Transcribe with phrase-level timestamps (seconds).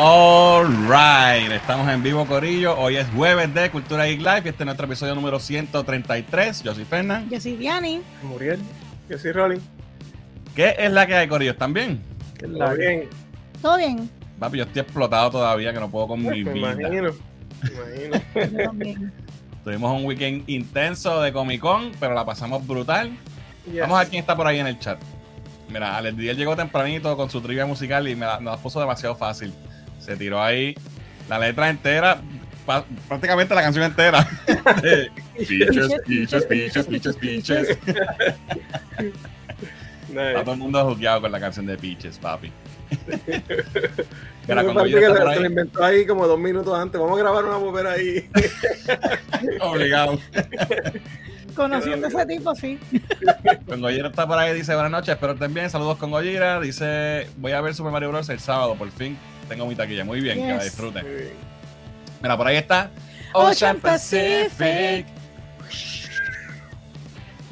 [0.00, 2.78] Alright, estamos en vivo Corillo.
[2.78, 6.62] Hoy es jueves de Cultura Geek Live y este es nuestro episodio número 133.
[6.62, 7.28] Yo soy Fernan.
[7.28, 8.00] Yo soy Diani.
[8.22, 8.60] Muriel.
[9.10, 9.60] Yo soy Rolly.
[10.54, 11.50] ¿Qué es la que hay, Corillo?
[11.50, 12.00] ¿Están bien?
[12.38, 13.08] ¿Todo bien?
[13.60, 14.08] ¿Todo bien?
[14.38, 16.74] Papi, yo estoy explotado todavía que no puedo con mi Me vida.
[16.74, 17.10] imagino.
[17.64, 18.06] Me
[18.54, 19.10] imagino.
[19.64, 23.10] Tuvimos un weekend intenso de Comic Con, pero la pasamos brutal.
[23.66, 23.80] Yes.
[23.80, 25.00] Vamos a ver quién está por ahí en el chat.
[25.68, 28.78] Mira, Alex Díaz llegó tempranito con su trivia musical y me la, me la puso
[28.78, 29.52] demasiado fácil.
[30.08, 30.74] Se tiró ahí
[31.28, 32.22] la letra entera,
[33.06, 34.26] prácticamente la canción entera.
[35.36, 37.78] Peaches, peaches, peaches, peaches.
[40.08, 40.28] Nice.
[40.28, 42.50] Está todo el mundo jugueado con la canción de Peaches, papi.
[44.48, 46.98] Mira, que está se, por se lo ahí, inventó ahí como dos minutos antes.
[46.98, 48.30] Vamos a grabar una mujer ahí.
[49.60, 50.18] obligado.
[51.54, 52.78] Conociendo a ese tipo, sí.
[53.66, 55.68] Con Goyera está por ahí, dice buenas noches, espero estén bien.
[55.68, 56.60] Saludos con Goyera.
[56.60, 58.30] Dice, voy a ver Super Mario Bros.
[58.30, 59.18] el sábado, por fin.
[59.48, 60.04] Tengo mi taquilla.
[60.04, 61.04] Muy bien, que la disfruten.
[62.20, 62.90] Mira, por ahí está
[63.32, 65.06] Ocean Pacific.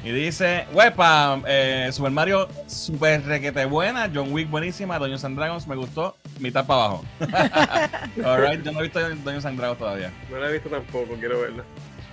[0.04, 5.66] Y dice, huepa, eh, Super Mario super requete buena, John Wick buenísima, Dungeons and Dragons
[5.66, 7.04] me gustó, mitad para abajo.
[8.24, 10.12] Alright, yo no he visto Dungeons and Dragons todavía.
[10.30, 11.64] No la he visto tampoco, quiero verla.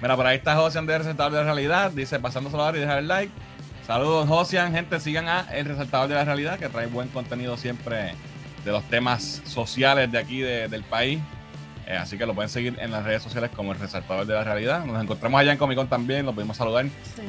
[0.02, 2.97] Mira, por ahí está Josian de Resaltador de la Realidad, dice, pasando saludar y dejar
[2.97, 3.31] el like.
[3.86, 8.16] Saludos Josian, gente, sigan a El Resaltador de la Realidad, que trae buen contenido siempre
[8.66, 11.19] de los temas sociales de aquí de- del país.
[11.86, 14.44] Eh, así que lo pueden seguir en las redes sociales como El Resaltador de la
[14.44, 14.86] Realidad.
[14.86, 16.86] Nos encontramos allá en Comic Con también, lo pudimos saludar.
[16.86, 17.22] Sí.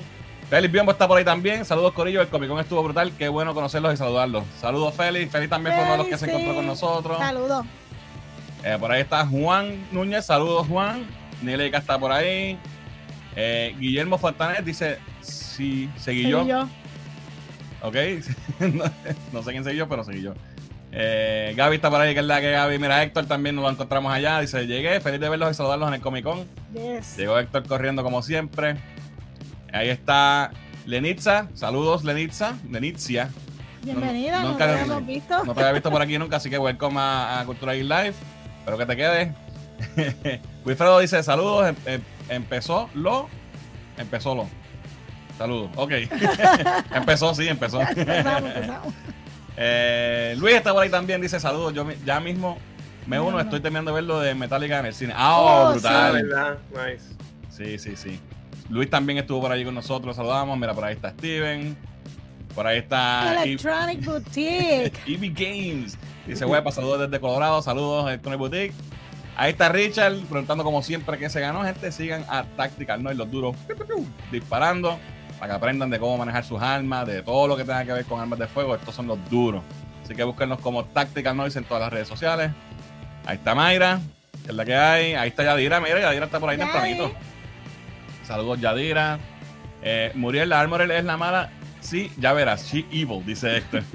[0.48, 1.64] Félix Biombo está por ahí también.
[1.64, 2.20] Saludos, Corillo.
[2.20, 3.10] El Comic Con estuvo brutal.
[3.18, 4.44] Qué bueno conocerlos y saludarlos.
[4.60, 5.32] Saludos, Félix.
[5.32, 7.18] Félix también fue uno de los que se encontró con nosotros.
[7.18, 7.66] Saludos.
[8.62, 10.26] Eh, por ahí está Juan Núñez.
[10.26, 11.04] Saludos, Juan.
[11.42, 12.56] Nileika está por ahí.
[13.34, 16.46] Eh, Guillermo Fontanet dice: Sí, seguí Soy yo.
[16.46, 16.68] yo.
[17.82, 17.96] Ok.
[18.72, 18.84] no,
[19.32, 20.34] no sé quién seguí yo, pero seguí yo.
[20.96, 22.78] Eh, Gaby está por ahí, que es la que Gaby.
[22.78, 24.40] Mira, Héctor también nos lo encontramos allá.
[24.40, 26.46] Dice: Llegué, feliz de verlos y saludarlos en el Comic Con.
[26.72, 27.16] Yes.
[27.16, 28.76] Llegó Héctor corriendo como siempre.
[29.72, 30.52] Ahí está
[30.86, 31.48] Lenitza.
[31.54, 32.54] Saludos, Lenitza.
[32.70, 33.28] Lenitzia.
[33.82, 35.44] Bienvenida, no- no, nunca- te habíamos visto.
[35.44, 38.14] No te había visto por aquí nunca, así que welcome a, a Cultura Geek Live.
[38.60, 39.28] Espero que te quedes.
[40.64, 41.68] Wilfredo dice: Saludos.
[41.70, 43.28] em- em- empezó lo.
[43.98, 44.48] Empezó lo.
[45.38, 45.70] Saludos.
[45.74, 45.90] Ok.
[46.94, 47.80] empezó, sí, empezó.
[47.80, 48.94] Empezamos, empezamos.
[49.56, 51.20] Eh, Luis está por ahí también.
[51.20, 51.72] Dice: Saludos.
[51.74, 52.58] Yo ya mismo
[53.06, 53.40] me uno.
[53.40, 55.14] Estoy terminando de verlo de Metallica en el cine.
[55.16, 56.12] Ah, oh, brutal.
[56.12, 56.58] ¿verdad?
[56.70, 57.14] Nice.
[57.50, 58.20] Sí, sí, sí.
[58.68, 60.58] Luis también estuvo por allí con nosotros, saludamos.
[60.58, 61.76] Mira, por ahí está Steven.
[62.54, 65.00] Por ahí está Electronic Boutique.
[65.06, 65.98] Eve Games.
[66.26, 68.74] Dice, huepa, saludos desde Colorado, saludos Electronic Boutique.
[69.36, 71.64] Ahí está Richard, preguntando como siempre qué se ganó.
[71.64, 73.56] Gente, sigan a Tactical Noise, los duros,
[74.30, 74.98] disparando,
[75.38, 78.04] para que aprendan de cómo manejar sus armas, de todo lo que tenga que ver
[78.04, 78.74] con armas de fuego.
[78.74, 79.62] Estos son los duros.
[80.04, 82.50] Así que búsquenlos como Tactical Noise en todas las redes sociales.
[83.26, 84.00] Ahí está Mayra,
[84.44, 85.14] que es la que hay.
[85.14, 87.12] Ahí está Yadira, mira, Yadira está por ahí tempranito.
[88.24, 89.18] Saludos, Yadira.
[89.82, 91.50] Eh, Muriel, la Armorel es la mala.
[91.80, 92.64] Sí, ya verás.
[92.72, 93.82] She evil, dice Héctor.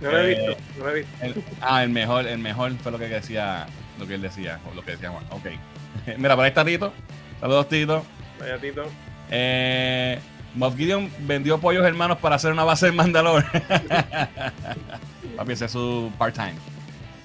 [0.00, 0.62] No la he Eh, visto.
[0.78, 1.12] No la he visto.
[1.22, 3.66] El- ah, el mejor, el mejor fue lo que decía,
[3.98, 5.24] lo que él decía, o lo que decía Juan.
[5.30, 5.46] Ok.
[6.18, 6.92] Mira, por ahí está Tito.
[7.40, 8.04] Saludos, Tito.
[8.38, 8.84] Vaya Tito.
[9.30, 10.18] Eh,
[10.54, 13.46] Moff Gideon vendió pollos hermanos para hacer una base en Mandalore.
[15.36, 16.54] Papi, ese es su part-time.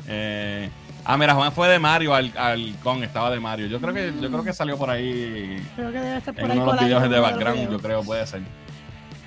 [0.08, 0.70] Eh,
[1.06, 3.68] ah, mira, Juan fue de Mario al, al con, estaba de Mario.
[3.68, 6.52] Yo creo que, yo creo que salió por ahí Creo que debe estar por en
[6.52, 8.42] ahí uno de los videos de background, yo creo, puede ser.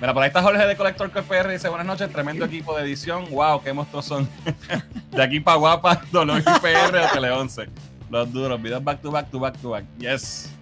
[0.01, 3.25] Mira, por ahí está Jorge de Collector PR, dice buenas noches, tremendo equipo de edición,
[3.31, 4.27] wow, qué monstruos son.
[5.11, 7.69] de aquí para guapa, Dolor PR o Tele 11.
[8.09, 9.85] Los duros, videos back to back to back to back.
[9.97, 10.53] Yes.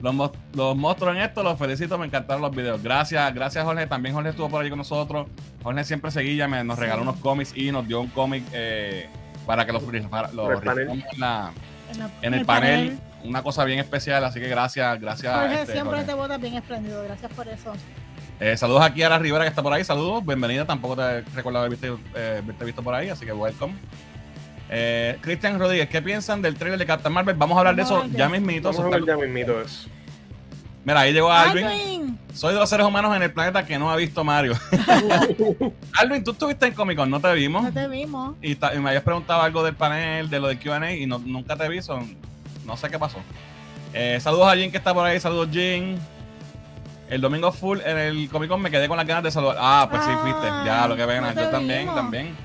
[0.00, 2.82] Los, los monstruos en esto, los felicito, me encantaron los videos.
[2.82, 3.86] Gracias, gracias Jorge.
[3.86, 5.26] También Jorge estuvo por allí con nosotros.
[5.62, 9.08] Jorge siempre seguía, me, nos regaló unos cómics y nos dio un cómic eh,
[9.46, 10.84] para que los, para, los Por el panel.
[10.86, 11.52] rifamos en, la-
[12.22, 12.98] el panel.
[13.24, 15.34] Una cosa bien especial, así que gracias, gracias.
[15.34, 16.06] Jorge, este, siempre Jorge.
[16.06, 17.02] te botas bien espléndido.
[17.04, 17.72] Gracias por eso.
[18.38, 19.84] Eh, saludos aquí a la Rivera que está por ahí.
[19.84, 20.64] Saludos, bienvenida.
[20.64, 23.74] Tampoco te recuerdo haber visto, eh, haberte visto por ahí, así que welcome.
[24.70, 27.34] Eh, Cristian Rodríguez, ¿qué piensan del trailer de Captain Marvel?
[27.36, 28.72] Vamos a hablar de eso hablar ya mismito.
[28.72, 29.88] Vamos a está- ya mismito eso.
[30.84, 31.64] Mira, ahí llegó Alvin.
[31.66, 32.18] Alvin.
[32.34, 34.54] Soy de los seres humanos en el planeta que no ha visto Mario.
[35.98, 37.62] Alvin, tú estuviste en Comic Con, no te vimos.
[37.64, 38.34] No te vimos.
[38.42, 41.68] Y, me habías preguntado algo del panel, de lo de QA y no- nunca te
[41.68, 41.82] vi.
[41.82, 42.16] son-
[42.64, 43.18] no sé qué pasó.
[43.92, 45.18] Eh, saludos a Jin que está por ahí.
[45.20, 45.98] Saludos, Jin.
[47.08, 49.56] El domingo full en el Comic Con me quedé con las ganas de saludar.
[49.58, 50.46] Ah, pues sí, Ah, fuiste.
[50.64, 51.22] Ya, lo que ven.
[51.22, 51.96] no Yo también, vimos.
[51.96, 52.36] también.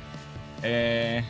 [0.63, 1.23] Eh,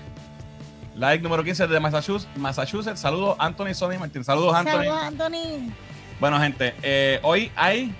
[0.95, 2.29] like número 15 de Massachusetts.
[2.37, 2.99] Massachusetts.
[3.01, 4.23] Saludos, Anthony Sony Martín.
[4.23, 4.71] Saludos, Anthony.
[4.85, 5.71] Saludos, Anthony.
[6.19, 7.93] Bueno, gente, eh, hoy hay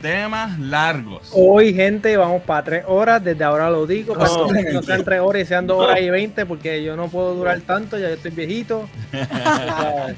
[0.00, 1.30] temas largos.
[1.34, 3.22] Hoy, gente, vamos para tres horas.
[3.22, 4.14] Desde ahora lo digo.
[4.14, 4.48] Para No.
[4.48, 7.34] que no sean tres horas y sean dos horas y veinte, porque yo no puedo
[7.34, 7.98] durar tanto.
[7.98, 8.88] Ya yo estoy viejito.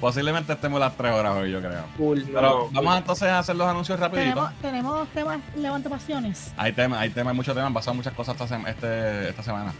[0.00, 1.84] Posiblemente estemos las tres horas hoy, yo creo.
[1.96, 2.24] cool.
[2.32, 4.34] Pero vamos entonces a hacer los anuncios rapiditos.
[4.34, 6.52] Tenemos, tenemos temas levanta pasiones.
[6.58, 9.42] Hay temas, hay temas, hay muchos temas, han pasado muchas cosas esta, sema- este- esta
[9.42, 9.72] semana.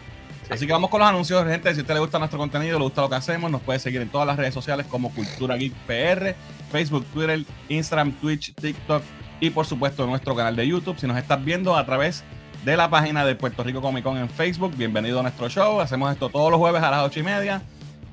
[0.47, 0.53] Sí.
[0.53, 1.73] Así que vamos con los anuncios, gente.
[1.73, 4.01] Si a usted le gusta nuestro contenido, le gusta lo que hacemos, nos puede seguir
[4.01, 6.35] en todas las redes sociales como Cultura Geek PR,
[6.71, 9.03] Facebook, Twitter, Instagram, Twitch, TikTok
[9.41, 10.99] y por supuesto nuestro canal de YouTube.
[10.99, 12.25] Si nos estás viendo a través
[12.65, 15.81] de la página de Puerto Rico Comic Con en Facebook, bienvenido a nuestro show.
[15.81, 17.63] Hacemos esto todos los jueves a las ocho y media.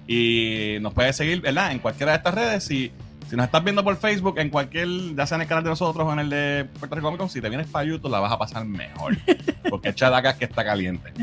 [0.07, 1.71] Y nos puedes seguir, ¿verdad?
[1.71, 2.63] En cualquiera de estas redes.
[2.65, 2.91] Si,
[3.31, 6.05] si nos estás viendo por Facebook, en cualquier, ya sea en el canal de nosotros
[6.05, 8.33] o en el de Puerto Rico Comic Con, si te vienes para YouTube la vas
[8.33, 9.15] a pasar mejor.
[9.69, 11.13] Porque echa de acá que está caliente.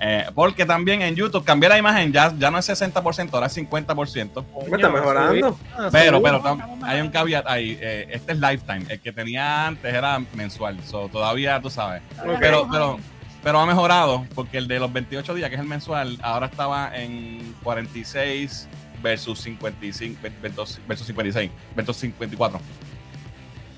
[0.00, 3.56] Eh, porque también en YouTube cambié la imagen, ya, ya no es 60%, ahora es
[3.56, 4.44] 50%.
[4.68, 5.56] Me está mejorando.
[5.76, 6.42] Ah, Pero, pero
[6.82, 7.78] hay un caveat ahí.
[7.80, 8.86] eh, este es lifetime.
[8.88, 10.82] El que tenía antes era mensual.
[10.84, 12.02] So, todavía tú sabes.
[12.18, 12.38] Ok.
[12.40, 12.98] Pero, pero,
[13.44, 16.90] pero ha mejorado porque el de los 28 días, que es el mensual, ahora estaba
[16.96, 18.66] en 46
[19.02, 22.60] versus 55 versus, versus 56 versus 54.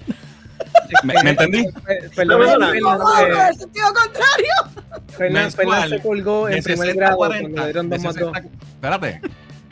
[1.05, 1.65] ¿Me, me entendí?
[1.85, 2.47] Fe- Fernando,
[2.83, 3.21] ¡Vamos!
[3.21, 4.89] eh, el sentido contrario!
[5.09, 7.49] Fernando se colgó en primer 60 a grado 40.
[7.51, 8.33] cuando dieron de dos más dos.
[8.35, 9.21] 60 espérate.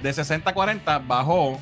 [0.02, 1.60] De 60 a 40 bajó.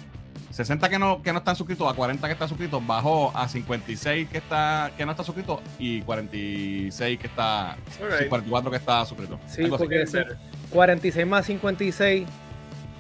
[0.51, 4.29] 60 que no, que no están suscritos a 40 que están suscritos bajó a 56
[4.29, 8.29] que está que no está suscrito y 46 que está sí, Alright.
[8.29, 9.41] 44 que está suscrito.
[9.49, 10.25] Sí, porque ese
[10.71, 12.25] 46 más 56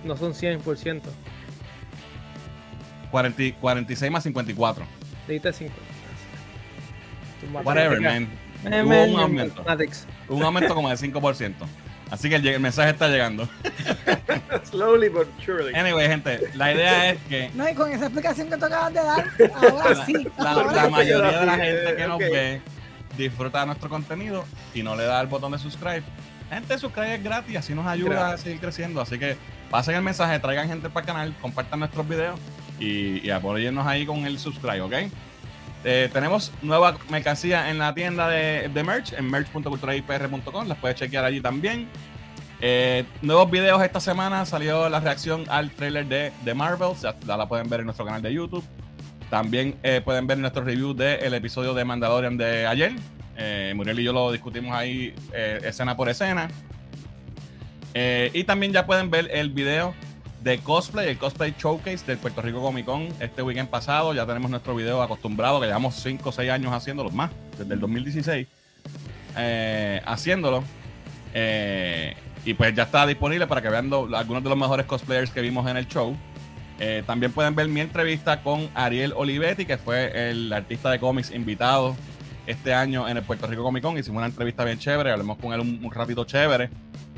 [0.04, 1.00] no son 100%.
[3.10, 4.84] 40 y- 46 más 54.
[5.28, 5.82] Dijiste 50.
[7.40, 8.10] Tu Whatever, matemática.
[8.62, 8.72] man.
[8.72, 9.54] Eh, Hubo un aumento.
[9.62, 10.06] mathematics.
[10.28, 11.54] Un aumento como de 5%.
[12.10, 13.48] Así que el, el mensaje está llegando.
[14.70, 15.74] Slowly but surely.
[15.74, 19.00] Anyway, gente, la idea es que No, y con esa explicación que tú acabas de
[19.02, 19.26] dar,
[19.70, 20.26] ahora sí.
[20.38, 20.90] la, ahora la sí.
[20.90, 22.60] mayoría de la gente que nos ve
[23.16, 26.02] disfruta de nuestro contenido y no le da el botón de subscribe.
[26.54, 29.00] Gente, subscribe es gratis, así nos ayuda a seguir creciendo.
[29.00, 29.36] Así que
[29.70, 32.38] pasen el mensaje, traigan gente para el canal, compartan nuestros videos
[32.78, 34.94] y, y apóyennos ahí con el subscribe, ¿ok?
[35.84, 41.24] Eh, tenemos nueva mercancía en la tienda de, de merch, en merch.culturaipr.com, las puedes chequear
[41.24, 41.88] allí también.
[42.60, 47.46] Eh, nuevos videos esta semana, salió la reacción al trailer de, de Marvel, ya, la
[47.46, 48.64] pueden ver en nuestro canal de YouTube.
[49.28, 52.92] También eh, pueden ver nuestro review del episodio de Mandalorian de ayer.
[53.36, 56.48] Eh, Muriel y yo lo discutimos ahí eh, escena por escena.
[57.94, 59.94] Eh, y también ya pueden ver el video
[60.42, 64.14] de cosplay, el cosplay showcase del Puerto Rico Comic Con este weekend pasado.
[64.14, 67.80] Ya tenemos nuestro video acostumbrado, que llevamos 5 o 6 años haciéndolo más, desde el
[67.80, 68.46] 2016,
[69.36, 70.64] eh, haciéndolo.
[72.46, 75.68] Y pues ya está disponible para que vean algunos de los mejores cosplayers que vimos
[75.68, 76.14] en el show.
[77.06, 81.96] También pueden ver mi entrevista con Ariel Olivetti, que fue el artista de cómics invitado
[82.46, 83.98] este año en el Puerto Rico Comic Con.
[83.98, 86.70] Hicimos una entrevista bien chévere, hablamos con él un, un ratito chévere.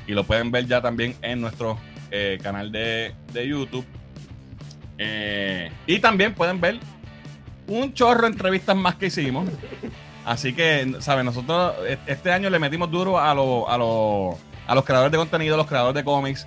[0.07, 1.79] Y lo pueden ver ya también en nuestro
[2.11, 3.85] eh, canal de, de YouTube.
[4.99, 6.79] Eh, y también pueden ver
[7.67, 9.49] un chorro de entrevistas más que hicimos.
[10.25, 11.27] Así que, ¿saben?
[11.27, 15.19] Nosotros e- este año le metimos duro a, lo- a, lo- a los creadores de
[15.19, 16.47] contenido, a los creadores de cómics,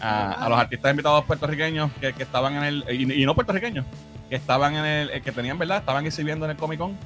[0.00, 2.84] a, los artistas invitados puertorriqueños que, estaban en el.
[2.90, 3.84] Y, y no puertorriqueños,
[4.28, 5.10] que estaban en el.
[5.10, 5.78] eh, que tenían, ¿verdad?
[5.78, 6.96] Estaban exhibiendo en el Comic Con.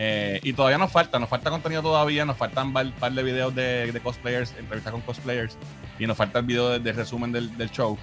[0.00, 3.52] Eh, y todavía nos falta, nos falta contenido todavía, nos faltan un par de videos
[3.54, 5.58] de, de cosplayers, entrevistas con cosplayers,
[5.98, 7.98] y nos falta el video de, de resumen del, del show.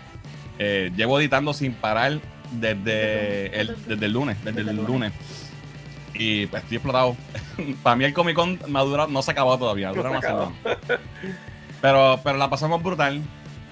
[0.60, 2.20] Eh, llevo editando sin parar
[2.52, 5.14] desde el, desde el lunes, desde el lunes.
[6.14, 7.16] Y pues, estoy explotado.
[7.84, 10.52] Para mí el Comic Con durado- no se ha acabado todavía, dura No semana.
[11.82, 13.22] Pero, pero la pasamos brutal.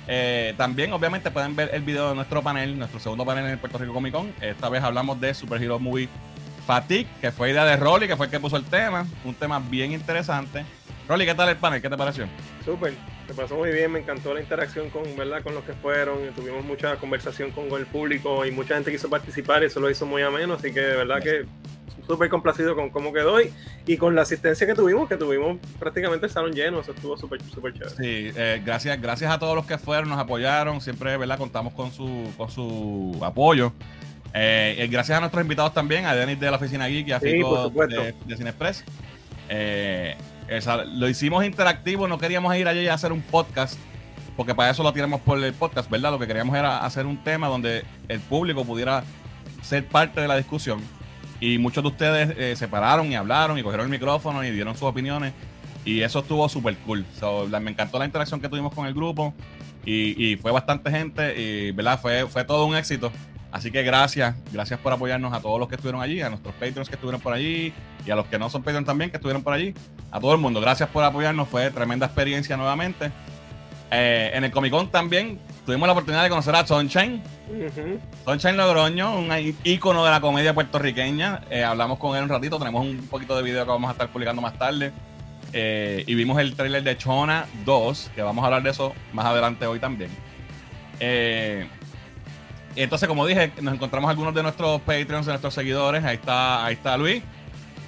[0.07, 3.57] Eh, también, obviamente, pueden ver el video de nuestro panel, nuestro segundo panel en el
[3.57, 4.31] Puerto Rico Comic Con.
[4.39, 6.09] Esta vez hablamos de Super Hero Movie
[6.65, 9.05] Fatigue, que fue idea de Rolly, que fue el que puso el tema.
[9.25, 10.65] Un tema bien interesante.
[11.07, 11.81] Rolly, ¿qué tal el panel?
[11.81, 12.25] ¿Qué te pareció?
[12.63, 12.93] Súper,
[13.27, 15.43] me pasó muy bien, me encantó la interacción con, ¿verdad?
[15.43, 19.63] con los que fueron, tuvimos mucha conversación con el público y mucha gente quiso participar
[19.63, 21.45] y eso lo hizo muy ameno, así que de verdad que
[22.07, 23.51] súper complacido con cómo quedó y,
[23.85, 27.41] y con la asistencia que tuvimos, que tuvimos prácticamente el salón lleno, eso estuvo súper,
[27.43, 27.95] súper chévere.
[27.95, 30.81] Sí, eh, gracias, gracias a todos los que fueron, nos apoyaron.
[30.81, 31.37] Siempre, ¿verdad?
[31.37, 33.73] Contamos con su, con su apoyo.
[34.33, 37.19] Eh, y gracias a nuestros invitados también, a Denis de la Oficina Geek y a
[37.19, 38.83] Sí, Fico de, de Cinexpress.
[39.49, 40.15] Eh,
[40.47, 43.77] esa- lo hicimos interactivo, no queríamos ir allí a hacer un podcast,
[44.35, 46.11] porque para eso lo tiramos por el podcast, ¿verdad?
[46.11, 49.03] Lo que queríamos era hacer un tema donde el público pudiera
[49.61, 50.79] ser parte de la discusión.
[51.39, 54.73] Y muchos de ustedes eh, se pararon y hablaron y cogieron el micrófono y dieron
[54.73, 55.33] sus opiniones.
[55.85, 57.05] Y eso estuvo súper cool.
[57.19, 59.33] So, la- me encantó la interacción que tuvimos con el grupo.
[59.85, 61.39] Y, y fue bastante gente.
[61.39, 61.99] Y, ¿verdad?
[61.99, 63.11] Fue, fue todo un éxito.
[63.53, 66.89] Así que gracias, gracias por apoyarnos a todos los que estuvieron allí, a nuestros Patreons
[66.89, 67.71] que estuvieron por allí
[68.03, 69.75] y a los que no son Patreons también que estuvieron por allí.
[70.09, 73.11] A todo el mundo, gracias por apoyarnos, fue tremenda experiencia nuevamente.
[73.91, 77.21] Eh, en el Comic Con también tuvimos la oportunidad de conocer a Sunshine.
[77.47, 77.99] Ujú.
[78.25, 79.29] Sunshine Logroño, un
[79.63, 81.41] ícono de la comedia puertorriqueña.
[81.51, 84.09] Eh, hablamos con él un ratito, tenemos un poquito de video que vamos a estar
[84.09, 84.91] publicando más tarde.
[85.55, 89.27] Eh, y vimos el trailer de Chona 2, que vamos a hablar de eso más
[89.27, 90.09] adelante hoy también.
[90.99, 91.67] Eh,
[92.75, 96.03] entonces, como dije, nos encontramos algunos de nuestros Patreons, de nuestros seguidores.
[96.03, 97.21] Ahí está, ahí está Luis,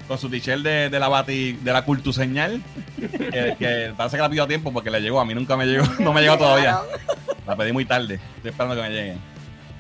[0.08, 2.62] con su t-shirt de, de la bati, de la cultuseñal.
[3.00, 5.20] que, que parece que la pidió a tiempo porque le llegó.
[5.20, 6.80] A mí nunca me llegó, no me llegó todavía.
[7.48, 8.20] La pedí muy tarde.
[8.38, 9.20] Estoy esperando que me lleguen.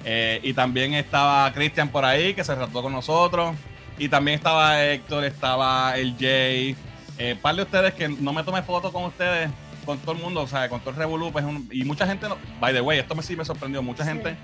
[0.03, 3.55] Eh, y también estaba Cristian por ahí, que se trató con nosotros.
[3.97, 6.75] Y también estaba Héctor, estaba el Jay.
[7.17, 9.49] Eh, par de ustedes que no me tomé foto con ustedes,
[9.85, 11.31] con todo el mundo, o sea, con todo el Revolú.
[11.31, 13.81] pues, y mucha gente, no- by the way, esto me sí me sorprendió.
[13.81, 14.09] Mucha Sí.
[14.09, 14.35] gente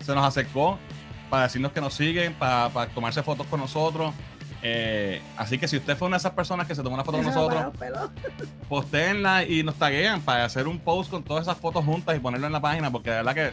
[0.00, 0.78] se nos acercó
[1.30, 4.14] para decirnos que nos siguen, para, para tomarse fotos con nosotros.
[4.62, 7.18] Eh, así que si usted fue una de esas personas que se tomó una foto
[7.18, 7.72] con nosotros,
[8.68, 12.46] postéenla y nos taguean para hacer un post con todas esas fotos juntas y ponerlo
[12.46, 13.52] en la página, porque de verdad que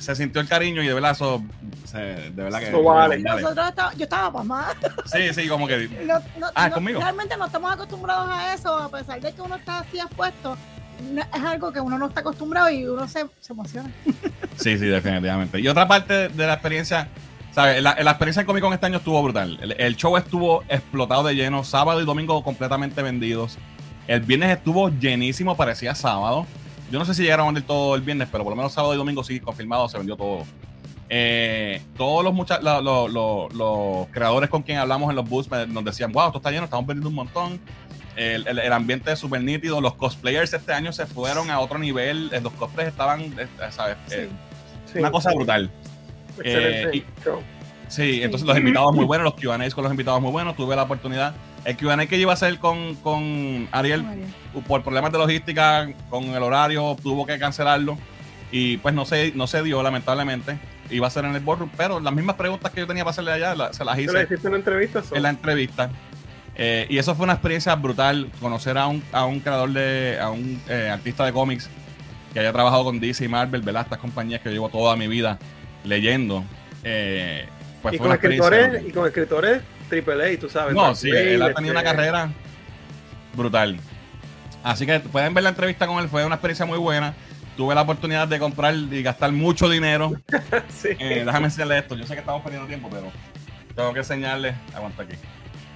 [0.00, 1.42] se sintió el cariño y de verdad eso,
[1.84, 2.70] se- de verdad que...
[2.70, 3.18] Vale.
[3.18, 4.74] Nosotros estaba- yo estaba pasmada.
[5.06, 5.88] Sí, sí, como que...
[6.06, 7.00] No- no- Ah, no- conmigo.
[7.00, 10.56] Realmente no estamos acostumbrados a eso, a pesar de que uno está así expuesto.
[11.34, 13.90] Es algo que uno no está acostumbrado y uno se, se emociona.
[14.56, 15.60] Sí, sí, definitivamente.
[15.60, 17.08] Y otra parte de la experiencia,
[17.52, 17.82] ¿sabes?
[17.82, 19.58] La, la experiencia en Comic Con este año estuvo brutal.
[19.62, 23.58] El, el show estuvo explotado de lleno, sábado y domingo completamente vendidos.
[24.08, 26.46] El viernes estuvo llenísimo, parecía sábado.
[26.90, 28.92] Yo no sé si llegaron a vender todo el viernes, pero por lo menos sábado
[28.94, 30.44] y domingo sí, confirmado, se vendió todo.
[31.08, 35.50] Eh, todos los, mucha- la- lo- lo- los creadores con quien hablamos en los booths
[35.68, 37.60] nos decían, wow, esto está lleno, estamos vendiendo un montón.
[38.16, 39.80] El, el- el ambiente es súper nítido.
[39.80, 42.30] Los cosplayers este año se fueron a otro nivel.
[42.32, 43.96] eh, Los cosplays estaban, eh, ¿sabes?
[44.10, 44.28] Eh,
[44.92, 44.98] Sí.
[44.98, 45.70] una cosa brutal.
[46.38, 47.04] Excelente Eh.
[47.88, 50.56] Sí, entonces los invitados muy buenos, los QAs con los invitados muy buenos.
[50.56, 51.34] Tuve la oportunidad.
[51.64, 54.04] El QA que yo iba a hacer con, con Ariel,
[54.66, 57.96] por problemas de logística, con el horario, tuvo que cancelarlo.
[58.50, 60.58] Y pues no se, no se dio, lamentablemente.
[60.90, 63.32] Iba a ser en el boardroom, pero las mismas preguntas que yo tenía para hacerle
[63.32, 65.02] allá la- se las ¿Tú le hice hiciste una entrevista?
[65.02, 65.14] So?
[65.16, 65.90] en la entrevista.
[66.54, 70.30] Eh, y eso fue una experiencia brutal, conocer a un, a un creador de, a
[70.30, 71.70] un eh, artista de cómics
[72.32, 73.82] que haya trabajado con DC y Marvel, ¿verdad?
[73.82, 75.38] Estas compañías que yo llevo toda mi vida
[75.84, 76.44] leyendo.
[76.84, 77.46] Eh,
[77.80, 80.74] pues y, fue con una escritores, y con escritores triple A, tú sabes.
[80.74, 82.30] No, sí, él ha tenido una este, carrera
[83.34, 83.78] brutal.
[84.62, 87.14] Así que pueden ver la entrevista con él, fue una experiencia muy buena.
[87.56, 90.12] Tuve la oportunidad de comprar y gastar mucho dinero.
[90.70, 90.88] Sí.
[90.98, 91.94] Eh, déjame enseñarle esto.
[91.94, 93.12] Yo sé que estamos perdiendo tiempo, pero
[93.76, 94.54] tengo que enseñarle.
[94.74, 95.14] Aguanta aquí.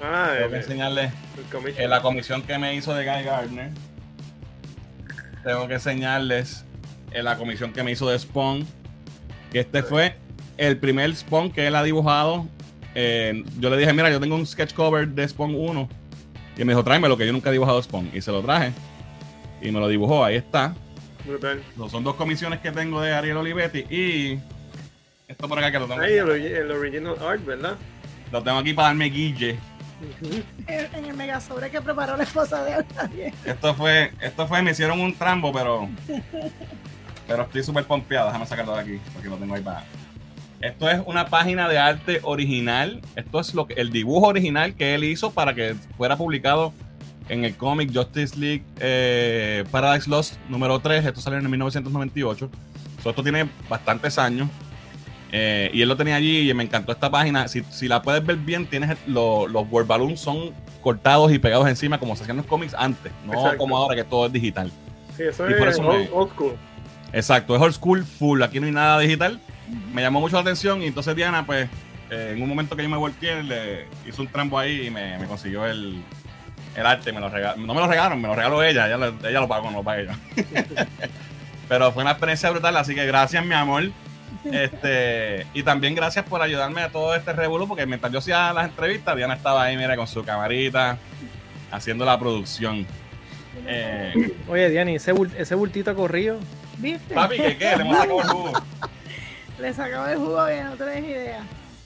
[0.03, 1.03] Ah, Tengo el, que enseñarle
[1.39, 1.85] el commission.
[1.85, 3.71] eh, la comisión que me hizo de Guy Gardner.
[5.45, 6.65] Tengo que enseñarles
[7.13, 8.67] eh, la comisión que me hizo de Spawn.
[9.53, 10.17] Que este fue
[10.57, 12.47] el primer Spawn que él ha dibujado.
[12.95, 15.89] Eh, yo le dije, mira, yo tengo un sketch cover de Spawn 1.
[16.59, 18.11] Y me dijo, tráeme lo que yo nunca he dibujado Spawn.
[18.13, 18.73] Y se lo traje.
[19.63, 20.75] Y me lo dibujó, ahí está.
[21.25, 21.63] Brutal.
[21.91, 23.81] Son dos comisiones que tengo de Ariel Olivetti.
[23.91, 24.39] Y
[25.29, 26.01] esto por acá que lo tengo.
[26.03, 27.77] Ahí el, el original art, ¿verdad?
[28.33, 29.57] Lo tengo aquí para darme guille.
[30.67, 33.35] En el mega sobre que preparó la esposa de él también.
[33.45, 35.89] Esto fue, esto fue, me hicieron un trambo, pero.
[37.27, 38.27] Pero estoy súper pompeado.
[38.27, 39.85] Déjame sacarlo de aquí, porque lo tengo ahí para.
[40.61, 43.03] Esto es una página de arte original.
[43.15, 46.73] Esto es lo que, el dibujo original que él hizo para que fuera publicado
[47.29, 51.05] en el cómic Justice League eh, Paradise Lost número 3.
[51.05, 52.51] Esto salió en 1998.
[53.03, 54.49] So, esto tiene bastantes años.
[55.33, 57.49] Eh, y él lo tenía allí y me encantó esta página.
[57.49, 60.53] Si, si la puedes ver bien, tienes lo- los word balloons son
[60.83, 63.59] cortados y pegados encima como se hacían los cómics antes, no Exacto.
[63.59, 64.71] como ahora que todo es digital.
[65.17, 66.53] Sí, eso Y por es eso old, me- old school.
[67.13, 69.41] Exacto, es old school full, aquí no hay nada digital.
[69.93, 71.69] Me llamó mucho la atención y entonces Diana, pues,
[72.11, 75.19] eh, en un momento que yo me volteé, le hizo un trampo ahí y me,
[75.19, 76.01] me consiguió el,
[76.77, 77.29] el arte, me lo.
[77.31, 79.83] No me lo regalaron, me lo regaló ella, ella, lo- ella lo pagó, no lo
[79.83, 80.13] pagué yo.
[81.69, 83.91] Pero fue una experiencia brutal, así que gracias, mi amor.
[84.53, 88.67] Este, y también gracias por ayudarme a todo este revolú, porque mientras yo hacía las
[88.69, 90.99] entrevistas, Diana estaba ahí, mira, con su camarita,
[91.71, 92.87] haciendo la producción.
[93.67, 96.39] Eh, Oye, Diani, ese, ese bultito corrido.
[96.79, 97.15] ¿Viste?
[97.15, 97.77] papi, ¿qué qué?
[97.77, 98.53] Le hemos sacado el jugo.
[99.59, 101.41] Le sacaba el jugo bien, no tenés idea.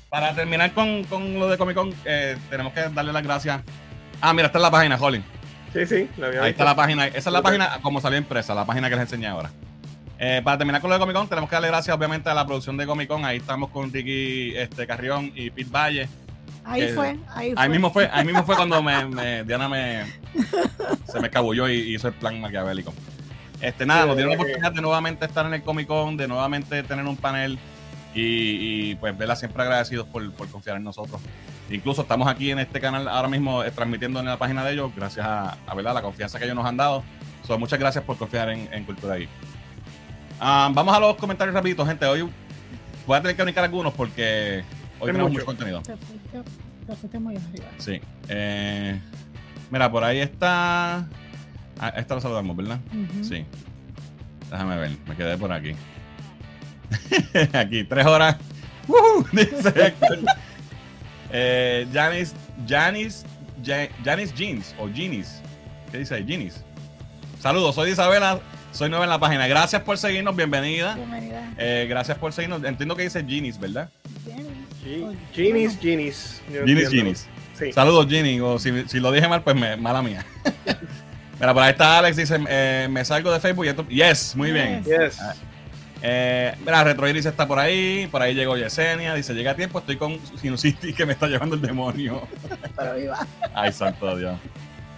[0.08, 3.60] Para terminar con, con lo de Comic Con, eh, tenemos que darle las gracias.
[4.20, 5.22] Ah, mira, esta es la página, Holly.
[5.72, 6.62] Sí, sí, la había Ahí visto.
[6.62, 7.06] está la página.
[7.06, 9.50] Esa es la página como salió impresa, la página que les enseñé ahora.
[10.22, 12.44] Eh, para terminar con lo de Comic Con, tenemos que darle gracias, obviamente, a la
[12.46, 13.24] producción de Comic Con.
[13.24, 16.08] Ahí estamos con Ricky este, Carrión y Pete Valle.
[16.62, 17.62] Ahí fue, ahí fue.
[17.62, 20.04] Ahí mismo fue, ahí mismo fue cuando me, me- Diana me
[21.10, 22.92] se me escabulló y hizo el plan maquiavélico.
[23.62, 26.82] Este, nada, nos dieron la oportunidad de nuevamente estar en el Comic Con, de nuevamente
[26.82, 27.58] tener un panel
[28.14, 31.20] Y, y, pues, verla siempre agradecidos por, por, confiar en nosotros.
[31.70, 34.90] Incluso estamos aquí en este canal ahora mismo eh, transmitiendo en la página de ellos,
[34.94, 35.94] gracias a, a ¿verdad?
[35.94, 37.04] la confianza que ellos nos han dado.
[37.46, 39.28] So, muchas gracias por confiar en, en Cultura Geek.
[40.40, 42.06] Um, vamos a los comentarios rapiditos, gente.
[42.06, 42.28] Hoy
[43.06, 44.64] voy a tener que brincar algunos porque
[44.98, 45.34] hoy tenemos mucho.
[45.40, 45.82] mucho contenido.
[45.82, 46.42] Te fuiste,
[46.86, 47.66] te fuiste muy arriba.
[47.78, 48.00] Sí.
[48.28, 48.98] Eh,
[49.70, 51.06] mira, por ahí está.
[51.78, 52.78] Ah, esta lo saludamos, ¿verdad?
[53.22, 53.44] Sí.
[54.50, 55.72] Déjame ver, me quedé por aquí.
[57.52, 58.36] aquí, tres horas.
[58.88, 59.24] ¡Woohoo!
[59.32, 60.18] Dice Héctor.
[61.32, 62.34] Eh, Janis,
[62.66, 63.24] Janis,
[63.64, 65.40] Ja- Janis Jeans o Jeans.
[65.92, 66.24] ¿Qué dice ahí?
[66.24, 66.64] Jeans.
[67.40, 68.40] Saludos, soy Isabela,
[68.72, 69.46] soy nueva en la página.
[69.46, 70.94] Gracias por seguirnos, bienvenida.
[70.94, 71.52] Bienvenida.
[71.58, 72.62] Eh, gracias por seguirnos.
[72.64, 73.90] Entiendo que dice Jeans, ¿verdad?
[76.52, 76.90] Yo Jeans, entiendo.
[76.90, 77.28] Jeans.
[77.58, 77.72] Sí.
[77.72, 78.40] Saludos, Ginny.
[78.40, 80.24] O si, si lo dije mal, pues me, mala mía.
[81.40, 83.88] Mira, por ahí está Alex, dice, eh, me salgo de Facebook y esto...
[83.88, 84.84] Yes, muy bien.
[84.84, 85.18] Yes.
[86.02, 89.78] Eh, mira, Retro Iris está por ahí, por ahí llegó Yesenia, dice, llega a tiempo,
[89.78, 92.28] estoy con sinusitis que me está llevando el demonio.
[92.76, 93.26] Pero viva.
[93.54, 94.38] Ay, santo Dios.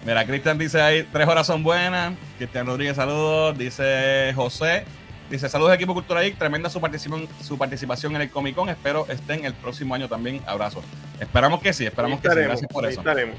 [0.05, 2.15] Mira, Cristian dice ahí, tres horas son buenas.
[2.37, 3.57] Cristian Rodríguez, saludos.
[3.57, 4.85] Dice José,
[5.31, 9.07] dice, saludos equipo Cultura Geek, tremenda su participación, su participación en el Comic Con, espero
[9.09, 10.41] estén el próximo año también.
[10.47, 10.83] Abrazo.
[11.21, 13.01] Esperamos que sí, esperamos Ahí que sí, gracias por eso.
[13.01, 13.37] estaremos.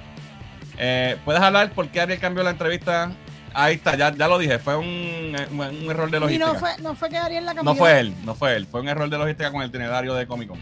[0.77, 3.11] Eh, ¿Puedes hablar por qué Ariel cambió la entrevista?
[3.53, 6.47] Ahí está, ya, ya lo dije, fue un, un- un error de Y logística.
[6.53, 7.73] no fue, no fue que Ariel la cambió.
[7.73, 10.25] No fue él, no fue él, fue un error de logística con el itinerario de
[10.25, 10.59] Comic Con.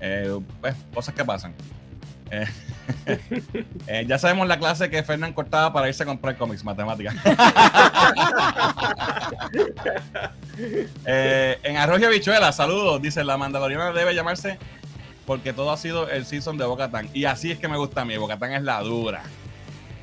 [0.00, 1.52] Eh, pues, cosas que pasan.
[2.30, 2.46] Eh,
[3.86, 7.14] eh, ya sabemos la clase que Fernán cortaba para irse a comprar cómics, matemáticas.
[11.04, 14.58] Eh, en Arroyo Bichuela, saludos, dice la Mandaloriana debe llamarse
[15.26, 17.10] porque todo ha sido el season de Bocatán.
[17.12, 19.22] Y así es que me gusta a mí, Bocatán es la dura.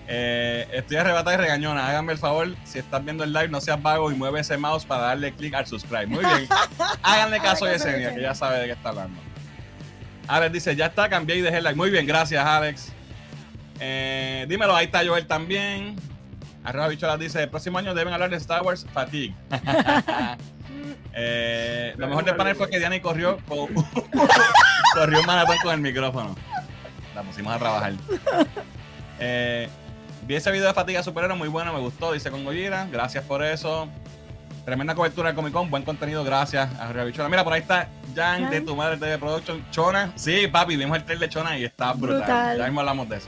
[0.07, 1.87] Eh, estoy arrebatada y regañona.
[1.87, 4.85] Háganme el favor, si estás viendo el live, no seas vago y mueve ese mouse
[4.85, 6.07] para darle clic al subscribe.
[6.07, 6.47] Muy bien.
[7.03, 9.19] Háganle caso a Yesenia, que ya sabe de qué está hablando.
[10.27, 11.77] Alex dice, ya está, cambié y dejé el like.
[11.77, 12.91] Muy bien, gracias, Alex.
[13.79, 15.95] Eh, dímelo, ahí está Joel también.
[16.63, 19.33] Arroba Bicholas dice, el próximo año deben hablar de Star Wars Fatigue.
[21.15, 23.67] Eh, lo mejor del panel fue que Diana corrió con-
[24.95, 26.35] corrió un maratón con el micrófono.
[27.13, 27.93] La pusimos a trabajar.
[29.19, 29.69] Eh,
[30.25, 32.87] vi ese video de Fatiga Superhéroe, muy bueno, me gustó, dice con Gojira.
[32.91, 33.87] Gracias por eso.
[34.65, 37.27] Tremenda cobertura del Comic Con, buen contenido, gracias a Río Bichola.
[37.27, 39.63] Mira, por ahí está Jan de tu madre TV Production.
[39.71, 42.19] Chona, sí, papi, vimos el trailer de Chona y está brutal.
[42.19, 42.57] Brutal.
[42.57, 43.27] Ya mismo hablamos de eso.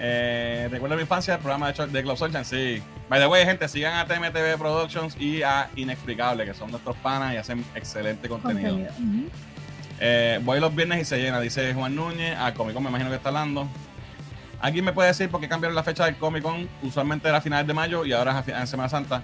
[0.00, 1.34] Eh, ¿Recuerda mi infancia?
[1.34, 2.82] El programa de, de Club Sunshine, sí.
[3.08, 7.34] By the way, gente, sigan a TMTV Productions y a Inexplicable, que son nuestros panas
[7.34, 8.78] y hacen excelente contenido.
[10.00, 12.36] Eh, voy los viernes y se llena, dice Juan Núñez.
[12.38, 13.68] A Comic Con me imagino que está hablando.
[14.60, 16.68] ¿Alguien me puede decir por qué cambiaron la fecha del Comic Con?
[16.82, 19.22] Usualmente era a finales de mayo y ahora es a Semana Santa.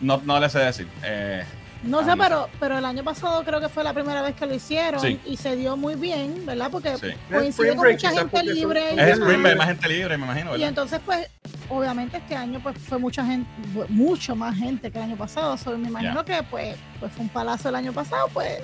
[0.00, 0.88] No, no le sé decir.
[1.04, 1.44] Eh,
[1.82, 4.54] No sé, pero, pero el año pasado creo que fue la primera vez que lo
[4.54, 5.20] hicieron Sí.
[5.24, 6.68] y se dio muy bien, ¿verdad?
[6.70, 7.08] Porque Sí.
[7.30, 8.90] coincidió Spring con mucha gente son- libre.
[9.10, 9.18] es.
[9.18, 11.28] Spring Break, más gente libre, me imagino, Y entonces, pues,
[11.68, 13.48] obviamente este año pues fue mucha gente,
[13.88, 15.56] mucho más gente que el año pasado.
[15.56, 18.58] So, me imagino que pues, pues fue un palazo el año pasado, pues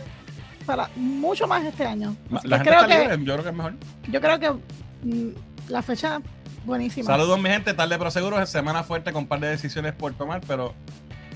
[0.67, 2.17] para mucho más este año.
[2.31, 3.75] Ma- Así La que gente creo está que, libre, yo creo que es mejor.
[4.09, 4.51] yo creo que
[5.07, 5.35] mm,
[5.69, 6.21] la fecha
[6.65, 7.07] buenísima.
[7.07, 7.75] Saludos, mi gente.
[7.75, 8.41] Tarde pero seguro.
[8.41, 10.75] Es semana fuerte con un par de decisiones por tomar, pero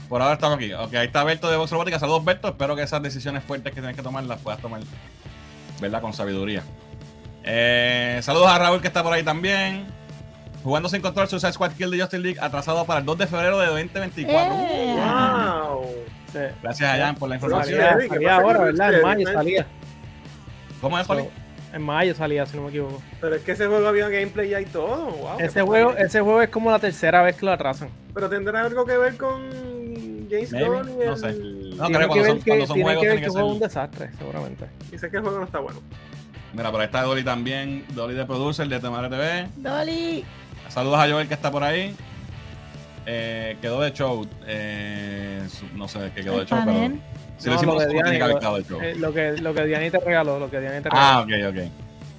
[0.09, 0.73] por ahora estamos aquí.
[0.73, 1.99] Ok, ahí está Berto de Vox Robótica.
[1.99, 2.49] Saludos, Berto.
[2.49, 4.81] Espero que esas decisiones fuertes que tienes que tomar las puedas tomar,
[5.81, 6.01] ¿verdad?
[6.01, 6.63] Con sabiduría.
[7.45, 9.87] Eh, saludos a Raúl que está por ahí también.
[10.65, 13.59] Jugando sin control, Suicide Squad Kill de Justin League, atrasado para el 2 de febrero
[13.61, 14.55] de 2024.
[14.55, 14.97] Eh.
[14.97, 15.87] ¡Wow!
[16.33, 16.39] Sí.
[16.61, 17.81] Gracias a Jan por la información.
[17.81, 18.95] Salía, ¿qué salía pasa ahora, ¿verdad?
[18.95, 19.67] En mayo salía.
[20.81, 21.29] ¿Cómo es, Poli?
[21.73, 23.01] En mayo salía, si no me equivoco.
[23.21, 25.07] Pero es que ese juego había gameplay ya y todo.
[25.07, 27.91] Wow, Ese juego, ese juego es como la tercera vez que lo atrasan.
[28.13, 29.76] Pero tendrá algo que ver con
[30.31, 31.27] James Maybe, Gunn y no el- sé.
[31.33, 33.19] No, Tiene creo que cuando ver son, que, cuando son tiene juegos que ver tienen
[33.19, 33.69] que que fue un ser.
[33.69, 34.67] desastre, seguramente.
[34.91, 35.81] Dice que el juego no está bueno.
[36.53, 37.85] Mira, por ahí está Dolly también.
[37.91, 39.49] Dolly de Producer de Temare TV.
[39.57, 40.25] Dolly,
[40.69, 41.95] Saludos a Joel que está por ahí.
[43.07, 44.27] Eh, quedó de show.
[44.47, 46.79] Eh, no sé qué quedó El de show, pero.
[47.39, 48.81] Si lo No, hicimos, lo de nosotros, tiene que haber lo- quedado de show.
[48.81, 51.51] Eh, lo, que, lo que Diani te regaló, lo que Diani te Ah, regaló.
[51.51, 51.71] ok, ok.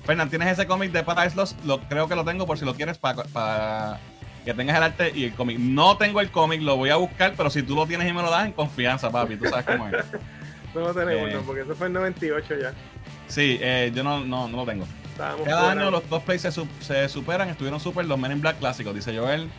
[0.05, 1.59] Fernán, ¿tienes ese cómic de Paradise Lost?
[1.65, 3.99] Lo, creo que lo tengo por si lo quieres para
[4.47, 5.59] que tengas el arte y el cómic.
[5.59, 8.21] No tengo el cómic, lo voy a buscar, pero si tú lo tienes y me
[8.23, 9.95] lo das en confianza, papi, tú sabes cómo es.
[10.75, 11.33] No lo tenemos, Eh.
[11.33, 12.71] no, porque eso fue en 98 ya.
[13.27, 14.85] Sí, eh, yo no, no, no lo tengo.
[15.11, 18.93] Estábamos Cada año los cosplays se, se superan, estuvieron super los Men in Black clásicos,
[18.93, 19.49] dice Joel.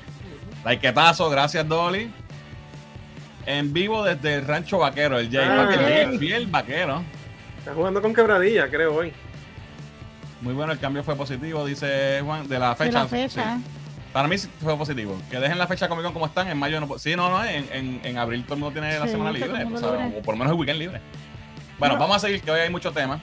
[0.64, 2.10] Likeetazo, gracias Dolly.
[3.46, 5.46] En vivo desde el Rancho Vaquero, el Jay.
[5.48, 6.02] Ah.
[6.02, 7.02] El fiel vaquero.
[7.58, 9.12] Está jugando con quebradilla, creo, hoy.
[10.40, 12.98] Muy bueno, el cambio fue positivo, dice Juan, de la de fecha.
[13.00, 13.56] la fecha.
[13.56, 13.64] sí.
[14.18, 15.16] Para mí fue positivo.
[15.30, 16.98] Que dejen la fecha Comic Con como están, en mayo no.
[16.98, 19.64] Sí, no, no, en, en, en abril todo el mundo tiene la Sí, semana libre,
[19.78, 21.00] sabes, o por lo menos el weekend libre.
[21.78, 23.20] Bueno, vamos a seguir, que hoy hay mucho tema.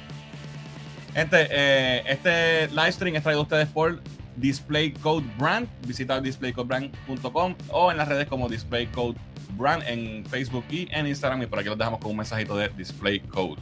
[1.13, 4.01] Gente, eh, este live stream es traído a ustedes por
[4.37, 5.67] Display Code Brand.
[5.85, 9.17] Visita displaycodebrand.com o en las redes como Display Code
[9.57, 11.41] Brand en Facebook y en Instagram.
[11.41, 13.61] Y por aquí los dejamos con un mensajito de Display Code.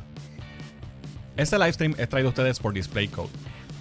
[1.36, 3.32] Este live stream es traído a ustedes por Display Code,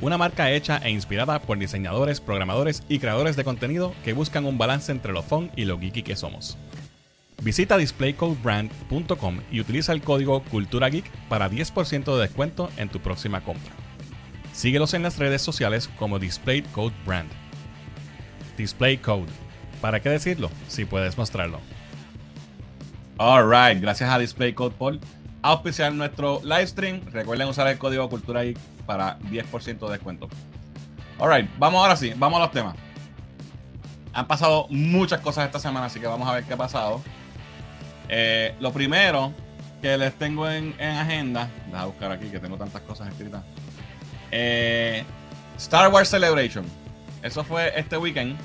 [0.03, 4.59] una marca hecha e inspirada por diseñadores, programadores y creadores de contenido que buscan un
[4.59, 6.59] balance entre lo fun y lo geeky que somos.
[7.41, 13.73] Visita displaycodebrand.com y utiliza el código CULTURAGEEK para 10% de descuento en tu próxima compra.
[14.53, 17.31] Síguelos en las redes sociales como Display Code Brand.
[18.57, 19.31] Display Code.
[19.81, 21.61] ¿Para qué decirlo si puedes mostrarlo?
[23.19, 24.99] Alright, gracias a Display Code por
[25.43, 27.01] auspiciar nuestro live stream.
[27.13, 30.29] Recuerden usar el código CULTURAGEEK para 10% de descuento.
[31.19, 32.75] Alright, vamos ahora sí, vamos a los temas.
[34.13, 37.01] Han pasado muchas cosas esta semana, así que vamos a ver qué ha pasado.
[38.09, 39.33] Eh, lo primero
[39.81, 43.43] que les tengo en, en agenda, a buscar aquí que tengo tantas cosas escritas.
[44.31, 45.05] Eh,
[45.57, 46.65] Star Wars Celebration.
[47.23, 48.37] Eso fue este weekend.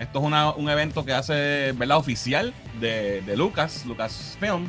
[0.00, 1.98] Esto es una- un evento que hace, ¿verdad?
[1.98, 4.66] Oficial de, de Lucas, Lucasfilm.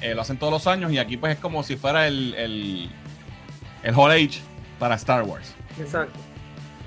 [0.00, 2.90] Eh, lo hacen todos los años y aquí pues es como si fuera el, el,
[3.82, 4.40] el Hall Age
[4.78, 5.54] para Star Wars.
[5.78, 6.18] Exacto.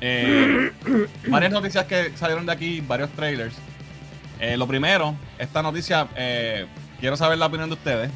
[0.01, 0.71] Eh,
[1.27, 3.56] varias noticias que salieron de aquí, varios trailers.
[4.39, 6.65] Eh, lo primero, esta noticia, eh,
[6.99, 8.12] quiero saber la opinión de ustedes.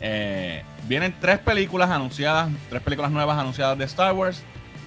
[0.00, 4.42] Eh, vienen tres películas anunciadas, tres películas nuevas anunciadas de Star Wars.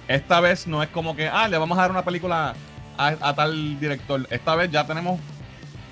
[0.08, 2.54] Esta vez no es como que, ah, le vamos a dar una película
[2.98, 4.26] a, a tal director.
[4.30, 5.20] Esta vez ya tenemos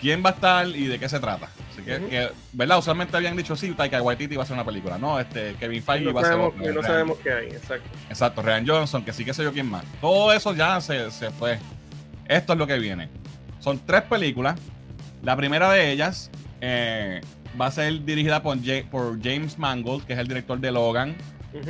[0.01, 1.49] quién va a estar y de qué se trata.
[1.89, 2.79] Que, que, ¿verdad?
[2.79, 4.99] Usualmente habían dicho, sí, Taika Waititi va a hacer una película.
[4.99, 6.67] No, este, Kevin Feige no va a hacer sabemos, otra.
[6.73, 7.89] no Ryan- sabemos qué hay, exacto.
[8.09, 9.85] Exacto, Ryan Johnson, que sí que sé yo quién más.
[10.01, 11.59] Todo eso ya se, se fue.
[12.27, 13.09] Esto es lo que viene.
[13.61, 14.59] Son tres películas.
[15.23, 17.21] La primera de ellas eh,
[17.61, 18.57] va a ser dirigida por,
[18.91, 21.17] por James Mangold, que es el director de Logan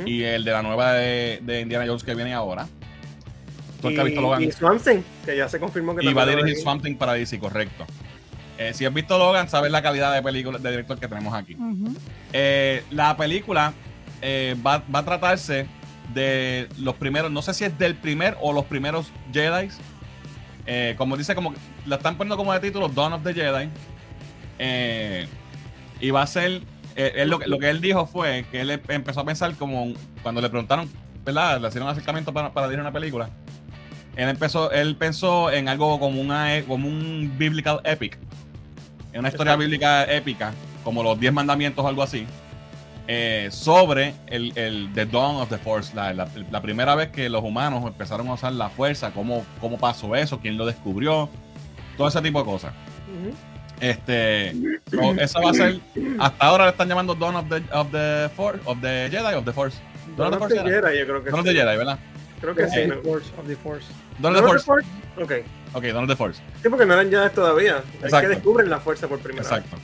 [0.05, 2.67] y el de la nueva de, de Indiana Jones que viene ahora.
[3.81, 4.43] Tú el que has visto Logan.
[4.43, 7.13] y Swamp Thing, que ya se confirmó que Y va a dirigir Swamp Thing para
[7.13, 7.85] DC, correcto.
[8.59, 11.55] Eh, si has visto Logan, sabes la calidad de película de director que tenemos aquí.
[12.33, 13.73] Eh, la película
[14.21, 15.65] eh, va, va a tratarse
[16.13, 19.69] de los primeros, no sé si es del primer o los primeros Jedi.
[20.97, 21.53] Como dice, como
[21.85, 23.69] la están poniendo como de título Dawn of the Jedi.
[26.01, 26.61] Y va a ser,
[26.95, 30.41] él lo, que- lo que él dijo fue que él empezó a pensar como cuando
[30.41, 30.89] le preguntaron,
[31.25, 31.59] ¿verdad?
[31.61, 33.29] Le hicieron un acercamiento para, para dirigir una película.
[34.15, 38.17] Él empezó, él pensó en algo como una como un biblical epic.
[39.19, 39.59] En una historia Exacto.
[39.59, 40.53] bíblica épica,
[40.83, 42.25] como los 10 mandamientos o algo así.
[43.11, 47.27] eh, sobre el, el The Dawn of the Force, la, la- la primera vez que
[47.27, 51.27] los humanos empezaron a usar la fuerza, cómo, cómo pasó eso, quién lo descubrió,
[51.97, 52.71] todo ese tipo de cosas.
[53.81, 54.53] Este,
[54.91, 55.79] so, esa va a ser,
[56.19, 59.43] hasta ahora le están llamando Dawn of the, of the Force, of the Jedi, of
[59.45, 59.77] the Force.
[60.15, 60.89] Dawn of the Dawn of Force the era?
[60.89, 61.53] Jedi, yo creo que Dawn of sí.
[61.53, 61.99] the Jedi, ¿verdad?
[62.41, 62.75] Creo que sí.
[62.75, 63.01] The ¿no?
[63.01, 63.85] Force of the Force.
[63.89, 64.87] Of the ¿Dawn of Force.
[65.15, 65.31] the Ok.
[65.73, 66.41] Ok, Dawn of the Force.
[66.61, 67.83] Sí, porque no eran ya todavía.
[67.99, 68.27] Es Exacto.
[68.29, 69.77] que descubren la fuerza por primera Exacto.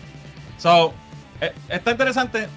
[0.57, 0.93] So,
[1.41, 2.47] eh, está interesante.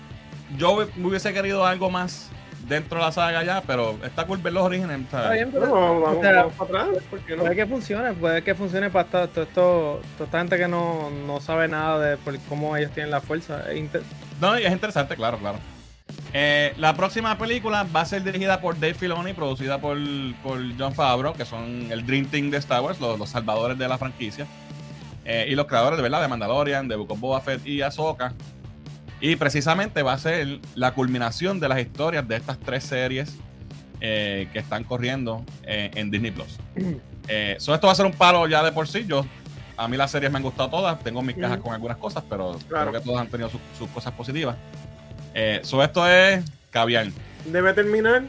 [0.57, 2.31] Yo me hubiese querido algo más
[2.69, 5.01] dentro de la saga ya, pero está cool ver los orígenes.
[5.11, 5.25] ¿sabes?
[5.25, 5.61] Está bien, vez.
[5.61, 7.03] pero No, vamos, o sea, vamos para atrás.
[7.11, 7.43] ¿Por qué no?
[7.43, 11.11] puede que funcione, puede que funcione para esta- todo esto, toda esta gente que no,
[11.27, 13.71] no sabe nada de por cómo ellos tienen la fuerza.
[13.71, 14.03] Es inter-
[14.41, 15.59] No, y es interesante, claro, claro.
[16.35, 19.97] Eh, la próxima película va a ser dirigida por Dave Filoni, producida por,
[20.43, 23.89] por John Favreau, que son el Dream Team de Star Wars, los, los salvadores de
[23.89, 24.47] la franquicia.
[25.25, 28.33] Eh, y los creadores de verdad de Mandalorian, de Book of Boba Fett y Ahsoka.
[29.21, 33.37] Y precisamente va a ser la culminación de las historias de estas tres series
[34.01, 36.59] eh, que están corriendo en Disney Plus.
[37.59, 39.05] So esto va a ser un palo ya de por sí.
[39.07, 39.23] Yo,
[39.77, 40.99] a mí las series me han gustado todas.
[41.01, 42.91] Tengo mis cajas con algunas cosas, pero Claro.
[42.91, 44.57] creo que todas han tenido sus- sus cosas positivas.
[45.35, 47.09] Eh, so esto es caviar.
[47.47, 48.25] Debe terminar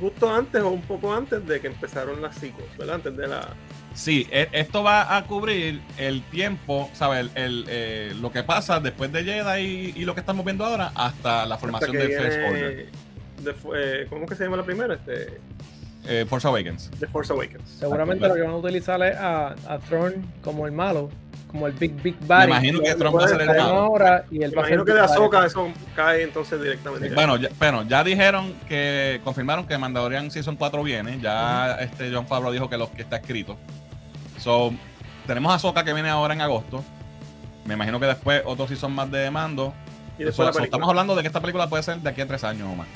[0.00, 2.96] justo antes o un poco antes de que empezaron las sequels, ¿verdad?
[2.96, 3.48] Antes de la.
[3.94, 7.30] Sí, e- esto va a cubrir el tiempo, ¿sabes?
[7.34, 9.60] El, el, eh, lo que pasa después de Jedi
[9.96, 12.92] y, y lo que estamos viendo ahora hasta la formación que de First Order,
[13.38, 14.94] de eh, ¿Cómo que se llama la primera?
[14.94, 15.40] Este,
[16.08, 16.90] eh, Force Awakens.
[16.98, 17.68] The Force Awakens.
[17.78, 21.10] seguramente lo que van a utilizar es a, a Thrawn como el malo,
[21.48, 22.48] como el Big Big Me Bad.
[22.48, 23.62] imagino que Trump va a ser el malo.
[23.62, 25.00] ahora y él Me imagino que de.
[25.00, 27.10] Ahsoka eso cae entonces directamente.
[27.10, 31.18] Bueno, ya, bueno, ya dijeron que confirmaron que Mandalorian Season 4 viene.
[31.20, 33.56] Ya este John Favreau dijo que lo que está escrito.
[34.38, 34.72] So,
[35.26, 36.82] tenemos a Soka que viene ahora en agosto.
[37.64, 39.74] Me imagino que después otros season más de mando.
[40.18, 40.64] y después so, la película.
[40.64, 42.86] estamos hablando de que esta película puede ser de aquí a tres años o más.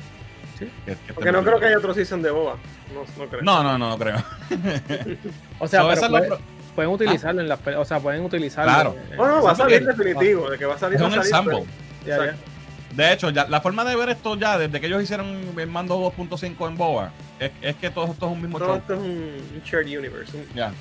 [0.58, 0.70] Sí.
[0.86, 2.56] Que- que Porque no creo que haya otro season de Boba.
[2.94, 3.42] No, no creo.
[3.42, 4.16] No, no, no, no creo.
[5.58, 6.38] O sea, So, pero puede-
[6.74, 8.72] pueden utilizarlo en las o sea, pueden utilizarlo.
[8.72, 8.96] Claro.
[9.06, 10.50] en- en- No, no, va a salir definitivo.
[10.50, 10.96] De que va a salir.
[10.96, 11.54] es va un a salir, ensamble.
[11.54, 12.30] pero- ya, ya.
[12.32, 12.50] Exacto.
[12.96, 15.96] De hecho, ya, la forma de ver esto ya, desde que ellos hicieron el mando
[15.98, 17.10] 2.5 en Boa,
[17.40, 18.76] es, es que todo esto es un mismo Todo show.
[18.76, 20.36] esto es un, shared universe.
[20.36, 20.72] un- Ya.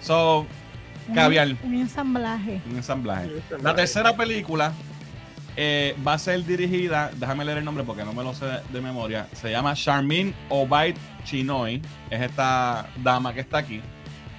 [0.00, 0.46] So,
[1.14, 1.48] Caviar.
[1.62, 2.60] Un ensamblaje.
[2.68, 3.30] un ensamblaje.
[3.56, 4.72] un La tercera película
[5.60, 8.80] eh, va a ser dirigida, déjame leer el nombre porque no me lo sé de
[8.80, 9.26] memoria.
[9.32, 10.94] Se llama Charmin Obaid
[11.24, 11.82] Chinoy.
[12.10, 13.80] Es esta dama que está aquí.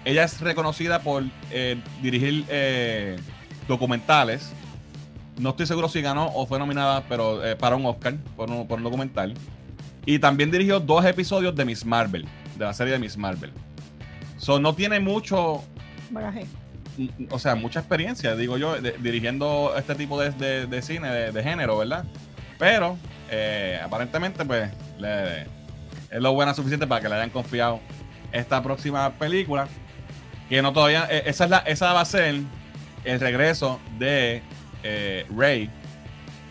[0.06, 3.20] Ella es reconocida por eh, dirigir eh,
[3.68, 4.54] documentales.
[5.38, 9.34] No estoy seguro si ganó o fue nominada, pero para un Oscar por un, documental.
[10.06, 12.26] Y también dirigió dos episodios de Miss Marvel,
[12.58, 13.52] de la serie de Miss Marvel.
[14.38, 15.66] So, no tiene mucho.
[17.30, 21.32] O sea, mucha experiencia, digo yo, de- dirigiendo este tipo de, de- de cine, de,
[21.32, 22.06] de género, ¿verdad?
[22.58, 22.98] Pero
[23.30, 27.80] eh, aparentemente, pues, le- es lo buena suficiente para que le hayan confiado
[28.32, 29.68] esta próxima película.
[30.50, 32.42] Que no todavía, eh, esa, es la, esa va a ser
[33.04, 34.42] el regreso de
[34.84, 35.70] eh, Rey.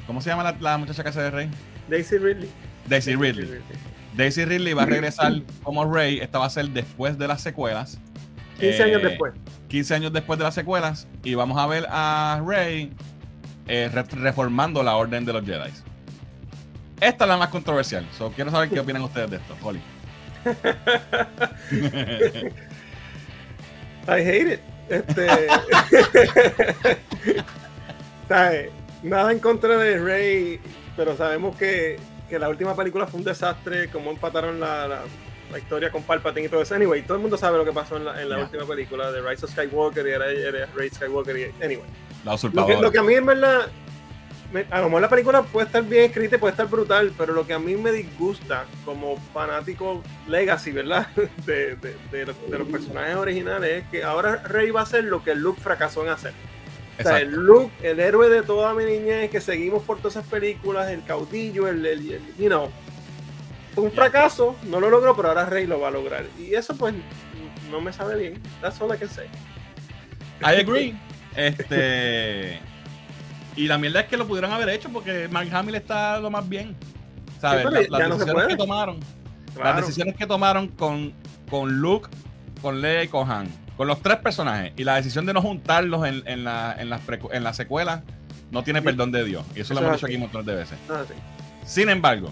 [0.07, 1.51] ¿Cómo se llama la, la muchacha que hace de Rey?
[1.89, 2.49] Daisy Ridley.
[2.87, 3.61] Daisy Ridley.
[4.17, 5.33] Daisy Ridley va a regresar
[5.63, 6.19] como Rey.
[6.21, 7.99] Esta va a ser después de las secuelas.
[8.59, 9.35] 15 años Eh, después.
[9.69, 12.93] 15 años después de las secuelas y vamos a ver a Rey
[13.67, 15.71] eh, re- reformando la orden de los Jedi.
[17.01, 18.07] Esta es la más controversial.
[18.17, 19.81] So, quiero saber qué opinan ustedes de esto, Holly.
[24.09, 24.61] I hate it.
[24.89, 25.27] Este.
[29.03, 30.61] Nada en contra de Rey,
[30.97, 35.01] pero sabemos que, que la última película fue un desastre, cómo empataron la, la,
[35.51, 36.75] la historia con Palpatine y todo eso.
[36.75, 38.45] Anyway, todo el mundo sabe lo que pasó en la, en la Yeah.
[38.45, 41.37] última película de Rise of Skywalker y era, era Rey Skywalker.
[41.39, 41.85] Y, anyway,
[42.25, 42.81] la lo que, usurpadora.
[42.81, 43.67] lo que a mí en verdad,
[44.53, 47.33] me- a lo mejor la película puede estar bien escrita y puede estar brutal, pero
[47.33, 51.07] lo que a mí me disgusta como fanático legacy, ¿verdad?
[51.47, 55.05] De, de- de los, de los personajes originales es que ahora Rey va a hacer
[55.05, 56.33] lo que Luke fracasó en hacer.
[56.99, 57.31] O sea, el.
[57.31, 61.69] Luke, el héroe de toda mi niñez que seguimos por todas esas películas, el caudillo,
[61.69, 62.71] el, el- el- you know,
[63.83, 66.25] un fracaso, no lo logró, pero ahora Rey lo va a lograr.
[66.39, 66.95] Y eso pues
[67.71, 68.43] no me sabe bien.
[68.61, 69.27] That's all I can say.
[70.41, 70.95] I agree.
[71.37, 72.61] Este.
[73.57, 76.49] Y la mierda es que lo pudieron haber hecho porque Mark Hamill está lo más
[76.49, 76.77] bien.
[77.41, 77.67] ¿Sabes?
[77.67, 79.01] Sí, La- pero las no decisiones que tomaron.
[79.55, 79.71] Claro.
[79.71, 81.13] Las decisiones que tomaron con,
[81.51, 82.09] con Luke,
[82.63, 83.49] con Leia y con Han.
[83.77, 84.73] Con los tres personajes.
[84.77, 87.01] Y la decisión de no juntarlos en, en, la, en, las
[87.33, 88.03] en la secuela
[88.51, 88.85] no tiene Sí.
[88.85, 89.45] perdón de Dios.
[89.57, 90.79] Y eso, lo hemos dicho aquí montones de veces.
[90.89, 91.15] Ah, sí.
[91.67, 92.31] Sin embargo,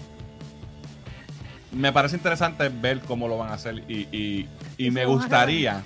[1.71, 3.83] me parece interesante ver cómo lo van a hacer.
[3.87, 5.81] Y, y- y me gustaría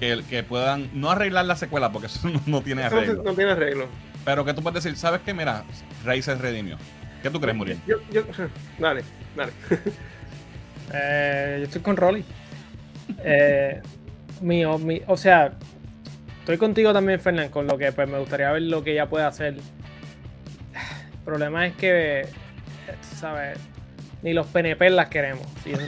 [0.00, 3.22] que, que puedan no arreglar la secuela porque eso no, no tiene no, arreglo.
[3.22, 3.86] no tiene arreglo.
[4.24, 5.32] Pero que tú puedes decir, ¿sabes qué?
[5.34, 5.64] Mira,
[6.04, 6.76] Rey se redimió.
[7.22, 7.78] ¿Qué tú crees, Muriel?
[7.86, 8.22] Yo, yo,
[8.78, 9.02] dale,
[9.36, 9.52] dale.
[10.90, 12.24] Eh, yo estoy con Rolly.
[13.22, 13.82] Eh,
[14.40, 15.52] mi, o- mi- o sea,
[16.40, 19.26] estoy contigo también, Fernán, con lo que pues, me gustaría ver lo que ella puede
[19.26, 19.54] hacer.
[19.56, 22.26] El problema es que, eh,
[23.02, 23.58] ¿sabes?
[24.22, 25.46] Ni los PNP las queremos.
[25.64, 25.72] ¿sí?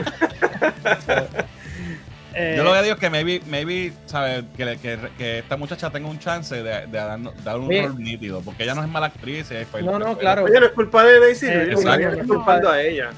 [2.33, 4.45] Eh, Yo lo que digo es que maybe, maybe ¿sabes?
[4.55, 7.81] Que, le- que, que esta muchacha tenga un chance de, de dar, dar un Oye.
[7.85, 9.51] rol nítido, porque ella no es mala actriz.
[9.51, 10.45] es- No, no, fue- claro.
[10.45, 13.09] Oye, no es culpa de Daisy Eh, no es culpando a ella.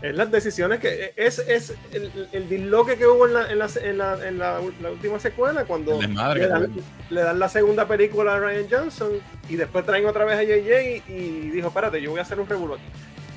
[0.00, 1.12] Es las decisiones que.
[1.16, 4.60] Es, es el, el disloque que hubo en la, en la, en la, en la,
[4.80, 6.72] la última secuela cuando le dan,
[7.10, 9.10] le dan la segunda película a Ryan Johnson
[9.48, 12.48] y después traen otra vez a JJ y dijo: Espérate, yo voy a hacer un
[12.48, 12.84] revuelo aquí.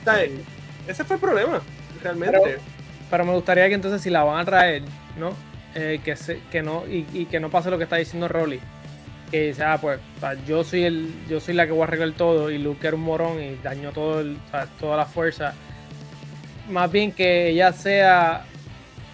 [0.01, 0.23] O sea,
[0.89, 1.61] ese fue el problema,
[2.03, 2.59] realmente.
[3.09, 4.83] Pero- me gustaría que entonces si la van a traer,
[5.17, 5.33] ¿no?
[5.75, 8.59] Eh, que, se- que no y, que no pase lo que está diciendo Rolly.
[9.31, 9.99] Que dice, ah, pues
[10.47, 13.03] yo soy el yo soy la que voy a arreglar todo y Luke era un
[13.03, 15.53] morón y dañó todo el, o sea, toda la fuerza.
[16.69, 18.45] Más bien que ella sea,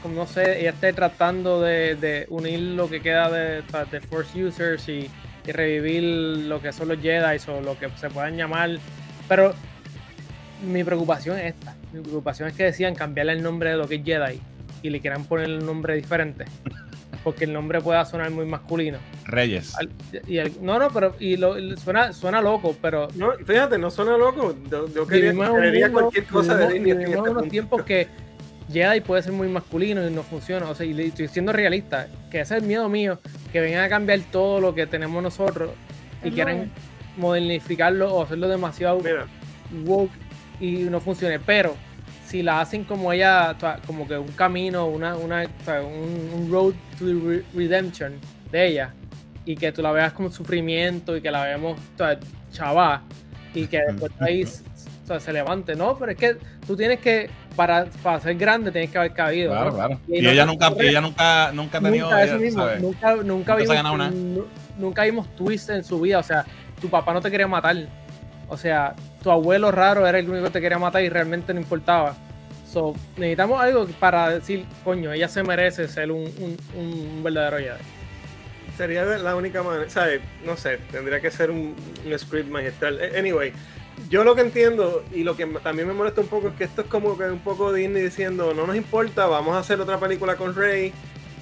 [0.01, 3.63] como no sé, ella esté tratando de, unir lo que queda de
[4.09, 5.09] Force Users y,
[5.45, 6.03] y revivir
[6.47, 8.71] lo que son los Jedi o lo que se puedan llamar.
[9.27, 9.53] Pero
[10.65, 11.75] mi preocupación es esta.
[11.93, 14.39] Mi preocupación es que decían cambiarle el nombre de lo que es Jedi
[14.81, 16.45] y le quieran poner un nombre diferente.
[17.23, 18.99] Porque el nombre pueda sonar muy masculino.
[19.25, 19.75] Reyes.
[19.77, 19.89] Al-
[20.27, 24.15] y el- no, no, pero y lo, suena, suena loco, pero No, fíjate, no suena
[24.15, 24.55] loco.
[24.69, 25.33] Yo, yo quería,
[25.91, 28.07] cualquier cosa de vivimos este unos tiempos que
[28.71, 30.69] Jedi puede ser muy masculino y no funciona.
[30.69, 33.19] O sea, y le- estoy siendo realista, que ese es el miedo mío,
[33.51, 35.71] que vengan a cambiar todo lo que tenemos nosotros
[36.23, 36.71] y quieran
[37.17, 39.25] modernificarlo o hacerlo demasiado Mira,
[39.85, 40.11] woke
[40.59, 41.39] y no funcione.
[41.39, 41.75] Pero
[42.25, 47.05] si la hacen como ella, como que un camino, una, una, un, un road to
[47.05, 48.13] re- redemption
[48.51, 48.93] de ella,
[49.45, 51.79] y que tú la veas como sufrimiento y que la veamos
[52.51, 53.03] chavá,
[53.53, 55.75] y que después de ahí o sea, se levante.
[55.75, 59.51] No, pero es que tú tienes que, para, para ser grande, tienes que haber cabido.
[59.51, 59.75] Claro, ¿no?
[59.75, 59.99] claro.
[60.07, 62.09] Y Y no ella nunca, ella nunca, nunca ha tenido.
[62.09, 64.47] Nunca, ella, mismo, nunca, nunca, ha vimos, nu-
[64.79, 66.17] nunca vimos twist en su vida.
[66.17, 66.43] O sea,
[66.81, 67.77] tu papá no te quería matar.
[68.47, 71.59] O sea, tu abuelo raro era el único que te quería matar y realmente no
[71.59, 72.15] importaba.
[72.71, 76.31] So, necesitamos algo para decir, coño, ella se merece ser un,
[76.75, 77.83] un, verdadero Jedi.
[78.77, 80.21] Sería la única manera, ¿sabes?
[80.45, 81.75] No sé, tendría que ser un,
[82.19, 82.99] script magistral.
[83.17, 83.51] Anyway,
[84.11, 86.83] yo lo que entiendo y lo que también me molesta un poco es que esto
[86.83, 90.35] es como que un poco Disney diciendo, no nos importa, vamos a hacer otra película
[90.35, 90.93] con Rey,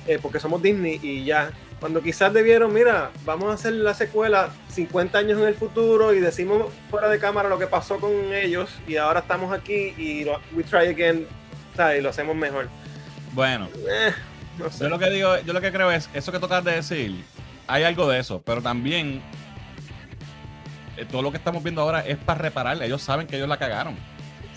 [0.07, 1.51] eh, porque somos Disney y ya.
[1.83, 6.21] Cuando quizás debieron, mira, vamos a hacer la secuela 50 años en el futuro y
[6.21, 10.39] decimos fuera de cámara lo que pasó con ellos y ahora estamos aquí y lo,
[10.53, 11.27] we try again,
[11.75, 11.99] ¿sabes?
[11.99, 12.69] Y lo hacemos mejor.
[13.33, 14.13] Bueno, Eh,
[14.57, 14.85] no sé.
[14.85, 17.21] yo lo que digo, yo lo que creo es, eso que tocas de decir,
[17.67, 19.21] hay algo de eso, pero también
[20.95, 22.81] eh, todo lo que estamos viendo ahora es para reparar.
[22.81, 23.97] Ellos saben que ellos la cagaron.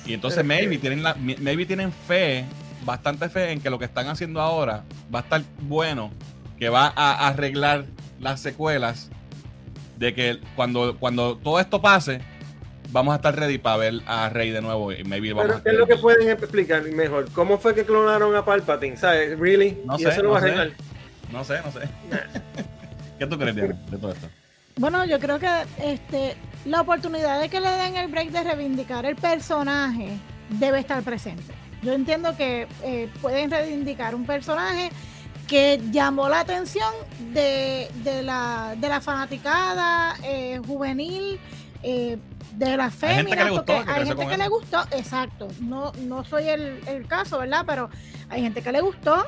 [0.05, 2.45] Y entonces maybe tienen la, maybe tienen fe,
[2.85, 6.13] bastante fe en que lo que están haciendo ahora va a estar bueno,
[6.59, 7.85] que va a arreglar
[8.21, 9.11] las secuelas
[9.99, 12.21] de que cuando, cuando todo esto pase,
[12.91, 15.63] vamos a estar ready para ver a Rey de nuevo y maybe vamos Pero a
[15.63, 17.31] ¿qué es lo que pueden explicar mejor?
[17.33, 18.97] ¿Cómo fue que clonaron a Palpatine?
[18.97, 19.39] ¿Sabes?
[19.39, 19.79] ¿Really?
[19.85, 20.71] No y sé, eso lo va a arreglar.
[21.33, 21.81] No sé, no sé.
[23.19, 24.29] ¿Qué tú crees, Diana, de todo esto?
[24.77, 25.49] Bueno, yo creo que
[25.83, 30.19] este la oportunidad de que le den el break de reivindicar el personaje
[30.51, 31.55] debe estar presente.
[31.83, 34.91] Yo entiendo que eh, pueden reivindicar un personaje
[35.47, 36.93] que llamó la atención
[37.33, 41.39] de, de la, de la fanaticada eh, juvenil,
[41.83, 42.19] eh,
[42.55, 45.49] de las Hay gente que le gustó, que hay gente que le gustó, exacto.
[45.61, 47.65] No, no soy el, el caso, ¿verdad?
[47.67, 47.91] Pero
[48.29, 49.27] hay gente que le gustó,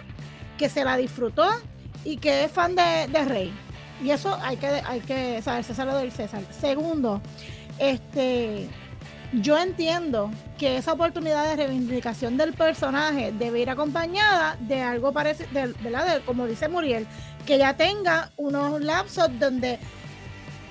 [0.57, 1.47] que se la disfrutó
[2.05, 3.55] y que es fan de, de Rey.
[4.03, 6.43] Y eso hay que, hay que saber, César lo del César.
[6.51, 7.21] Segundo,
[7.79, 8.69] este,
[9.33, 15.49] yo entiendo que esa oportunidad de reivindicación del personaje debe ir acompañada de algo parecido,
[15.53, 16.15] ¿verdad?
[16.15, 17.07] De, como dice Muriel,
[17.47, 19.79] que ya tenga unos lapsos donde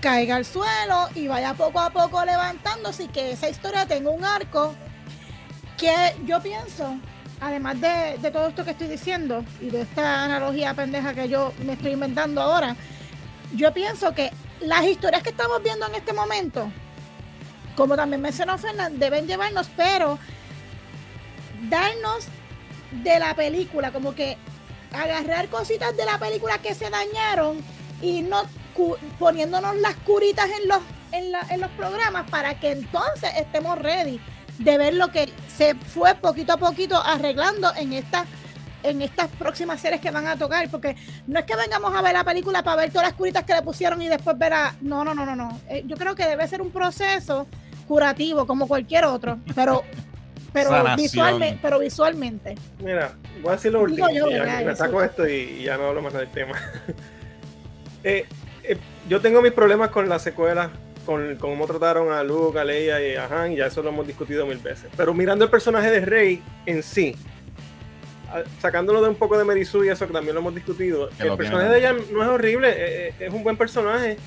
[0.01, 4.23] caiga al suelo y vaya poco a poco levantándose y que esa historia tenga un
[4.23, 4.73] arco
[5.77, 5.93] que
[6.25, 6.97] yo pienso,
[7.39, 11.53] además de, de todo esto que estoy diciendo y de esta analogía pendeja que yo
[11.63, 12.75] me estoy inventando ahora,
[13.55, 16.71] yo pienso que las historias que estamos viendo en este momento,
[17.77, 20.17] como también mencionó Fernández, deben llevarnos, pero
[21.69, 22.25] darnos
[23.03, 24.37] de la película, como que
[24.91, 27.57] agarrar cositas de la película que se dañaron
[28.01, 28.43] y no
[29.19, 30.79] poniéndonos las curitas en los,
[31.11, 34.19] en, la- en los programas para que entonces estemos ready
[34.59, 38.25] de ver lo que se fue poquito a poquito arreglando en estas
[38.83, 42.13] en estas próximas series que van a tocar, porque no es que vengamos a ver
[42.13, 44.75] la película para ver todas las curitas que le pusieron y después ver a...
[44.81, 45.59] No, no, no, no, no.
[45.67, 47.47] Eh, yo creo que debe ser un proceso
[47.87, 49.83] curativo como cualquier otro, pero
[50.53, 50.95] pero, Sanación.
[50.97, 52.55] visualmente, pero visualmente.
[52.79, 54.09] Mira, voy a decir lo último.
[54.09, 54.65] yo, ya ¿verdad?
[54.65, 54.83] me Eso.
[54.83, 56.53] saco esto y, y ya no hablo más del tema.
[58.03, 58.25] Eh,
[58.63, 58.77] eh,
[59.09, 60.69] yo tengo mis problemas con la secuela,
[61.05, 63.89] con con cómo trataron a Luke, a Leia y a Han, y ya eso lo
[63.89, 64.89] hemos discutido mil veces.
[64.95, 67.15] Pero mirando el personaje de Rey en sí,
[68.61, 71.35] sacándolo de un poco de Merisu y eso que también lo hemos discutido, Que el
[71.35, 74.17] personaje de ella no es horrible, eh, es un buen personaje.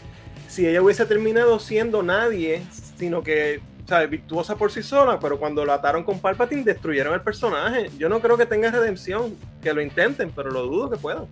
[0.49, 2.63] Si ella hubiese terminado siendo nadie,
[3.01, 4.09] sino que ¿sabes?
[4.09, 7.91] virtuosa por sí sola, pero cuando la ataron con Palpatine destruyeron el personaje.
[7.99, 11.25] Yo no creo que tenga redención, que lo intenten, pero lo dudo que puedan.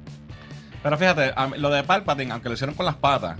[0.83, 3.39] Pero fíjate, lo de Palpatine, aunque lo hicieron con las patas,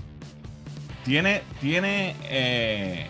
[1.03, 3.07] tiene, tiene eh,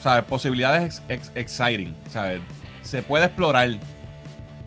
[0.00, 0.24] ¿sabes?
[0.24, 1.94] posibilidades ex- ex- exciting.
[2.08, 2.40] ¿sabes?
[2.82, 3.68] Se puede explorar.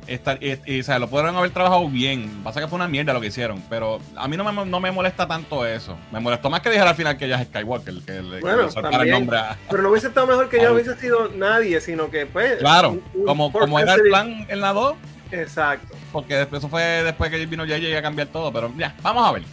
[0.08, 1.02] Esta- y, y, ¿sabes?
[1.02, 2.42] lo pudieron haber trabajado bien.
[2.44, 3.62] Pasa que fue una mierda lo que hicieron.
[3.70, 5.98] Pero a mí no me, no me molesta tanto eso.
[6.12, 7.94] Me molestó más que dijera al final que ella es Skywalker.
[8.06, 10.58] Que le, que Bueno, le soltara el nombre a- Pero no hubiese estado mejor que
[10.58, 12.58] ella hubiese sido nadie, sino que pues...
[12.58, 14.96] Claro, un- un como, como era el plan en la 2.
[15.32, 15.96] Exacto.
[16.12, 18.52] Porque después, eso fue después que vino JJ y a cambiar todo.
[18.54, 19.44] Pero ya, vamos a ver.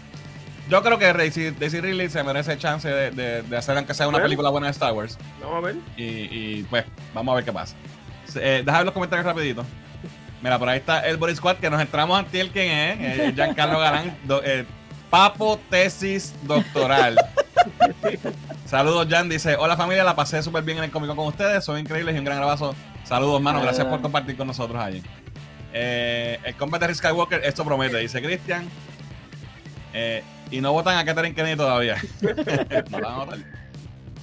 [0.69, 4.07] Yo creo que Daisy, Daisy Ridley se merece chance de, de- de hacer, aunque sea
[4.07, 5.19] una película buena de Star Wars.
[5.41, 5.77] Vamos a ver.
[5.97, 6.85] Y, y, pues,
[7.15, 7.75] vamos a ver qué pasa.
[8.37, 9.65] Eh, déjame los comentarios rapidito.
[10.43, 13.19] Mira, por ahí está el Body Squad, que nos entramos ante el quién es.
[13.19, 14.65] eh, Giancarlo Galán, do- eh,
[15.11, 17.17] Papo Tesis Doctoral.
[18.65, 19.29] Saludos, Jan.
[19.29, 21.65] Dice: Hola familia, la pasé súper bien en el cómico con ustedes.
[21.65, 22.75] Son increíbles y un gran abrazo.
[23.05, 23.61] Saludos, mano.
[23.61, 25.03] Gracias por compartir con nosotros allí.
[25.73, 28.69] Eh, el combate de Skywalker, esto promete, dice Cristian.
[29.93, 31.97] Eh, y no votan a Catherine Kennedy todavía.
[32.91, 33.39] no la van a votar.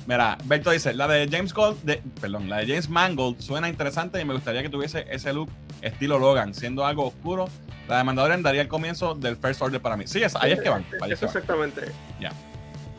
[0.07, 4.19] Mira, Berto dice, la de James Gold, de, perdón, la de James Mangold suena interesante
[4.21, 5.49] y me gustaría que tuviese ese look
[5.81, 7.49] estilo Logan, siendo algo oscuro.
[7.89, 10.05] La de Mandalorian daría el comienzo del First Order para mí.
[10.07, 10.85] Sí, es- ahí es que van.
[11.01, 11.81] ahí es que exactamente.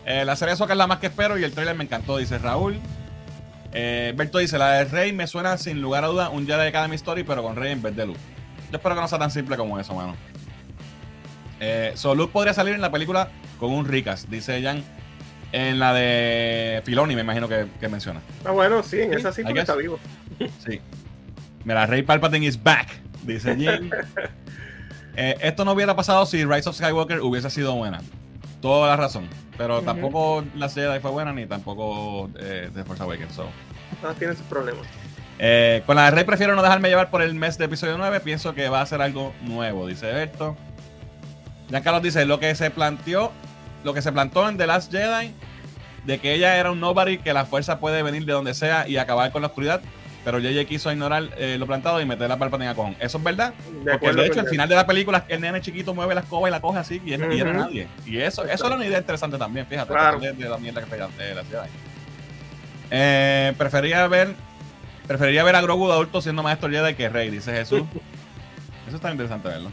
[0.04, 2.16] Eh, la serie de Ahsoka es la más que espero y el trailer me encantó,
[2.18, 2.78] dice Raúl.
[3.72, 6.94] Eh, Berto dice, la de Rey me suena sin lugar a duda un Jedi Academy
[6.96, 8.20] Story, pero con Rey en vez de Luke.
[8.70, 10.14] Yo espero que no sea tan simple como eso, mano.
[11.60, 13.28] Eh, so Luke podría salir en la película
[13.58, 14.82] con un Ricas, dice Jan.
[15.52, 18.20] En la de Filoni, me imagino que, que menciona.
[18.44, 19.98] Ah, bueno, sí, en esa sí porque está vivo.
[20.66, 20.80] Sí.
[21.64, 22.88] Mira, Rey Palpatine is back,
[23.22, 23.90] dice Jim.
[25.20, 27.98] Eh, esto no hubiera pasado si Rise of Skywalker hubiese sido buena.
[28.62, 29.28] Toda la razón.
[29.56, 33.34] Pero tampoco la Jedi fue buena, ni tampoco eh, The Force Awakens.
[33.34, 33.48] so.
[34.04, 34.86] Ah, tiene sus problemas.
[35.40, 38.20] Eh, con la de Rey prefiero no dejarme llevar por el mes de episodio 9.
[38.20, 40.56] Pienso que va a ser algo nuevo, dice Berto.
[41.68, 43.32] Giancarlo dice, lo que se planteó,
[43.84, 45.32] lo que se plantó en The Last Jedi,
[46.04, 48.96] de que ella era un nobody, que la fuerza puede venir de donde sea y
[48.96, 49.80] acabar con la oscuridad.
[50.24, 52.96] Pero JJ quiso ignorar eh, lo plantado y meter la Palpatine a cojón.
[53.00, 53.54] Eso es verdad.
[53.84, 56.20] De Porque de hecho, con al final de la película, el nene chiquito mueve la
[56.22, 57.88] escoba y la coge así y, es- y era nadie.
[58.04, 59.92] Y eso, eso era una idea interesante también, fíjate.
[59.92, 60.18] Claro.
[60.18, 61.66] De, de la mierda que de la ciudad.
[62.90, 64.34] Eh, prefería ver
[65.06, 67.82] preferiría ver a Grogu de adulto siendo maestro Jedi que Rey, dice Jesús.
[68.86, 69.70] Eso está interesante verlo.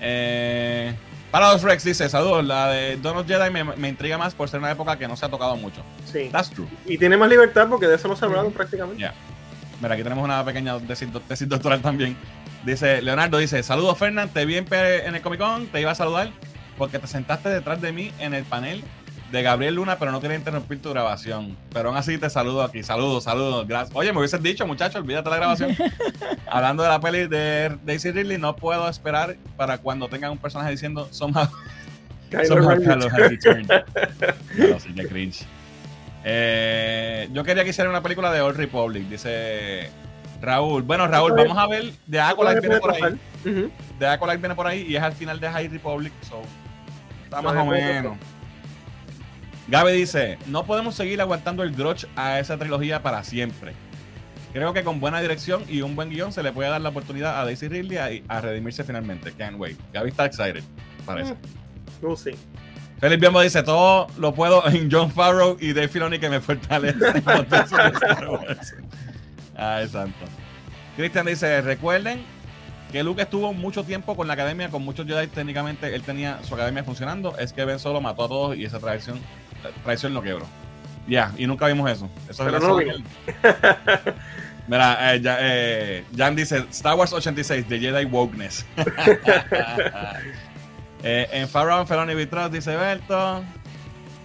[0.00, 0.94] Eh,
[1.34, 4.70] Paradox Rex dice, saludos, la de Donald Jedi me, me intriga más por ser una
[4.70, 5.82] época que no se ha tocado mucho.
[6.04, 6.28] Sí.
[6.30, 6.68] That's true.
[6.86, 9.02] Y tiene más libertad porque de eso no se ha hablado prácticamente.
[9.02, 9.12] Ya.
[9.82, 12.16] Mira, aquí tenemos una pequeña tesis, do- tesis doctoral también.
[12.64, 15.96] Dice, Leonardo dice, saludos Fernán, te vi en, en el Comic Con, te iba a
[15.96, 16.30] saludar
[16.78, 18.84] porque te sentaste detrás de mí en el panel
[19.34, 21.56] de Gabriel Luna, pero no quería interrumpir tu grabación.
[21.72, 22.82] Pero aún así te saludo aquí.
[22.84, 23.66] Saludos, saludos.
[23.66, 23.90] Gracias.
[23.96, 25.76] Oye, me hubieses dicho, muchacho, olvídate la grabación.
[26.48, 30.70] Hablando de la peli de Daisy Ridley, no puedo esperar para cuando tengan un personaje
[30.70, 31.46] diciendo somehow,
[32.46, 32.72] somehow.
[32.78, 33.68] Kylo has returned.
[34.56, 35.44] No, sí, qué cringe.
[36.24, 39.90] Eh, yo quería que hicieran una película de Old Republic, dice
[40.40, 40.82] Raúl.
[40.82, 41.84] Bueno, Raúl, vamos a ver.
[41.84, 43.00] De Puede- Acolyte viene por ahí.
[43.00, 43.18] pasar.
[43.44, 43.70] Ujú.
[43.98, 46.12] De Acolyte viene por ahí y es al final de High Republic.
[46.22, 46.40] So,
[47.24, 48.16] está más o menos.
[49.68, 53.72] Gaby dice: No podemos seguir aguantando el grudge a esa trilogía para siempre.
[54.52, 57.40] Creo que con buena dirección y un buen guion se le puede dar la oportunidad
[57.40, 59.32] a Daisy Ridley a, a redimirse finalmente.
[59.32, 59.76] Can't wait.
[59.92, 60.62] Gaby está excited,
[61.04, 61.34] parece.
[62.00, 62.34] We'll see.
[63.00, 66.98] Félix Biombo dice, todo lo puedo en John Farrow y Dave Filoni que me fortalece.
[69.56, 70.24] Ay, santo.
[70.96, 72.22] Cristian dice, recuerden
[72.92, 76.54] que Luke estuvo mucho tiempo con la academia, con muchos Jedi, técnicamente él tenía su
[76.54, 79.18] academia funcionando, es que Ben Solo mató a todos y esa traición,
[79.82, 80.46] traición lo quebró.
[81.06, 82.08] Ya, y nunca vimos eso.
[82.28, 82.96] Eso Pero es no vimos.
[84.66, 88.64] Mira, eh, ya- eh, Jan dice Star Wars 86, The Jedi Wokeness.
[91.06, 93.44] Eh, en Farron, Feloni Vitros, dice Berto.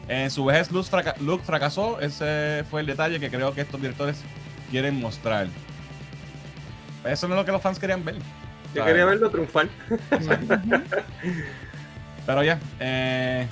[0.08, 2.00] En su vejez, Luke, fraca- Luke fracasó.
[2.00, 4.22] Ese fue el detalle que creo que estos directores
[4.72, 5.48] quieren mostrar.
[7.04, 8.16] Eso no es lo que los fans querían ver.
[8.16, 8.22] Yo
[8.76, 8.86] ¿sabes?
[8.86, 9.68] quería verlo triunfar.
[12.26, 13.46] Pero ya, eh,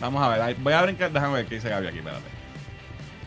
[0.00, 0.56] vamos a ver.
[0.56, 2.24] Voy a brincar, déjame ver qué dice Gaby aquí, espérate.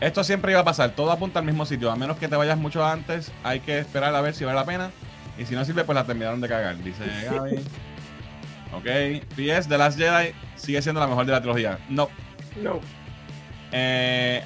[0.00, 1.90] Esto siempre iba a pasar, todo apunta al mismo sitio.
[1.90, 4.64] A menos que te vayas mucho antes, hay que esperar a ver si vale la
[4.64, 4.90] pena.
[5.38, 7.56] Y si no sirve, pues la terminaron de cagar, dice Gaby.
[8.72, 9.24] ok.
[9.36, 11.78] PS, The Last Jedi sigue siendo la mejor de la trilogía.
[11.88, 12.08] No.
[12.62, 12.80] No.
[13.72, 14.42] Eh,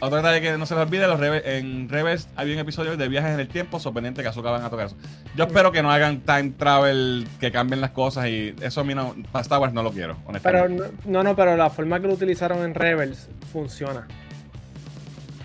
[0.00, 3.32] otro detalle que no se les olvide, los en Rebels había un episodio de viajes
[3.32, 4.96] en el tiempo, sorprendente que Azuka van a tocar eso.
[5.36, 8.94] Yo espero que no hagan time travel, que cambien las cosas y eso a mí
[8.94, 10.82] no, para Star Wars no lo quiero, Pero honestamente.
[11.04, 14.06] no, no, no, pero la forma que lo utilizaron en Rebels funciona.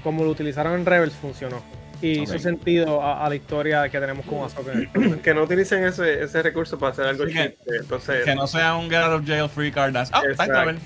[0.04, 1.62] Como lo utilizaron en Rebels funcionó.
[2.02, 2.24] Y Ok.
[2.26, 4.72] hizo sentido a, a la historia que tenemos con Ahsoka.
[5.24, 7.78] Que no utilicen ese, ese recurso para hacer algo Sí, que- chiste.
[7.80, 9.94] Entonces, que no sea un get out of jail free card.
[9.94, 10.78] that's- Ah, time travel.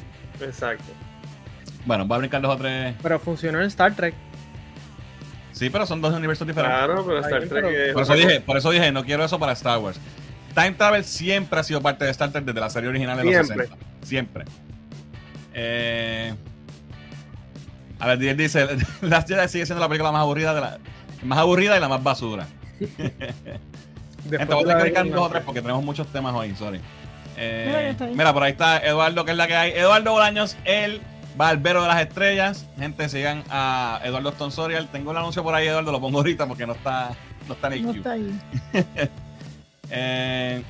[0.41, 0.84] exacto.
[1.89, 2.93] Bueno, voy a brincar dos o tres.
[3.01, 4.13] Pero funcionó en Star Trek.
[5.53, 6.77] Sí, pero son dos universos diferentes.
[6.77, 9.39] Claro, pero Star Trek pero- es Por eso dije, por eso dije, no quiero eso
[9.39, 9.99] para Star Wars.
[10.53, 13.33] Time Travel siempre ha sido parte de Star Trek desde la serie original de los
[13.47, 13.65] Siempre.
[13.67, 13.85] 60.
[14.05, 14.45] Siempre.
[15.55, 16.35] Eh,
[17.99, 18.67] a ver, él dice,
[19.01, 20.77] Last Jedi sigue siendo la película más aburrida de la
[21.23, 22.45] más aburrida y la más basura.
[24.29, 26.79] Gente, voy a brincar dos o tres porque tenemos muchos temas hoy, sorry.
[27.35, 28.15] Eh, Mira, ya está ahí.
[28.15, 29.71] mira, por ahí está Eduardo, que es la que hay.
[29.71, 31.01] Eduardo Bolaños, el
[31.39, 32.67] barbero de las estrellas.
[32.77, 34.89] Gente, sigan a Eduardo Stonsorial.
[34.89, 37.11] Tengo el anuncio por ahí, Eduardo, lo pongo ahorita porque no está,
[37.47, 37.97] no está en el No queue.
[37.99, 38.39] está ahí.
[39.91, 40.61] Eh,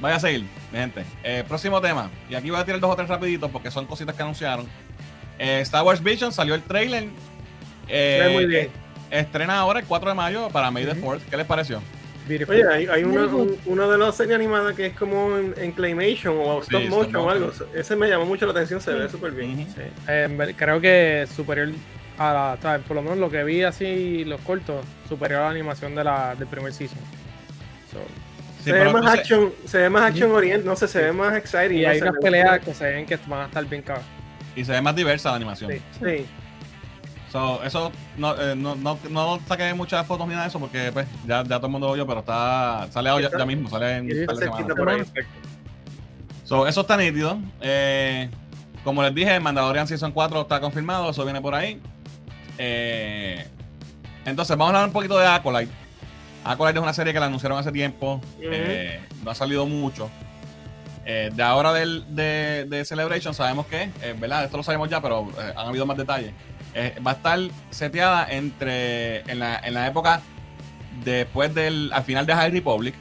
[0.00, 1.04] voy a seguir, mi gente.
[1.22, 2.10] Eh, próximo tema.
[2.30, 4.66] Y aquí voy a tirar dos o tres rapiditos porque son cositas que anunciaron.
[5.38, 7.08] Eh, Star Wars Vision salió el trailer.
[7.88, 8.70] Eh, muy bien.
[9.10, 11.12] Estrena ahora el 4 de mayo para May the Ujú.
[11.16, 11.20] 4th.
[11.28, 11.82] ¿Qué les pareció?
[12.28, 12.54] Beautiful.
[12.56, 15.72] Oye, hay, hay una, un- una de las series animadas que es como en, en
[15.72, 17.52] Claymation o Sí, Stop stop Motion o algo.
[17.74, 19.66] Ese me llamó mucho la atención, se ve súper bien.
[19.74, 19.82] Sí.
[20.08, 21.68] Eh, creo que superior
[22.16, 25.94] a la, por lo menos lo que vi así, los cortos, superior a la animación
[25.94, 26.98] de la, del primer season.
[27.92, 27.98] So,
[28.64, 31.12] Sí, se, ve más entonces- action, se ve más action orient, no sé, se ve
[31.12, 31.80] más exciting.
[31.80, 34.06] y no hay unas peleas que se ven que van a estar bien cabras.
[34.56, 35.70] Y se ve más diversa la animación.
[36.00, 36.24] Sí.
[37.34, 40.92] So, eso no, eh, no, no, no saqué muchas fotos ni nada de eso porque
[40.92, 43.96] pues, ya, ya todo el mundo lo vio, pero está sale ya, ya mismo, sale
[43.96, 44.76] en está semanas.
[44.76, 45.04] por ahí.
[45.04, 45.28] Semana.
[46.44, 47.36] So, eso está nítido.
[47.60, 48.30] Eh,
[48.84, 51.80] como les dije, Mandalorian Season 4 está confirmado, eso viene por ahí.
[52.56, 53.44] Eh,
[54.24, 55.72] entonces, vamos a hablar un poquito de Acolyte.
[56.44, 60.08] Acolyte es una serie que la anunciaron hace tiempo, eh, no ha salido mucho.
[61.04, 64.44] Eh, de ahora del, de, de Celebration sabemos que, ¿verdad?
[64.44, 66.32] Esto lo sabemos ya, pero han habido más detalles.
[66.74, 67.38] Eh, va a estar
[67.70, 70.22] seteada entre en la, en la época
[71.04, 72.94] después del al final de High Republic,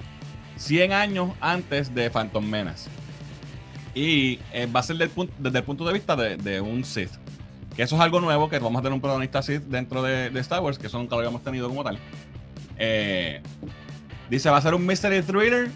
[0.57, 2.89] 100 años antes de Phantom Menace.
[3.95, 7.11] Y eh, va a ser desde el punto de vista de, de un Sith.
[7.75, 10.39] Que eso es algo nuevo, que vamos a tener un protagonista Sith dentro de, de
[10.39, 11.97] Star Wars, que eso nunca lo habíamos tenido como tal.
[12.77, 13.41] Eh,
[14.29, 15.69] dice, va a ser un mystery thriller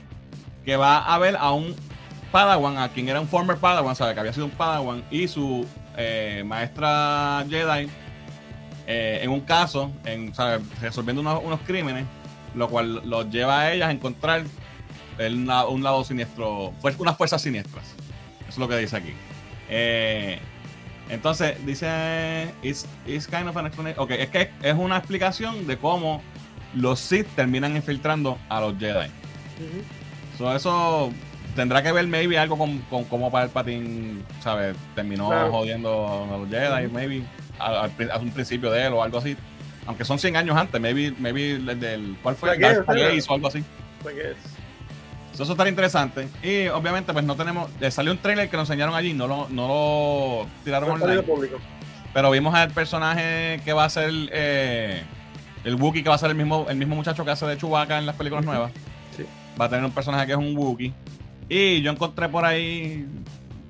[0.66, 1.76] que va a ver a un
[2.32, 5.66] Padawan, a quien era un former Padawan, sabe que había sido un Padawan, y su
[5.98, 7.90] eh, maestra Jedi
[8.88, 10.34] eh, en un caso, en,
[10.82, 12.06] resolviendo unos, unos crímenes,
[12.56, 14.44] lo cual los lleva a ellas a encontrar
[15.20, 17.86] un lado siniestro, unas fuerzas siniestras.
[18.42, 19.14] Eso es lo que dice aquí.
[19.70, 20.40] Eh,
[21.10, 24.02] entonces, dice, it's, it's kind of an explanation.
[24.02, 26.22] Ok, es que es una explicación de cómo
[26.74, 29.10] los Sith terminan infiltrando a los Jedi.
[30.38, 31.12] So, eso
[31.58, 34.78] tendrá que ver maybe algo con, con cómo Palpatine, ¿sabes?
[34.96, 35.52] Terminó Claro.
[35.52, 37.24] jodiendo a los Jedi, maybe
[37.60, 39.36] a, a un principio de él o algo así.
[39.86, 42.58] Aunque son 100 años antes, maybe, maybe el del, ¿cuál fue?
[42.58, 43.64] Darth Plagueis o algo así.
[45.34, 46.28] Eso estaría interesante.
[46.42, 47.70] Y obviamente, pues no tenemos.
[47.80, 51.22] eh, salió un trailer que nos enseñaron allí, no lo, no lo tiraron No online.
[51.24, 51.58] público.
[52.14, 55.04] Pero vimos al personaje que va a ser eh,
[55.64, 57.98] el Wookiee, que va a ser el mismo, el mismo muchacho que hace de Chewbacca
[58.00, 58.72] en las películas nuevas.
[59.16, 59.26] Sí.
[59.60, 60.94] Va a tener un personaje que es un Wookiee.
[61.50, 63.08] Y yo encontré por ahí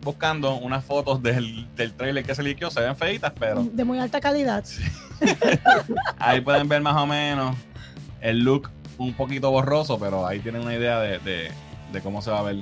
[0.02, 2.72] buscando unas fotos del, del trailer que se liqueó.
[2.72, 4.64] Se ven feitas, pero De muy alta calidad.
[6.20, 7.56] ahí pueden ver más o menos
[8.22, 11.52] el look un poquito borroso, pero ahí tienen una idea de, de-
[11.92, 12.58] de cómo se va a ver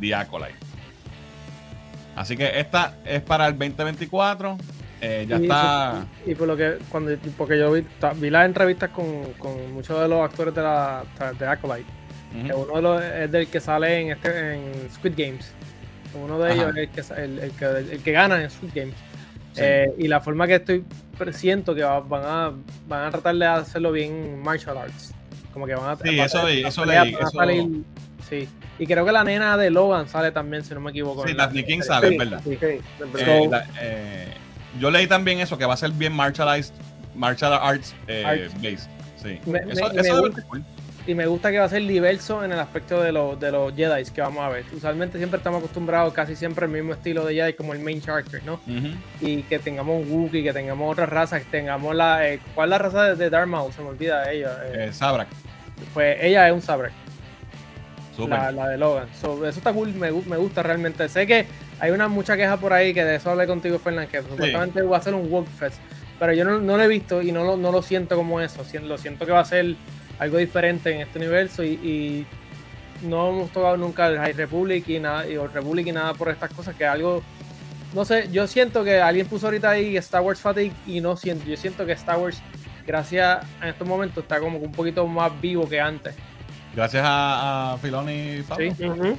[0.00, 0.54] The Acolyte.
[2.16, 4.56] Así que esta es para el 2024.
[5.00, 6.06] Eh, ya Y- está.
[6.26, 7.84] Y por lo que, cuando, porque yo vi,
[8.16, 11.04] vi las entrevistas con, con muchos de los actores de la
[11.38, 11.90] de Acolyte.
[12.36, 12.46] Ujú.
[12.46, 15.50] que uno de los, es del que sale en, este, en Squid Games.
[16.14, 16.70] Uno de Ajá.
[16.70, 17.64] ellos es el que, el, el que,
[17.94, 18.94] el que gana en Squid Games.
[19.52, 19.60] Sí.
[19.62, 20.84] Eh, y la forma que estoy
[21.32, 22.52] siento que va- van a,
[22.88, 25.12] van a tratar de hacerlo bien martial arts.
[25.52, 25.96] Como que van a.
[25.96, 27.82] Sí, va- eso leí, eso peleas leí, eso- salir-
[28.28, 28.48] sí.
[28.80, 31.24] Y creo que la nena de Logan sale también, si no me equivoco.
[31.26, 32.40] Sí, Daphne King sale, Sí, es verdad.
[32.44, 32.58] Sí.
[32.60, 34.28] Eh, la- eh,
[34.80, 36.74] yo leí también eso, que va a ser bien martialized,
[37.14, 38.54] martial arts eh, Arts.
[38.60, 38.90] based.
[39.22, 39.38] Sí.
[39.46, 40.34] Me- eso me- eso me debe gusta.
[40.36, 40.64] ser cool.
[41.06, 43.74] Y me gusta que va a ser diverso en el aspecto de, los de los
[43.76, 44.64] Jedi que vamos a ver.
[44.72, 48.42] Usualmente siempre estamos acostumbrados casi siempre al mismo estilo de Jedi como el main character,
[48.44, 48.58] ¿no?
[49.20, 52.26] Y que tengamos un Wookiee, que tengamos otras razas, que tengamos la.
[52.28, 53.70] eh, ¿Cuál es la raza de, de Darth Maul?
[53.72, 54.56] Se me olvida de ella.
[54.64, 55.28] eh, Eh, Sabrak.
[55.92, 56.90] pues ella es un Súper.
[58.38, 59.08] la, la de Logan.
[59.20, 61.08] So, eso está cool, me, me gusta realmente.
[61.08, 61.46] Sé que
[61.80, 64.96] hay una mucha queja por ahí, que de eso hablé contigo, Fernán, que supuestamente va
[64.98, 65.78] a ser un Woke Fest.
[66.18, 68.64] Pero yo no, no lo he visto y no lo, no lo siento como eso.
[68.84, 69.74] Lo siento que va a ser
[70.18, 72.26] algo diferente en este universo y, y
[73.02, 76.28] no hemos tocado nunca el High Republic y nada, y el Republic y nada por
[76.28, 77.22] estas cosas, que algo
[77.94, 81.44] no sé, yo siento que alguien puso ahorita ahí Star Wars Fatigue y no siento,
[81.46, 82.42] yo siento que Star Wars,
[82.86, 86.14] gracias a estos momentos, está como que un poquito más vivo que antes.
[86.74, 88.74] Gracias a, a Filoni y Favreau.
[88.74, 88.84] Sí.
[88.84, 89.16] Ujú.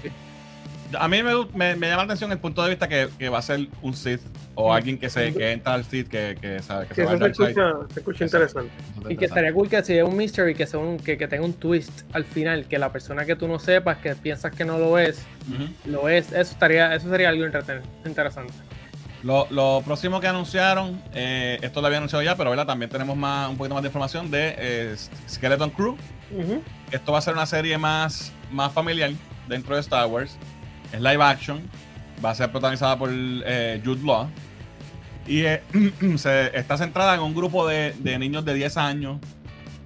[0.99, 3.39] A mí me, me- me llama la atención el punto de vista que, que va
[3.39, 4.21] a ser un Sith
[4.55, 7.17] o alguien que se que entra al Sith que, que sabe que Sí, se va
[7.17, 8.71] se escucha, se escucha interesante.
[9.09, 11.53] Y que estaría cool que sea un mystery, que, sea un, que, que tenga un
[11.53, 14.97] twist al final, que la persona que tú no sepas, que piensas que no lo
[14.99, 15.25] es,
[15.85, 16.27] lo es.
[16.31, 18.53] Eso estaría, eso sería algo interesante.
[19.23, 22.67] Lo, lo próximo que anunciaron, eh, esto lo había anunciado ya, pero ¿verdad?
[22.67, 24.95] también tenemos más, un poquito más de información de eh,
[25.27, 25.97] Skeleton Crew.
[26.91, 29.11] Esto va a ser una serie más, más familiar
[29.47, 30.37] dentro de Star Wars.
[30.91, 31.61] Es live action.
[32.23, 34.29] Va a ser protagonizada por eh, Jude Law.
[35.27, 35.61] Y eh,
[36.17, 39.19] se, está centrada en un grupo de, de niños de 10 años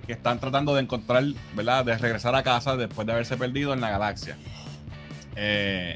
[0.10, 1.24] que están tratando de encontrar,
[1.54, 1.86] ¿verdad?
[1.86, 4.36] De regresar a casa después de haberse perdido en la galaxia.
[5.36, 5.96] Eh,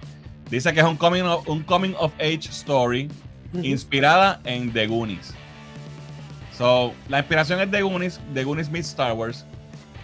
[0.52, 3.10] dice que es un coming of, un coming of age story
[3.64, 5.34] inspirada en The Goonies.
[6.56, 9.46] So, la inspiración es The Goonies, The Goonies meets Star Wars.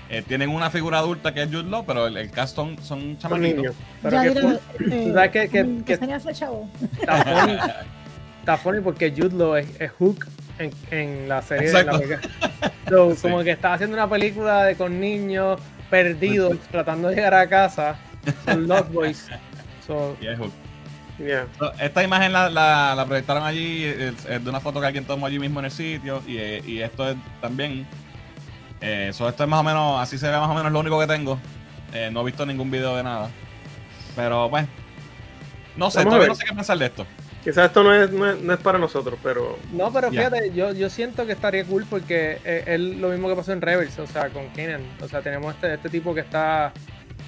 [0.09, 2.99] Eh, tienen una figura adulta que es Jude Law, pero el, el cast son, son
[3.01, 3.55] Son chamaquitos.
[3.57, 3.75] niños.
[4.01, 4.33] Pero ya que eh,
[5.07, 6.69] ¿Tú sabes que- que- mm, que- chavo.
[6.99, 7.57] Está funny,
[8.39, 10.25] está funny porque Jude Law es, es Hook
[10.57, 11.93] en, en la serie de la.
[12.89, 13.21] So, Sí.
[13.21, 15.59] Como que está haciendo una película de con niños
[15.91, 17.95] perdidos tratando de llegar a casa.
[18.45, 19.27] Son Lost Boys.
[19.85, 20.51] So, Y es Hulk.
[21.19, 21.45] Yeah.
[21.59, 25.05] So, Esta imagen la, la- la proyectaron allí, es, es de una foto que alguien
[25.05, 26.23] tomó allí mismo en el sitio.
[26.25, 27.85] Y, eh, y esto es también.
[28.81, 30.99] Eh, so esto es más o menos, así se ve más o menos lo único
[30.99, 31.37] que tengo.
[31.93, 33.29] Eh, no he visto ningún video de nada.
[34.15, 34.67] Pero bueno.
[35.75, 37.05] No sé, todavía no sé qué pensar de esto.
[37.43, 40.73] Quizás esto no es, no es, no es para nosotros, pero No, pero fíjate, yo,
[40.73, 44.05] yo siento que estaría cool porque eh, es lo mismo que pasó en Rebels, o
[44.07, 44.81] sea, con Kenan.
[45.01, 46.73] O sea, tenemos este, este tipo que está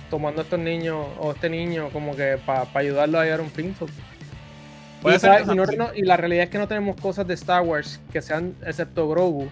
[0.10, 3.52] tomando a estos niños o este niño como que para ayudarlo a llegar a un
[3.52, 3.74] fin.
[5.06, 8.22] y, y, no- y la realidad es que no tenemos cosas de Star Wars que
[8.22, 9.49] sean, excepto Grogu,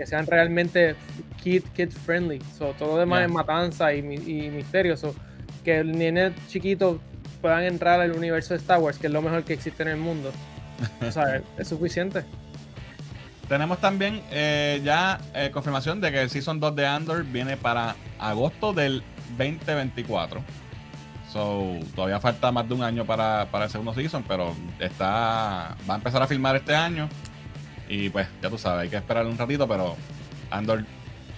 [0.00, 0.96] que sean realmente
[1.42, 2.40] kid, kid friendly.
[2.56, 4.96] So, todo lo demás es matanza y, y misterio.
[4.96, 5.14] So,
[5.62, 6.98] que el nene chiquito
[7.42, 9.98] puedan entrar al universo de Star Wars, que es lo mejor que existe en el
[9.98, 10.32] mundo.
[11.06, 12.24] O sea, es, es suficiente.
[13.50, 17.94] Tenemos también eh, ya eh, confirmación de que el Season 2 de Andor viene para
[18.18, 19.02] agosto del
[19.36, 20.40] 2024.
[21.30, 25.94] So, todavía falta más de un año para, para el segundo season, pero está va
[25.94, 27.06] a empezar a filmar este año.
[27.92, 29.96] Y pues, ya tú sabes, hay que esperar un ratito, pero
[30.50, 30.84] Andor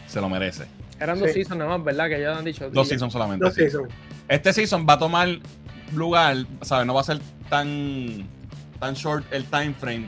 [0.07, 0.67] se lo merece.
[1.01, 1.35] Eran dos Sí.
[1.37, 2.09] seasons nada más, ¿verdad?
[2.11, 2.69] Que ya han dicho.
[2.71, 3.51] Dos seasons solamente.
[3.51, 3.63] sí.
[3.63, 3.89] sé, son-
[4.29, 5.29] Este season va a tomar
[5.95, 6.87] lugar, ¿sabes?
[6.87, 8.29] No va a ser tan,
[8.79, 10.07] tan short el time frame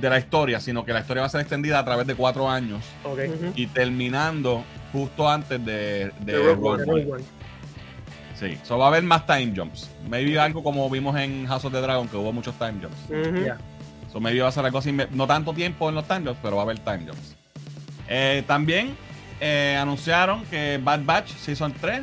[0.00, 2.48] de la historia, sino que la historia va a ser extendida a través de cuatro
[2.48, 3.18] años Ok.
[3.28, 3.52] Ujú.
[3.56, 7.24] y terminando justo antes de, de De Rogue One.
[8.38, 9.90] Sí, so va a haber más time jumps.
[10.08, 13.44] Maybe algo como vimos en House of the Dragon, que hubo muchos time jumps.
[13.44, 13.58] Ya.
[14.12, 16.56] So maybe va a ser algo así, no tanto tiempo en los time jumps, pero
[16.56, 17.36] va a haber time jumps.
[18.08, 18.96] Eh, también
[19.40, 22.02] eh, anunciaron que Bad Batch Season 3,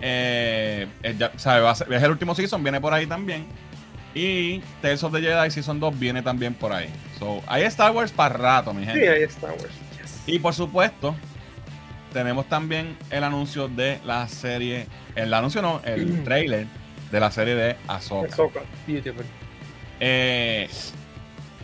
[0.00, 3.46] eh, eh, ya, sabe, va a ser- es el último season, viene por ahí también.
[4.14, 6.90] Y Tales of the Jedi Season 2 viene también por ahí.
[7.18, 9.00] So, hay Star Wars para rato, mi gente.
[9.00, 9.68] Sí, ahí está, Wars.
[10.26, 11.14] Y por supuesto,
[12.12, 14.86] tenemos también el anuncio de la serie.
[15.14, 16.66] El anuncio no, el trailer
[17.10, 18.28] de la serie de Ahsoka.
[18.32, 18.60] Ahsoka.
[18.86, 19.24] Beautiful.
[20.00, 20.68] Eh,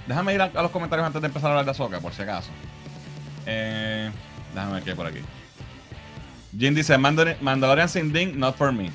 [0.09, 2.23] déjame ir a, a los comentarios antes de empezar a hablar de Ahsoka, por si
[2.23, 2.51] acaso.
[3.47, 4.11] Eh,
[4.55, 5.21] déjame ver qué hay por aquí.
[6.59, 8.91] Jin dice: "Mandalor- Mandalorian sin Ding, not for me.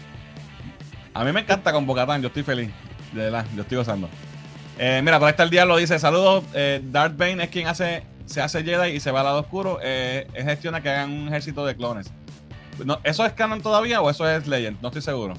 [1.13, 2.69] A mí me encanta con Bocatán, yo estoy feliz.
[3.13, 4.09] De verdad, yo estoy gozando.
[4.79, 8.03] Eh, mira, por ahí está el diablo, dice: Saludos, eh, Darth Bane es quien hace,
[8.25, 9.79] se hace Jedi y se va al lado oscuro.
[9.83, 12.11] Eh, gestiona que hagan un ejército de clones.
[12.83, 14.81] No, ¿Eso es canon todavía o eso es Legend?
[14.81, 15.35] No estoy seguro.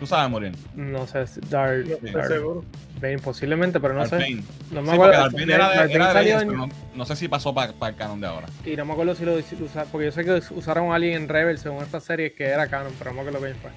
[0.00, 0.56] Tú sabes, Muriel.
[0.74, 2.64] No sé, si Dark, No estoy Dark seguro.
[3.00, 4.16] Bane, posiblemente, pero no Darth sé.
[4.16, 4.42] Bane.
[4.70, 5.18] No me Sí, acuerdo.
[5.20, 7.16] Darth Bane era de, Darth era Bane de salió Legends, en- pero no, no sé
[7.16, 8.46] si pasó para el canon de ahora.
[8.64, 11.28] Y no me acuerdo si lo usaron, porque yo sé que usaron a alguien en
[11.28, 13.70] Rebels según esta serie que era canon, pero no me acuerdo quién fue.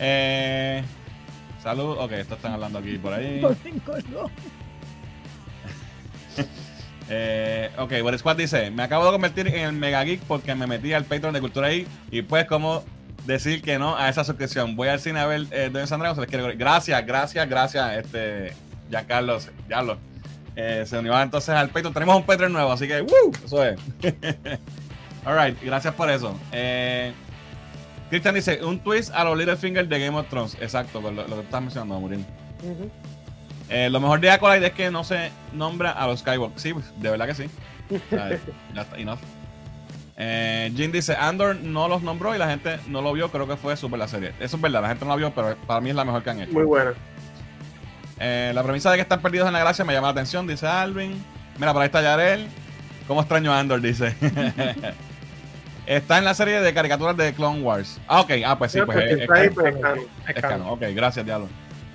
[0.00, 0.82] Eh,
[1.62, 1.96] salud.
[1.98, 3.40] Ok, esto están hablando aquí por ahí.
[3.40, 4.30] Por cinco, no.
[7.10, 10.66] Eh, ok, Boris Squad dice: Me acabo de convertir en el mega geek porque me
[10.66, 11.86] metí al Patreon de Cultura ahí.
[12.10, 12.82] Y pues, ¿cómo
[13.26, 14.76] decir que no a esa suscripción?
[14.76, 17.96] Voy al cine a ver eh, Dungeons and Dragons, se les quiere Gracias, gracias, gracias,
[17.98, 18.52] este,
[18.90, 19.98] ya Carlos, ya lo.
[20.56, 21.92] Eh, se unió entonces al Patreon.
[21.92, 23.32] Tenemos un Patreon nuevo, así que, ¡woo!
[23.44, 23.78] Eso es.
[25.24, 26.38] Alright, gracias por eso.
[26.52, 27.12] Eh,
[28.10, 30.56] Cristian dice: Un twist a los Littlefinger de Game of Thrones.
[30.60, 32.24] Exacto, con lo, lo que estás mencionando, Murin.
[32.62, 32.90] Ujú.
[33.68, 36.60] Eh, lo mejor de Acolyte es que no se nombra a los Skywalker.
[36.60, 37.44] Sí, pues, de verdad que sí.
[38.10, 39.18] Ya está, enough.
[40.16, 43.56] Eh, Jin dice, Andor no los nombró y la gente no lo vio, creo que
[43.56, 44.32] fue super la serie.
[44.40, 46.30] Eso es verdad, la gente no la vio, pero para mí es la mejor que
[46.30, 46.52] han hecho.
[46.52, 46.92] Muy buena.
[48.20, 50.66] Eh, la premisa de que están perdidos en la galaxia me llama la atención, dice
[50.66, 51.22] Alvin.
[51.58, 52.46] Mira, por ahí está Yarel.
[53.08, 53.80] ¿Cómo extraño a Andor?
[53.80, 54.14] Dice.
[55.86, 58.00] está en la serie de caricaturas de Clone Wars.
[58.06, 58.30] Ah, ok.
[58.46, 59.74] Ah, pues sí, pues es, es está ahí, canon.
[59.74, 60.66] pues, es canon.
[60.66, 60.72] Es.
[60.72, 61.48] Ok, gracias, Diablo.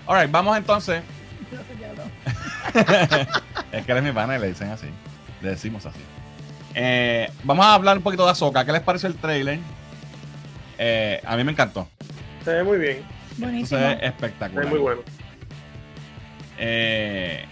[0.05, 1.03] Alright, vamos entonces
[3.71, 4.87] es que eres mi pana y le dicen así.
[5.41, 5.99] Le decimos así.
[6.75, 8.63] Eh, vamos a hablar un poquito de Ahsoka.
[8.65, 9.59] ¿Qué les pareció el trailer?
[10.77, 11.87] Eh, a mí me encantó.
[12.45, 13.01] Se ve muy bien.
[13.37, 13.79] Buenísimo.
[13.79, 14.63] Se ve Se espectacular.
[14.65, 15.01] ve muy bueno.
[16.57, 17.45] Eh,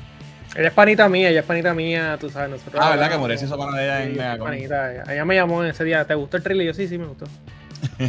[0.56, 2.82] Ella es panita mía, ella es panita mía, tú sabes, nosotros.
[2.84, 4.48] ah, ¿verdad que Morel se hizo pana de ella en Megacon?
[4.48, 6.66] panita, ella me llamó en ese día, ¿te gustó el trailer?
[6.66, 7.26] Y yo sí, sí me gustó.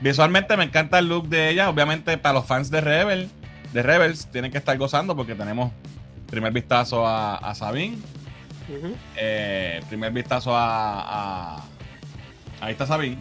[0.00, 1.68] Visualmente me encanta el look de ella.
[1.70, 3.28] Obviamente, para los fans de Rebel,
[3.72, 5.70] de Rebels, tienen que estar gozando porque tenemos
[6.28, 7.98] primer vistazo a, a Sabine.
[9.16, 11.64] Eh, primer vistazo a, a-
[12.60, 13.18] Ahí está Sabine.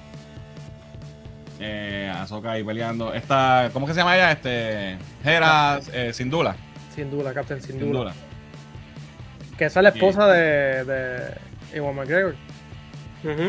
[1.60, 3.14] Eh, Ahsoka ahí peleando.
[3.14, 4.32] Esta, ¿Cómo que se llama ella?
[4.32, 4.98] Este.
[5.24, 6.56] Hera eh, Sindula.
[6.96, 7.84] Sin duda, Captain, sin duda.
[7.86, 8.14] Sindula.
[9.58, 11.20] Que esa es la esposa de, de
[11.74, 12.36] Ewan McGregor.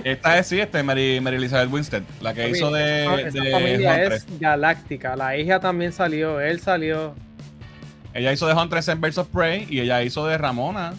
[0.04, 3.50] Esta es, sí, este, Mary, Mary Elizabeth Winstead, la que hizo de, Esa- esa de
[3.50, 4.26] familia Huntress.
[4.30, 5.16] es galáctica.
[5.16, 7.14] La hija también salió, él salió.
[8.12, 10.92] Ella hizo de Huntress en Birds of Prey y ella hizo de Ramona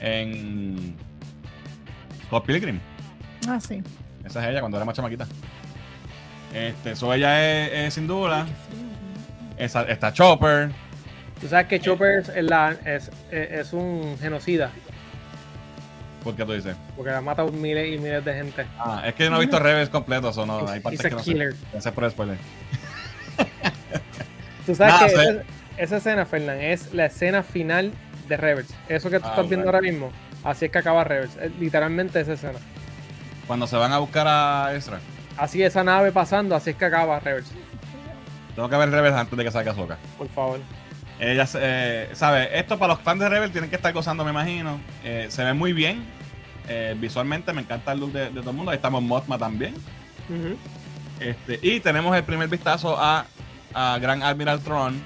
[0.00, 0.94] en
[2.26, 2.80] Scott Pilgrim.
[3.48, 3.82] Ah, sí.
[4.24, 5.26] Esa es ella cuando era más chamaquita.
[6.54, 8.46] Este, so ella es, es Sindula.
[9.56, 10.70] Esa, está Chopper.
[11.40, 14.70] Tú sabes que Chopper es, la- es, es- un genocida,
[16.24, 16.74] ¿Por qué tú dices?
[16.96, 18.66] porque ha matado miles y miles de gente.
[18.78, 21.18] Ah, es que yo no he visto Rebels completo, o no, hay partes que no
[21.20, 21.32] sé.
[21.32, 21.54] killer.
[21.72, 22.38] Gracias por el spoiler.
[24.64, 25.22] Tú sabes Nada, que sé.
[25.22, 25.42] ese,
[25.76, 27.92] esa escena, Fernán, es la escena final
[28.28, 28.72] de Rebels.
[28.88, 29.78] Eso que tú Ah, estás viendo bueno.
[29.78, 30.10] ahora mismo,
[30.44, 31.36] así es que acaba Rebels.
[31.36, 32.58] Es literalmente esa escena.
[33.46, 34.98] Cuando se van a buscar a Ezra.
[35.36, 37.50] Así esa nave pasando, así es que acaba Rebels.
[38.54, 39.98] Tengo que ver Rebels antes de que salga Soka.
[40.16, 40.60] Por favor.
[41.20, 44.80] Ella, eh, sabe, esto para los fans de Rebel tienen que estar gozando, me imagino.
[45.04, 46.04] Eh, se ve muy bien.
[46.68, 48.70] Eh, visualmente me encanta el look de, de todo el mundo.
[48.72, 49.74] Ahí estamos Mothma también.
[51.20, 53.24] Este, y tenemos el primer vistazo a,
[53.72, 55.00] a Gran Admiral Thrawn.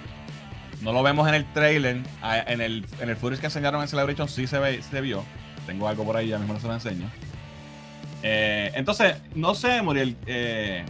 [0.83, 1.99] No lo vemos en el trailer.
[2.23, 5.25] a- En el, en el footage que enseñaron en Celebration sí se, ve, se vio.
[5.67, 7.09] Tengo algo por ahí, ya mismo se lo enseño.
[8.23, 10.17] Eh, entonces, no sé, Muriel.
[10.27, 10.85] eh,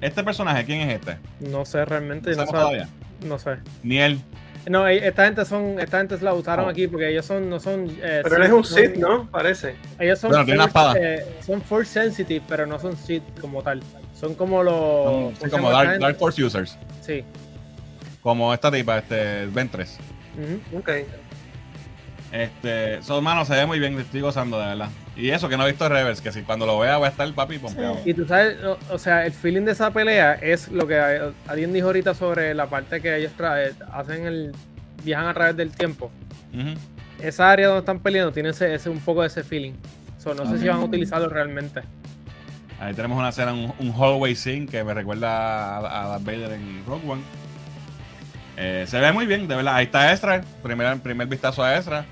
[0.00, 1.18] este personaje, ¿quién es este?
[1.40, 2.30] No sé realmente.
[2.36, 2.88] ¿No No, todavía?
[3.24, 3.56] no sé.
[3.82, 4.20] Ni él.
[4.68, 6.68] No, eh, esta gente son, esta gente la usaron Oh.
[6.68, 7.88] aquí porque ellos son, no son.
[8.02, 9.26] eh, Pero él es un son- Sith, ¿no?
[9.30, 9.76] Parece.
[9.98, 11.14] Ellos son Bueno, tiene una force, espada.
[11.30, 13.82] eh, son force sensitive, pero no son Sith como tal.
[14.14, 14.74] Son como los.
[14.74, 15.98] Son- ¿cómo son se como Dark?
[16.00, 16.76] Dark Force users.
[17.00, 17.24] Sí.
[18.22, 19.98] Como esta tipa, este, Ventress.
[20.36, 20.78] Ujú.
[20.78, 20.90] Ok.
[22.30, 24.90] Este, son manos, se ve muy bien, le estoy gozando de verdad.
[25.16, 27.26] Y eso que no he visto Rebels, que si cuando lo vea voy a estar
[27.26, 27.98] el papi pompeado.
[28.04, 31.20] Y tú sabes, o, o sea, el feeling de esa pelea es lo que eh,
[31.46, 34.52] alguien dijo ahorita sobre la parte que ellos traen, hacen el.
[35.04, 36.10] viajan a través del tiempo.
[37.22, 39.72] Esa área donde están peleando tiene ese, ese- un poco de ese feeling.
[40.18, 41.80] So, no sé si van a utilizarlo realmente.
[42.78, 46.52] Ahí tenemos una escena, un, un hallway scene que me recuerda a, a Darth Vader
[46.52, 47.22] en Rogue One.
[48.60, 49.76] Eh, se ve muy bien, de verdad.
[49.76, 52.04] Ahí está Ezra, primer, primer vistazo a Ezra.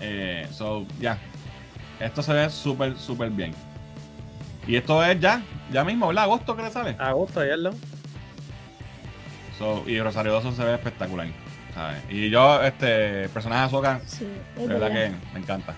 [0.00, 1.18] Eh, so, ya.
[1.98, 3.52] Esto se ve súper, súper bien.
[4.66, 5.42] Y esto es ya,
[5.72, 6.24] ya mismo, ¿verdad?
[6.24, 6.96] Agosto que le sale.
[6.98, 7.70] Agosto, ayer, ¿no?
[9.58, 11.26] So, y Rosario Dawson se ve espectacular.
[11.74, 11.98] ¿sabes?
[12.08, 14.92] Y yo, este, personaje de Ahsoka, Sí, de verdad.
[14.92, 15.74] que me encanta.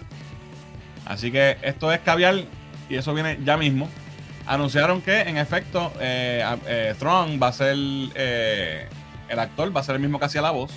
[1.06, 2.34] Así que esto es caviar
[2.88, 3.88] y eso viene ya mismo.
[4.46, 7.74] Anunciaron que en efecto eh, eh, Thrawn va a ser
[8.14, 8.86] eh,
[9.28, 10.70] el actor, va a ser el mismo que hacía la voz,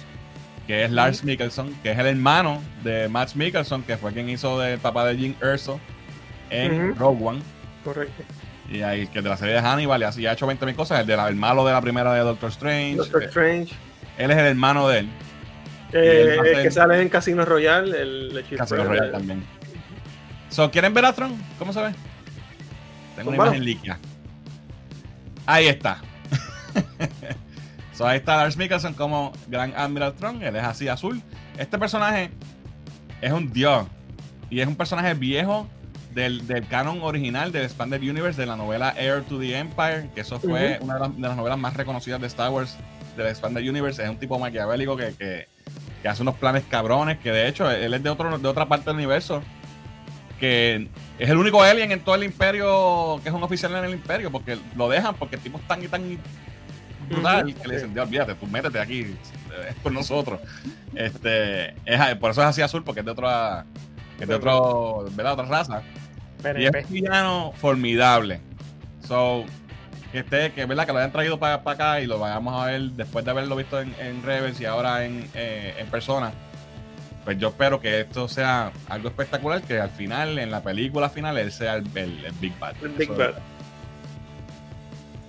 [0.66, 4.60] que es Lars Mikkelsen, que es el hermano de Max Mikkelsen, que fue quien hizo
[4.60, 5.80] del papá de Jim Erso
[6.50, 6.96] en.
[6.96, 7.40] Rogue One.
[7.84, 8.24] Correcto.
[8.70, 11.02] Y ahí, que de la serie de Hannibal y así ha hecho 20.000 cosas.
[11.02, 12.96] El, de la- el malo de la primera de Doctor Strange.
[12.98, 13.74] Doctor Eh, Strange.
[14.18, 15.10] Él es el hermano de él.
[15.94, 18.88] El ser- que sale en Casino Royale, el, el Casino Royale.
[19.00, 19.44] Royale también.
[20.50, 21.34] So, ¿Quieren ver a Tron?
[21.60, 21.92] ¿Cómo se ve?
[23.18, 23.98] Tengo una imagen líquida.
[25.48, 26.02] Ahí está.
[27.94, 30.44] so, ahí está Lars Mikkelsen como Gran Admiral Tron.
[30.44, 31.22] Él es así azul.
[31.58, 32.30] Este personaje
[33.22, 33.88] es un dios.
[34.52, 35.68] Y es un personaje viejo
[36.14, 40.12] del, del canon original del Expanded Universe de la novela Heir to the Empire.
[40.14, 42.78] Que eso fue una de las, de las novelas más reconocidas de Star Wars
[43.16, 44.04] del Expanded Universe.
[44.04, 45.48] Es un tipo maquiavélico que, que,
[46.04, 47.18] que hace unos planes cabrones.
[47.18, 49.42] Que de hecho, él es de, otro, de otra parte del universo
[50.40, 50.88] que
[51.20, 54.32] es el único alien en todo el imperio que es un oficial en el imperio,
[54.32, 56.18] porque lo dejan porque el tipo es tan y tan
[57.10, 59.16] brutal que le dicen, "Ya, olvídate, tú métete aquí,
[59.70, 60.40] es por nosotros.
[60.96, 63.66] Este, es- por eso es así azul, porque es de otra,
[64.20, 65.34] es de otro, ¿verdad?
[65.34, 65.82] otra raza.
[66.62, 68.42] Y es villano formidable.
[69.08, 69.46] So,
[70.12, 72.82] que esté, que verdad que lo hayan traído para acá y lo vayamos a ver
[72.92, 76.32] después de haberlo visto en, en Rebels y ahora en, eh, en persona.
[77.28, 81.38] Pues yo espero que esto sea algo espectacular, que al final, en la película final,
[81.38, 82.74] él sea el, el- el Big Bad.
[82.82, 83.34] El Big Bad.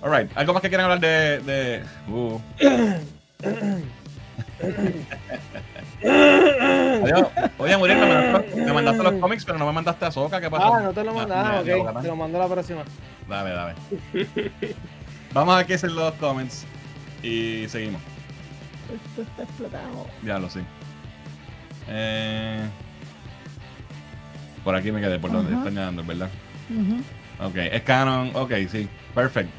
[0.01, 1.39] Alright, ¿algo más que quieran hablar de.
[1.39, 2.39] de uh.
[7.03, 7.27] Adiós.
[7.57, 10.39] Oye, Muriel, me mandaste, me mandaste los cómics, pero no me mandaste a Soca.
[10.39, 10.73] ¿Qué pasó?
[10.75, 12.01] Ah, no te lo mandaba, Ah, ok.
[12.01, 12.83] Te lo mando la próxima.
[13.27, 13.73] Dale, dale.
[15.33, 16.65] Vamos a ver qué dicen los comments
[17.21, 18.01] y seguimos.
[19.09, 20.07] Esto está explotado.
[20.21, 20.61] Diablo, sí.
[21.89, 22.61] Eh,
[24.63, 25.59] por aquí me quedé, por donde Ajá.
[25.59, 26.29] están ganando, ¿verdad?
[26.69, 27.01] Ujú.
[27.47, 28.31] Ok, es canon.
[28.35, 28.87] Ok, sí.
[29.15, 29.49] Perfect.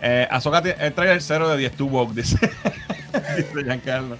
[0.00, 0.28] Eh,
[0.62, 2.38] tiene- el trailer 0 de 10 to woke, dice,
[3.36, 4.16] dice Giancarlo.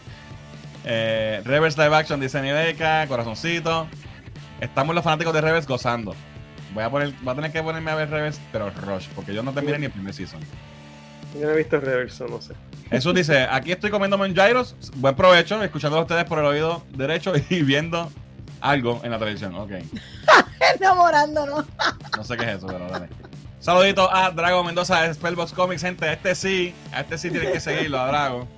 [0.85, 3.87] Eh, Reverse Live Action, dice Nideca, corazoncito.
[4.61, 6.15] Estamos los fanáticos de Reverse gozando.
[6.75, 9.43] Voy a poner, voy a tener que ponerme a ver Reverse, pero Rush, porque yo
[9.43, 10.41] no terminé ni el primer season.
[11.35, 12.55] Yo no he visto Reverso, no sé.
[12.91, 16.83] Jesús dice, aquí estoy comiéndome un gyros, buen provecho, escuchando a ustedes por el oído
[16.91, 18.11] derecho y viendo
[18.61, 19.55] algo en la televisión.
[19.55, 19.73] Ok,
[20.77, 21.65] Enamorándonos.
[22.17, 23.09] no sé qué es eso, pero dale.
[23.61, 26.11] Saludito a Drago Mendoza de Spellbox Comics, gente.
[26.13, 28.49] Este sí, a este sí tienen que seguirlo, a Drago.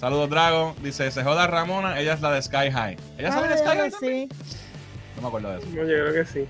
[0.00, 0.74] Saludos, Drago.
[0.82, 2.96] Dice, se joda Ramona, ella es la de Sky High.
[3.18, 3.90] ¿Ella sale de Sky High?
[4.00, 4.28] sí.
[5.16, 5.66] No me acuerdo de eso.
[5.68, 6.48] No, yo creo que sí.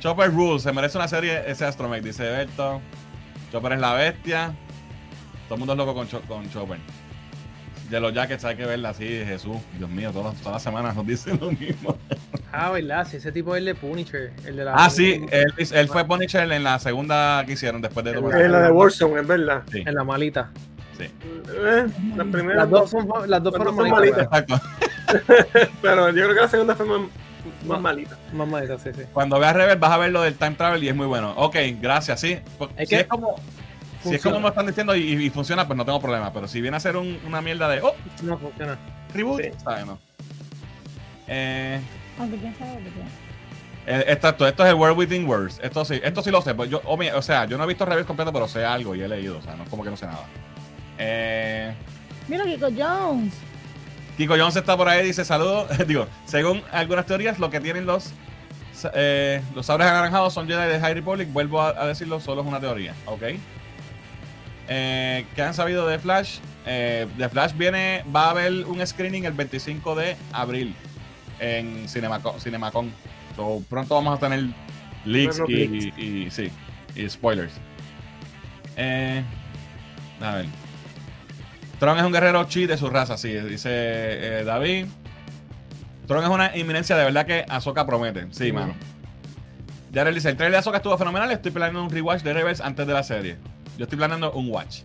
[0.00, 2.80] Chopper Rules, se merece una serie ese Astromech, dice Berto.
[3.52, 4.54] Chopper es la bestia.
[5.48, 6.78] Todo el mundo es loco con, Cho- con Chopper.
[7.90, 9.56] De los jackets hay que verla así, Jesús.
[9.78, 11.96] Dios mío, todas, todas las semanas nos dicen lo mismo.
[12.52, 13.06] Ah, ¿verdad?
[13.06, 14.32] Si ese tipo es el de Punisher.
[14.44, 18.04] El de la Ah, sí, él, él fue Punisher en la segunda que hicieron después
[18.04, 18.10] de.
[18.12, 19.62] Es la de Warzone, es verdad.
[19.72, 20.50] Sí, En la malita.
[20.98, 21.04] Sí.
[21.04, 21.86] Eh,
[22.16, 24.28] las primeras Las dos, son, las dos fueron dos malitas.
[25.82, 27.00] Pero yo creo que la segunda fue más,
[27.64, 28.18] más malita.
[28.32, 29.02] Más malitas, sí, sí.
[29.12, 31.32] Cuando veas Rebel vas a ver lo del time travel y es muy bueno.
[31.36, 32.38] Ok, gracias, sí.
[32.76, 33.36] Es que es como,
[34.02, 36.32] si es como me están diciendo y, y funciona, pues no tengo problema.
[36.32, 38.78] Pero si viene a ser un- una mierda de, oh, No funciona.
[39.14, 39.50] reboot, Sí.
[39.62, 39.86] ¿sabes?
[39.86, 39.98] No.
[41.26, 41.80] Eh,
[42.18, 42.78] Aunque quién sabe
[43.90, 45.60] eh, exacto, esto es el World Within Words.
[45.62, 46.54] Esto sí, esto sí lo sé.
[46.54, 48.94] pues yo, o, mi- o sea, yo no he visto Rebel completo, pero sé algo
[48.94, 49.38] y he leído.
[49.38, 50.26] O sea, no es como que no sé nada.
[50.98, 51.72] Eh,
[52.28, 53.32] Mira, Kiko Jones.
[54.18, 55.68] Kiko Jones está por ahí, dice saludos.
[55.86, 58.12] Digo, según algunas teorías, lo que tienen los
[58.94, 61.32] eh, los sabres anaranjados son Jedi de High Republic.
[61.32, 62.94] Vuelvo a, a decirlo, solo es una teoría.
[63.06, 63.22] Ok.
[64.68, 66.38] Eh, ¿Qué han sabido de Flash?
[66.66, 70.74] Eh, de Flash viene, va a haber un screening el 25 de abril
[71.40, 72.38] en Cinemacon.
[72.40, 72.90] Cinemacon.
[73.36, 74.44] So, pronto vamos a tener
[75.04, 75.98] leaks y, leaks.
[75.98, 76.50] y- sí,
[76.94, 77.52] y spoilers.
[78.76, 79.22] Eh,
[80.20, 80.46] a ver.
[81.78, 84.86] Tron es un guerrero chi de su raza, sí, dice eh, David.
[86.08, 88.26] Tron es una inminencia, de verdad que Ahsoka promete.
[88.32, 88.54] Sí, Mm.
[88.54, 88.74] mano.
[89.94, 92.86] Jared dice, el trailer de Ahsoka estuvo fenomenal, estoy planeando un rewatch de Rebels antes
[92.86, 93.36] de la serie.
[93.78, 94.80] Yo estoy planeando un watch.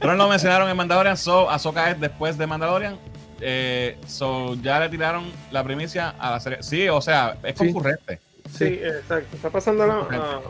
[0.00, 2.98] Tron lo mencionaron en Mandalorian, so Ahsoka es después de Mandalorian.
[3.40, 6.62] Eh, so ya le tiraron la primicia a la serie.
[6.62, 7.66] Sí, o sea, es Sí.
[7.66, 8.20] concurrente.
[8.50, 9.36] Sí, exacto.
[9.36, 10.40] Está pasando la, a-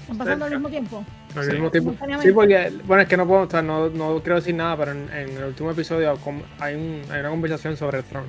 [0.00, 1.04] Están pasando al mismo tiempo.
[1.36, 1.50] Al Sí.
[1.52, 1.90] mismo tiempo.
[1.90, 2.28] Simultáneamente.
[2.28, 4.92] Sí, porque, bueno, es que no puedo, o sea, no, no quiero decir nada, pero
[4.92, 6.16] en, en el último episodio
[6.60, 8.24] hay, un, hay una conversación sobre el Tron.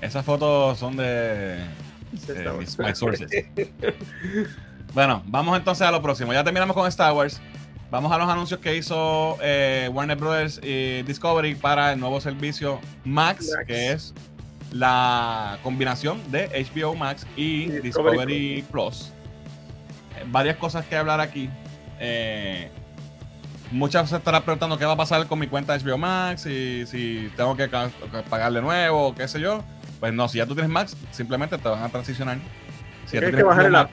[0.00, 1.58] Esas fotos son de,
[2.58, 3.30] mis my sources.
[4.94, 6.32] bueno, vamos entonces a lo próximo.
[6.32, 7.40] Ya terminamos con Star Wars.
[7.90, 12.80] Vamos a los anuncios que hizo eh, Warner Brothers y Discovery para el nuevo servicio
[13.04, 13.66] Max, Max.
[13.66, 14.14] que es
[14.72, 19.12] la combinación de HBO Max y Discovery, Discovery Plus.
[20.16, 21.50] Eh, varias cosas que hablar aquí.
[22.00, 22.70] Eh,
[23.70, 27.30] muchas se estarán preguntando qué va a pasar con mi cuenta HBO Max y si
[27.36, 27.68] tengo que
[28.30, 29.62] pagar de nuevo o qué sé yo.
[30.00, 32.38] Pues no, si ya tú tienes Max, simplemente te van a transicionar.
[33.06, 33.90] Si Tienes que bajar el app.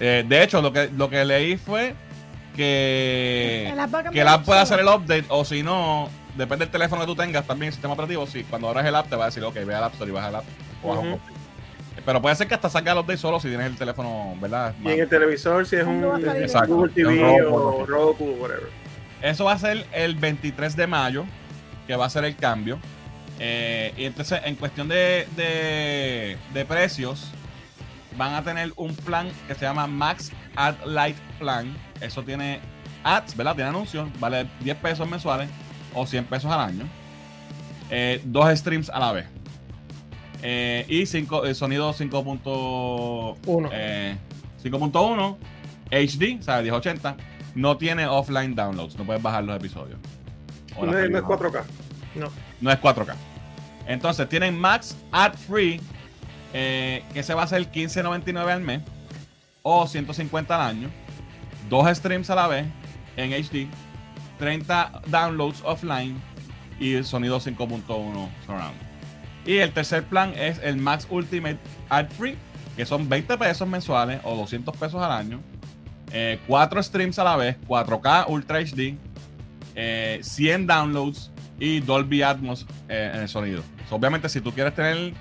[0.00, 1.94] Eh, de hecho, lo que, lo que leí fue
[2.54, 6.08] que, El app va a que el app puede hacer el update o si no,
[6.36, 9.08] depende del teléfono que tú tengas, también el sistema operativo, si cuando abras el app
[9.08, 10.44] te va a decir, ok, ve al App Store y baja el app.
[10.82, 11.18] o.
[12.04, 14.74] Pero puede ser que hasta salga el update solo si tienes el teléfono, ¿verdad?
[14.82, 16.02] Y en el televisor, si es un.
[16.02, 18.68] Google TV Un Roku, o Roku, whatever.
[19.22, 21.24] Eso va a ser el 23 de mayo,
[21.86, 22.78] que va a ser el cambio.
[23.38, 27.30] Eh, y entonces, en cuestión de, de, de precios,
[28.16, 31.74] van a tener un plan que se llama Max Ad Light Plan.
[32.00, 32.60] Eso tiene
[33.02, 33.54] ads, ¿verdad?
[33.54, 35.48] Tiene anuncios, vale 10 pesos mensuales
[35.94, 36.84] o 100 pesos al año.
[37.90, 39.26] Eh, dos streams a la vez.
[40.42, 43.68] Eh, y cinco, eh, sonido 5.1 Uno.
[43.72, 44.16] eh,
[44.62, 45.36] 5.1
[45.90, 46.64] HD, ¿sabes?
[46.64, 47.16] 1080.
[47.54, 49.98] No tiene offline downloads, no puedes bajar los episodios.
[50.76, 51.40] No, no es películas.
[51.40, 51.64] 4K.
[52.16, 52.28] No.
[52.60, 53.14] No es 4K.
[53.86, 55.80] Entonces tienen Max Ad Free,
[56.54, 58.80] eh, que se va a hacer 15.99 al mes
[59.62, 60.90] o 150 al año.
[61.68, 62.66] Dos streams a la vez
[63.16, 63.68] en HD,
[64.38, 66.20] 30 downloads offline
[66.78, 68.76] y el sonido 5.1 surround.
[69.44, 72.36] Y el tercer plan es el Max Ultimate Ad Free,
[72.76, 75.40] que son 20 pesos mensuales o 200 pesos al año.
[76.12, 78.96] Eh, cuatro streams a la vez, 4K Ultra HD,
[79.74, 83.62] eh, 100 downloads y Dolby Atmos eh, en el sonido.
[83.88, 85.12] So, obviamente, si tú quieres tener,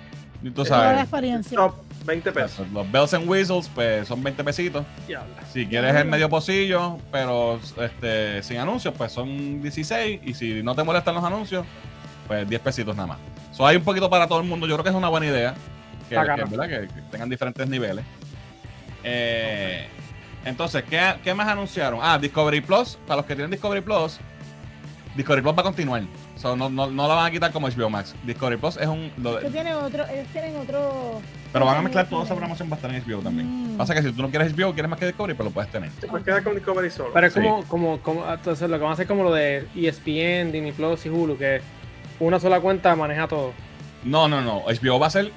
[0.51, 1.57] tú Toda la sabes, experiencia.
[1.57, 1.75] Top
[2.05, 2.67] 20 pesos.
[2.73, 4.85] los bells and whistles, pues son 20 pesitos.
[5.53, 10.21] Si quieres el medio pocillo, pero este, sin anuncios, pues son 16.
[10.25, 11.65] Y si no te molestan los anuncios,
[12.27, 13.17] pues 10 pesitos nada más.
[13.51, 14.67] So, hay un poquito para todo el mundo.
[14.67, 15.53] Yo creo que es una buena idea.
[16.09, 16.43] Que, que.
[16.55, 16.67] ¿verdad?
[16.67, 18.03] que- que tengan diferentes niveles.
[19.03, 19.87] Eh,
[20.45, 21.99] entonces, ¿qué, qué más anunciaron?
[22.01, 22.97] Ah, Discovery Plus.
[23.07, 24.19] Para los que tienen Discovery Plus,
[25.15, 26.01] Discovery Plus va a continuar.
[26.43, 28.13] So, no, no, no la van a quitar como HBO Max.
[28.25, 29.09] Discovery Plus es un.
[29.17, 31.21] lo- Que tiene otro, ellos tienen otro.
[31.53, 33.75] pero van a mezclar toda esa programación, va a estar en HBO también.
[33.75, 33.77] Mm.
[33.77, 35.89] Pasa que si tú no quieres HBO, quieres más que Discovery, pues lo puedes tener.
[35.91, 37.11] Te puedes quedar con Discovery solo.
[37.13, 37.39] Pero es Sí.
[37.39, 41.05] como, como, como, entonces lo que van a hacer como lo de ESPN, Disney Plus
[41.05, 41.61] y Hulu, que
[42.19, 43.53] una sola cuenta maneja todo.
[44.03, 44.63] No, no, no.
[44.67, 45.31] HBO va a ser.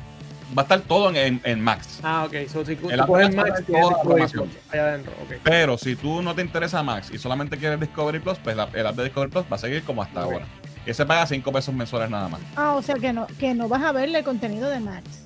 [0.59, 2.00] Va a estar todo en, en- en Max.
[2.02, 2.48] Ah, ok.
[2.48, 4.48] So, si tú Max, Store tienes toda la Discovery programación.
[4.48, 5.12] Plus allá adentro.
[5.44, 8.86] Pero si tú no te interesa Max y solamente quieres Discovery Plus, pues la- el
[8.88, 10.46] app de Discovery Plus va a seguir como hasta ahora.
[10.87, 12.41] Y se paga 5 pesos mensuales nada más.
[12.55, 15.24] Ah, o sea que no, que no vas a verle el contenido de Max.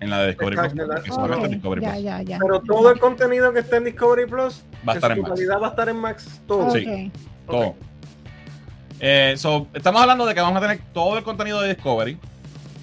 [0.00, 0.74] En la de Discovery Plus.
[0.74, 2.02] la- porque solamente Ok, Discovery ya, Plus.
[2.04, 2.38] ya, ya.
[2.38, 5.22] Pero todo el contenido que esté en Discovery Plus, Va a en estar su en
[5.22, 5.40] Max.
[5.62, 6.40] va a estar en Max.
[6.46, 6.70] Todo.
[6.70, 7.10] Sí.
[7.46, 7.74] Todo.
[9.00, 12.18] Eh, so, estamos hablando de que vamos a tener todo el contenido de Discovery.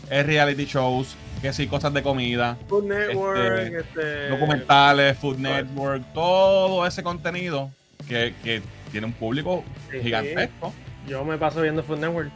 [0.09, 6.03] Es reality shows, que sí, cosas de comida, Food Network, Este, este, documentales, Food Network,
[6.13, 7.69] todo ese contenido
[8.07, 8.61] que, que
[8.91, 9.99] tiene un público Sí.
[10.01, 10.73] gigantesco.
[11.07, 12.31] Yo me paso viendo Food Network.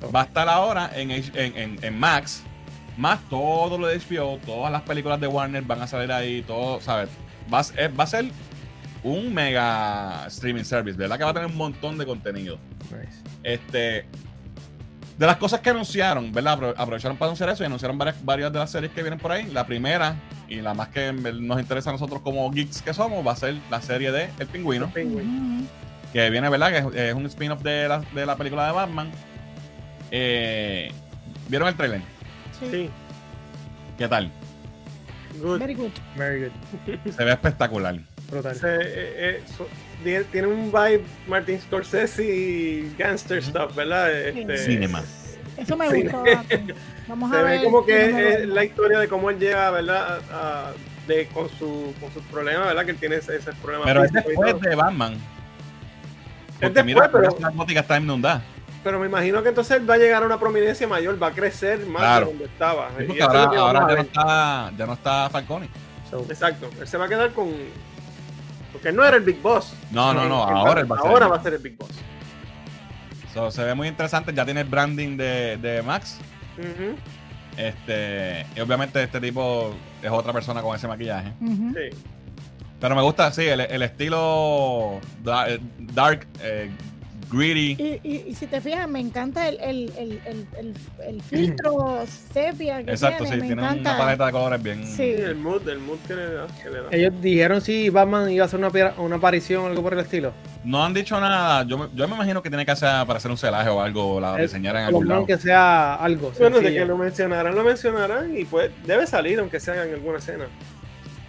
[0.00, 2.42] So, Va a estar ahora en, en, en- en Max,
[2.96, 6.80] más todo lo de HBO, todas las películas de Warner van a salir ahí, todo,
[6.80, 7.08] ¿sabes?
[7.52, 8.26] Va, a ser- va a ser
[9.02, 11.18] un mega streaming service, ¿verdad?
[11.18, 12.58] Que va a tener un montón de contenido.
[12.90, 13.22] nice.
[13.42, 14.06] Este,
[15.18, 16.58] de las cosas que anunciaron, ¿verdad?
[16.58, 19.30] Apro- Aprovecharon para anunciar eso y anunciaron varias, varias de las series que vienen por
[19.32, 19.46] ahí.
[19.52, 20.16] La primera,
[20.48, 23.54] y la más que nos interesa a nosotros como geeks que somos, va a ser
[23.70, 25.60] la serie de El Pingüino, Penguin.
[25.60, 25.66] Ujú.
[26.14, 26.70] Que viene, ¿verdad?
[26.70, 29.10] Que es, es un spin-off de la, de la película de Batman.
[30.10, 30.90] Eh,
[31.48, 32.00] ¿Vieron el trailer?
[32.58, 32.68] Sí.
[32.70, 32.90] Sí,
[33.98, 34.30] ¿Qué tal?
[35.42, 35.58] good.
[35.58, 35.90] Very good.
[36.16, 37.12] Very good.
[37.12, 37.96] Se ve espectacular.
[38.30, 38.54] Brutal.
[38.54, 39.68] Se- eh, eh, so-
[40.02, 44.12] tiene- tiene un vibe Martin Scorsese y gangster stuff, ¿verdad?
[44.12, 45.02] Este, Cinema.
[45.56, 45.86] Eso me.
[45.86, 46.74] Anthony.
[47.08, 47.64] Vamos Se a ve ver.
[47.64, 48.06] como que
[48.42, 50.20] es la historia de cómo él llega, ¿verdad?
[50.32, 50.72] A- a-
[51.08, 52.84] de, con, su, con sus problemas, ¿verdad?
[52.86, 53.86] Que él tiene ese- esos problemas.
[53.86, 55.18] Pero es después de Batman.
[56.68, 58.42] Porque después, mira, pero- la gótica está inundada.
[58.82, 61.32] Pero me imagino que entonces él va a llegar a una prominencia mayor, va a
[61.32, 62.26] crecer más Claro.
[62.26, 62.88] de donde estaba.
[62.98, 65.68] Sí, Y porque eso es ahora, ya, no está, ya no está Falcone.
[66.10, 67.50] So, Exacto, él se va a quedar con.
[68.72, 69.72] Porque él no era el Big Boss.
[69.90, 71.10] No, no, no, ahora él va a ser.
[71.10, 71.90] ahora el- va a ser el Big Boss.
[73.32, 74.32] So, se ve muy interesante.
[74.34, 76.18] Ya tiene el branding de, de Max.
[77.56, 81.32] Este, y obviamente este tipo es otra persona con ese maquillaje.
[81.40, 81.96] Sí.
[82.84, 86.68] Pero me gusta, sí, el, el estilo da- eh, dark, eh,
[87.32, 87.82] gritty.
[87.82, 90.74] Y, y, y si te fijas, me encanta el, el, el, el, el,
[91.08, 92.04] el filtro
[92.34, 93.36] sepia que Exacto, tiene.
[93.36, 93.90] sí, me tiene encanta.
[93.92, 94.86] una paleta de colores bien.
[94.86, 95.14] Sí.
[95.16, 96.46] El mood, el mood que le da.
[96.62, 96.88] que le da.
[96.90, 100.34] ellos dijeron si Batman iba a hacer una, una aparición o algo por el estilo.
[100.62, 101.62] No han dicho nada.
[101.64, 104.20] Yo, me- yo me imagino que tiene que hacer para hacer un celaje o algo,
[104.20, 105.24] la diseñar en algún lado.
[105.24, 106.32] que sea algo.
[106.38, 110.18] Bueno, de que lo mencionarán, lo mencionarán y pues debe salir, aunque sea en alguna
[110.18, 110.44] escena.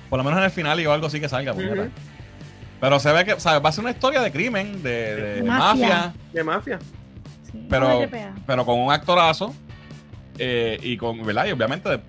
[0.10, 1.54] Por lo menos en el final y o algo así que salga.
[1.54, 1.90] Ujú.
[2.82, 3.64] Pero se ve que, ¿sabes?
[3.64, 5.88] Va a ser una historia de crimen, de, de Mafia.
[5.88, 6.80] mafia, De mafia.
[7.52, 8.02] Sí, Pero-
[8.46, 9.54] pero con un actorazo
[10.38, 11.46] eh, y con, ¿verdad?
[11.46, 12.02] Y obviamente de-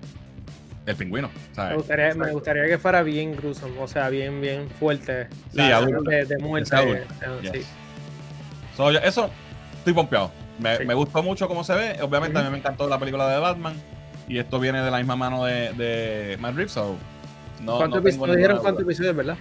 [0.85, 2.33] el pingüino, Me gustaría, me Exacto.
[2.33, 5.27] gustaría que fuera bien gruesome, o sea, bien, bien fuerte.
[5.51, 6.03] Sí, La adulto.
[6.09, 6.75] de, de muerte.
[6.81, 7.03] Eh,
[7.41, 7.51] Yes.
[7.53, 7.61] sí.
[8.77, 9.29] So, yo- eso,
[9.79, 10.31] estoy pompeado.
[10.59, 10.85] Me, Sí.
[10.85, 11.97] me gustó mucho cómo se ve.
[12.01, 13.73] Obviamente a mí me encantó la película de Batman.
[14.29, 16.71] Y esto viene de la misma mano de, de Matt Reeves.
[16.73, 16.95] So,
[17.61, 18.11] no, ¿Cuántos no episodios?
[18.13, 19.37] tengo no dijeron cuántos episodios, ¿verdad?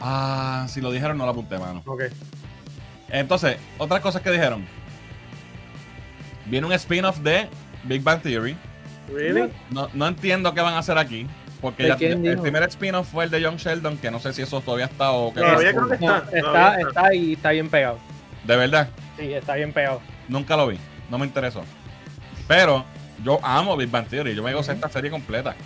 [0.00, 1.82] Ah, si lo dijeron, no lo apunté, mano.
[1.86, 2.02] Ok.
[3.08, 4.66] Entonces, otras cosas que dijeron.
[6.46, 7.48] Viene un spin-off de
[7.84, 8.56] Big Bang Theory.
[9.12, 9.50] Really?
[9.70, 11.26] No, no entiendo qué van a hacer aquí.
[11.60, 14.32] Porque ¿De ya, quién el primer spin-off fue el de John Sheldon, que no sé
[14.32, 15.40] si eso todavía está o qué.
[15.40, 16.36] Todavía creo que No, está.
[16.36, 17.98] está, todavía está y está bien pegado.
[18.44, 20.00] De verdad, Sí, está bien pegado.
[20.28, 20.78] nunca lo vi.
[21.10, 21.64] No me interesó.
[22.46, 22.84] Pero
[23.24, 24.34] yo amo Big Bang Theory.
[24.34, 25.56] Yo me gocé esta serie completa.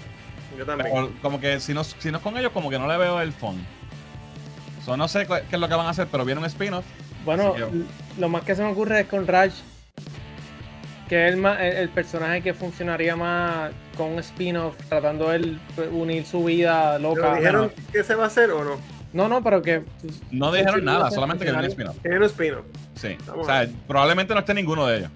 [0.60, 0.90] Yo también.
[0.92, 3.18] Pero como que si no, si no es con ellos, como que no le veo
[3.22, 3.64] el fun.
[4.84, 6.84] So, no sé qué es lo que van a hacer, pero viene un spin-off.
[7.24, 7.66] Bueno, que-
[8.20, 9.52] lo más que se me ocurre es con Raj,
[11.08, 15.88] que es el, el, el personaje que funcionaría más con un spin-off, tratando de pues,
[15.90, 17.34] unir su vida ¿Pero loca.
[17.36, 18.76] dijeron que se va a hacer o no?
[19.14, 19.82] No, no, pero que.
[20.30, 21.96] No dijeron nada, solamente que viene un spin-off.
[22.02, 22.66] Viene un spin-off.
[22.96, 23.16] Sí.
[23.26, 25.10] Vamos o sea, probablemente no esté ninguno de ellos.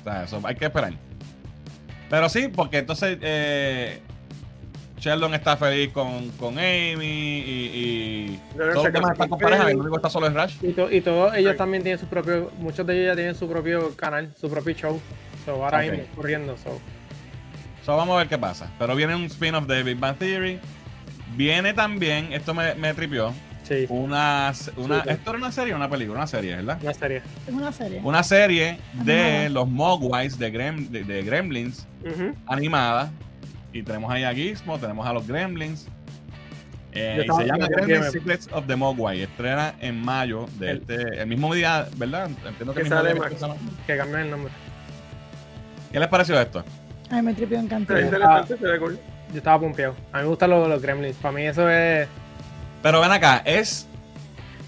[0.00, 0.92] O sea, eso hay que esperar.
[2.08, 4.00] Pero sí, porque entonces eh,
[5.02, 9.94] Sheldon está feliz con, con Amy y, y Leonard todos están con pareja, el único
[9.94, 10.56] que está solo es Rush.
[10.62, 11.58] Y, to- y todos ellos Sí.
[11.58, 12.52] también tienen su propio.
[12.58, 15.00] Muchos de ellos ya tienen su propio canal, su propio show.
[15.44, 15.90] So, ahora Ok.
[15.90, 16.56] mismo corriendo.
[16.56, 16.80] So.
[17.84, 18.70] So, vamos a ver qué pasa.
[18.78, 20.60] Pero viene un spin-off de Big Bang Theory.
[21.36, 23.32] Viene también, esto me, me tripió,
[23.64, 26.78] Sí, una, una esto era una serie o una película, una serie, ¿verdad?
[26.82, 27.22] una serie.
[27.48, 28.00] Es una serie.
[28.04, 29.48] Una serie de Animada.
[29.48, 32.34] los Mogwais de, Grem- de, de Gremlins Ujú.
[32.46, 33.10] animada.
[33.72, 35.86] Y tenemos ahí a Gizmo, tenemos a los Gremlins.
[36.94, 38.12] Eh, y se llama Gremlins.
[38.12, 39.22] Secrets of the Mogwai.
[39.22, 42.26] Estrena en mayo de El- este, el mismo día, ¿verdad?
[42.46, 43.32] Entiendo que Que el mismo sale día que Max.
[43.42, 43.56] empieza, ¿no?
[43.86, 44.52] Que cambian el nombre.
[45.90, 46.64] ¿Qué les pareció esto?
[47.10, 48.00] Ay, me tripió en Se ve cantidad.
[48.04, 48.98] interesante, se ve cool.
[49.30, 49.94] Yo estaba pompeado.
[50.12, 51.16] A mí me gustan los, los Gremlins.
[51.16, 52.06] Para mí eso es.
[52.82, 53.86] Pero ven acá, es,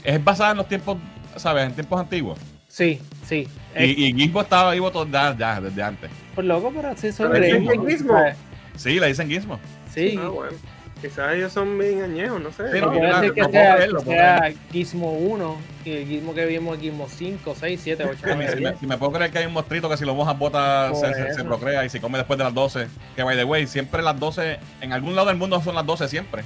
[0.02, 0.96] es basada en los tiempos,
[1.36, 1.66] ¿sabes?
[1.66, 2.38] En tiempos antiguos.
[2.68, 3.46] Sí, sí.
[3.74, 6.11] Es Y, y Gizmo estaba vivo todo, ya, ya, desde antes.
[6.34, 8.36] por loco, pero sí son Pero es Gremlins.
[8.76, 9.58] Sí, le dicen Gizmo.
[9.92, 10.18] Sí.
[10.20, 10.52] Ah, bueno.
[11.00, 12.72] Quizás ellos son bien añejos, no sé.
[12.72, 15.12] Sí, No no, puede claro, ser que puedo sea, creer, lo que puedo sea Gizmo
[15.12, 18.48] 1 y el Gizmo que vimos es Gizmo 5, 6, 7, 8, Si me, 9,
[18.48, 18.80] si me- 10.
[18.80, 21.34] si me puedo creer que hay un mostrito que si lo mojas bota se, se-
[21.34, 22.86] se procrea y si come después de las 12.
[23.16, 26.08] Que by the way, siempre las 12, en algún lado del mundo son las 12
[26.08, 26.42] siempre.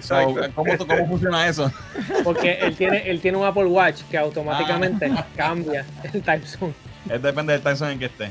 [0.00, 0.52] So, Exacto.
[0.56, 1.70] ¿cómo, ¿Cómo funciona eso?
[2.24, 6.74] Porque él tiene, él tiene un Apple Watch que automáticamente cambia el time zone.
[7.08, 8.30] Es depende del time zone en que esté.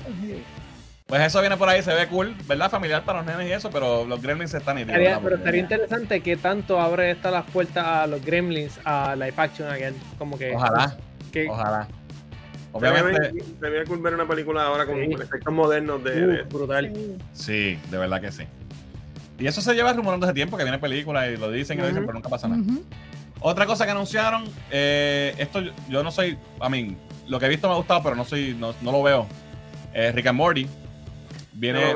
[1.11, 2.71] Pues eso viene por ahí, se ve cool, ¿verdad?
[2.71, 4.95] Familiar para los nenes y eso, pero los gremlins están ¿verdad?
[4.95, 9.33] pero Porque- estaría interesante que tanto abre esta las puertas a los Gremlins a live
[9.35, 9.93] action again.
[10.17, 10.55] Como que.
[10.55, 10.95] Ojalá,
[11.33, 11.89] que- ojalá.
[12.71, 13.09] Obviamente.
[13.27, 15.11] Obviamente, Sería cool ver una película ahora con Sí.
[15.11, 16.93] efectos modernos de, uh, de- brutal.
[17.33, 17.77] Sí.
[17.91, 18.43] de verdad que sí.
[19.37, 21.87] Y eso se lleva rumorando hace tiempo que viene película y lo dicen y lo
[21.89, 22.63] dicen, pero nunca pasa nada.
[23.41, 26.95] Otra cosa que anunciaron, eh, esto yo, yo no soy, a mí,
[27.27, 29.27] lo que he visto me ha gustado, pero no soy, no, no lo veo.
[29.93, 30.69] Eh, Rick and Morty
[31.53, 31.93] viene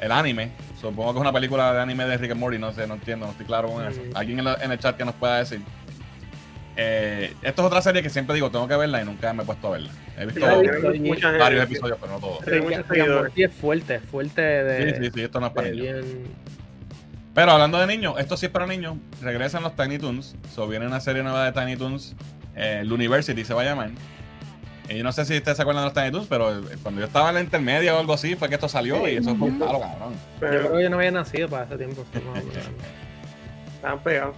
[0.00, 0.50] el anime.
[0.80, 3.26] Supongo que es una película de anime de Rick and Morty, no sé, no entiendo,
[3.26, 4.00] no estoy claro con eso.
[4.14, 5.60] Alguien en, la- en el chat que nos pueda decir.
[6.76, 9.46] Eh, esto es otra serie que siempre digo, tengo que verla y nunca me he
[9.46, 9.90] puesto a verla.
[10.18, 10.40] He visto
[11.38, 12.38] varios episodios, pero no todos.
[12.46, 13.08] And seguidores.
[13.22, 14.94] Morty es fuerte, fuerte de.
[14.96, 16.04] Sí, sí, sí, esto no es para de niños.
[16.04, 16.24] bien.
[17.34, 18.96] Pero hablando de niños, esto sí es para niños.
[19.22, 20.34] Regresan los Tiny Toons.
[20.54, 22.14] So, viene una serie nueva de Tiny Toons.
[22.56, 23.90] Eh, el University se va a llamar.
[24.88, 27.00] Y yo no sé si ustedes se acuerdan de los Tiny Toons, pero eh, cuando
[27.00, 29.48] yo estaba en la intermedia o algo así, fue que esto salió y eso fue
[29.48, 30.12] un palo, cabrón.
[30.12, 32.04] Yo Pero creo que yo no había nacido para ese tiempo.
[33.76, 34.36] estaban pegados.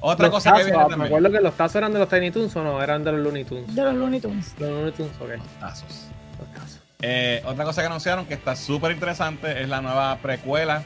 [0.00, 1.02] Otra Los cosa que viene Me también.
[1.06, 3.44] acuerdo que los tazos eran de los Tiny Toons o no, eran de los Looney
[3.44, 3.74] Tunes.
[3.74, 4.54] De los Looney Tunes.
[4.58, 5.30] Los Looney Tunes, ok.
[5.60, 6.08] Tazos.
[6.38, 6.80] Los tazos.
[7.00, 10.82] Eh, otra cosa que anunciaron que está súper interesante es la nueva precuela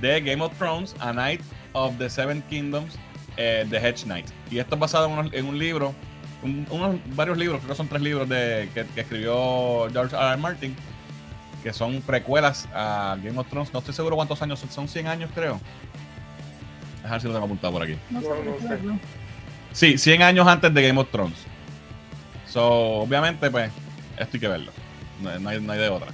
[0.00, 1.42] de Game of Thrones, A Night
[1.72, 2.94] of the Seven Kingdoms,
[3.36, 4.26] eh, The Hedge Knight.
[4.50, 5.94] Y esto es basado en, unos- en un libro,
[6.42, 10.24] un- unos varios libros, creo que son tres libros de, que, que escribió George R.
[10.28, 10.36] R.
[10.36, 10.74] Martin,
[11.62, 13.72] que son precuelas a Game of Thrones.
[13.72, 15.60] No estoy seguro cuántos años son, son 100 años creo.
[17.04, 17.96] A ver si lo tengo apuntado por aquí.
[18.10, 18.78] No sé, No, sé.
[19.72, 21.36] Sí, 100 años antes de Game of Thrones.
[22.46, 22.64] So,
[23.00, 23.70] obviamente, pues,
[24.18, 24.72] esto hay que verlo.
[25.22, 26.08] No, no hay, no hay de otra.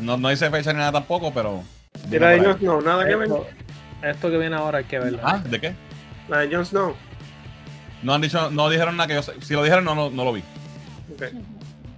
[0.00, 1.62] No, no dice fecha ni nada tampoco, pero.
[2.10, 3.28] Y la de Jon Snow, nada que ver.
[3.28, 3.46] Esto,
[4.02, 5.18] esto que viene ahora hay que verlo.
[5.22, 5.74] Ah, ¿de qué?
[6.28, 6.94] La de Jon Snow.
[8.02, 9.22] No han dicho, no dijeron nada que yo.
[9.40, 10.42] Si lo dijeron, no, no, no lo vi.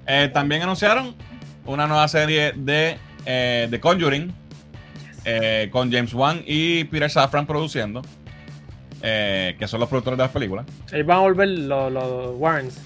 [0.07, 1.15] Eh, también anunciaron
[1.67, 4.33] una nueva serie de eh, The Conjuring
[5.25, 8.03] eh, con James Wan y Peter Safran produciendo,
[9.03, 10.65] eh, que son los productores de las películas.
[10.93, 12.81] Ellos van a volver los, los Warrens.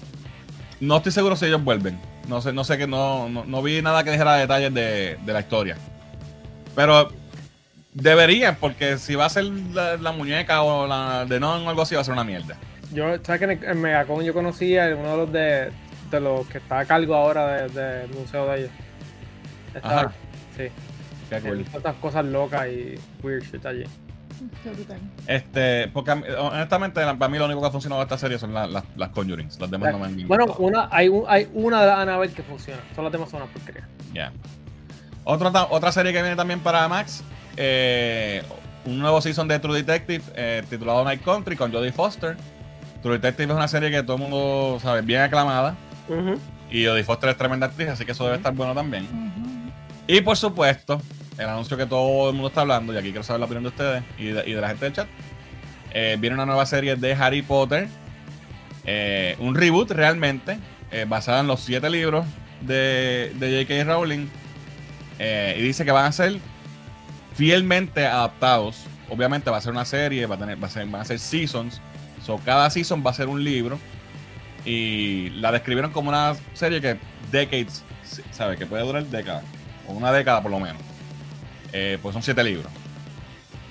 [0.81, 1.97] No estoy seguro si ellos vuelven.
[2.27, 5.33] No sé, no sé que no, no, no vi nada que dijera detalles de, de
[5.33, 5.77] la historia.
[6.75, 7.09] Pero
[7.93, 11.83] deberían, porque si va a ser la, la muñeca o la de non o algo
[11.83, 12.57] así, va a ser una mierda.
[12.93, 15.71] Yo, ¿sabes que en, el- en Megacon yo conocía a uno de los de,
[16.11, 18.71] de los que está a cargo ahora de- del museo de ellos?
[19.75, 20.11] Está- Ajá.
[20.55, 20.63] Sí.
[21.29, 21.61] Qué cool.
[21.73, 23.83] estas cosas locas y weird shit allí.
[25.27, 28.37] Este, porque a mí- honestamente, para mí lo único que ha funcionado de esta serie
[28.37, 29.59] son las, las, las Conjurings.
[29.59, 32.43] Las demás no me han Bueno, una, hay, un- hay una de las Annabelle que
[32.43, 32.81] funciona.
[32.91, 33.87] Todas las demás son una porquería.
[34.13, 34.31] Ya.
[35.23, 37.23] Otra serie que viene también para Max.
[37.55, 38.43] eh,
[38.85, 42.35] un nuevo season de True Detective eh, titulado Night Country con Jodie Foster.
[43.03, 45.75] True Detective es una serie que todo el mundo sabe, bien aclamada.
[46.71, 49.07] Y Jodie Foster es tremenda actriz, así que eso debe estar bueno también.
[50.07, 51.01] Y por supuesto,
[51.37, 53.69] el anuncio que todo el mundo está hablando, y aquí quiero saber la opinión de
[53.69, 55.07] ustedes y de, y de la gente del chat.
[55.91, 57.87] eh, viene una nueva serie de Harry Potter.
[58.85, 60.59] eh, un reboot realmente,
[60.91, 62.25] eh, basada en los siete libros
[62.61, 63.83] de, de J.K.
[63.85, 64.27] Rowling.
[65.19, 66.39] eh, y dice que van a ser
[67.35, 68.85] fielmente adaptados.
[69.09, 71.19] Obviamente va a ser una serie, va a tener, va a ser, van a ser
[71.19, 71.81] seasons.
[72.25, 73.79] So, cada season va a ser un libro.
[74.65, 76.97] Y la describieron como una serie que
[77.31, 77.83] decades,
[78.31, 78.55] ¿sabe?
[78.57, 79.43] Que puede durar décadas.
[79.87, 80.81] O una década por lo menos.
[81.73, 82.71] Eh, pues son siete libros.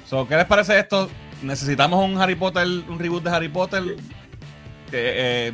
[0.06, 1.08] So, ¿Qué les parece esto?
[1.40, 3.82] ¿Necesitamos un Harry Potter, un reboot de Harry Potter?
[4.90, 5.12] ¿Qué,
[5.48, 5.52] eh,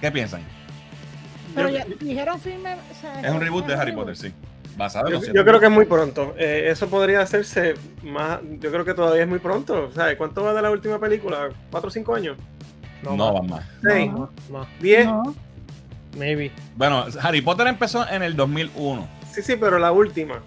[0.00, 0.42] ¿qué piensan?
[1.54, 2.74] Pero Yo- ya dijeron firme.
[2.74, 4.06] o sea, Es un reboot de Harry reboot.
[4.06, 4.34] Potter, sí.
[4.76, 6.34] Basado Yo, yo creo que es muy pronto.
[6.36, 8.40] Eh, eso podría hacerse más.
[8.60, 9.90] Yo creo que todavía es muy pronto.
[9.92, 11.50] ¿Sabes cuánto va de la última película?
[11.70, 12.36] ¿Cuatro o cinco años?
[13.02, 13.64] No, más, van más.
[13.82, 14.10] ¿Seis?
[14.10, 14.30] No.
[14.50, 14.66] más.
[14.80, 15.06] ¿Diez?
[15.06, 15.34] No,
[16.16, 16.52] Maybe.
[16.76, 19.08] Bueno, Harry Potter empezó en el 2001.
[19.32, 20.40] Sí, sí, pero la última.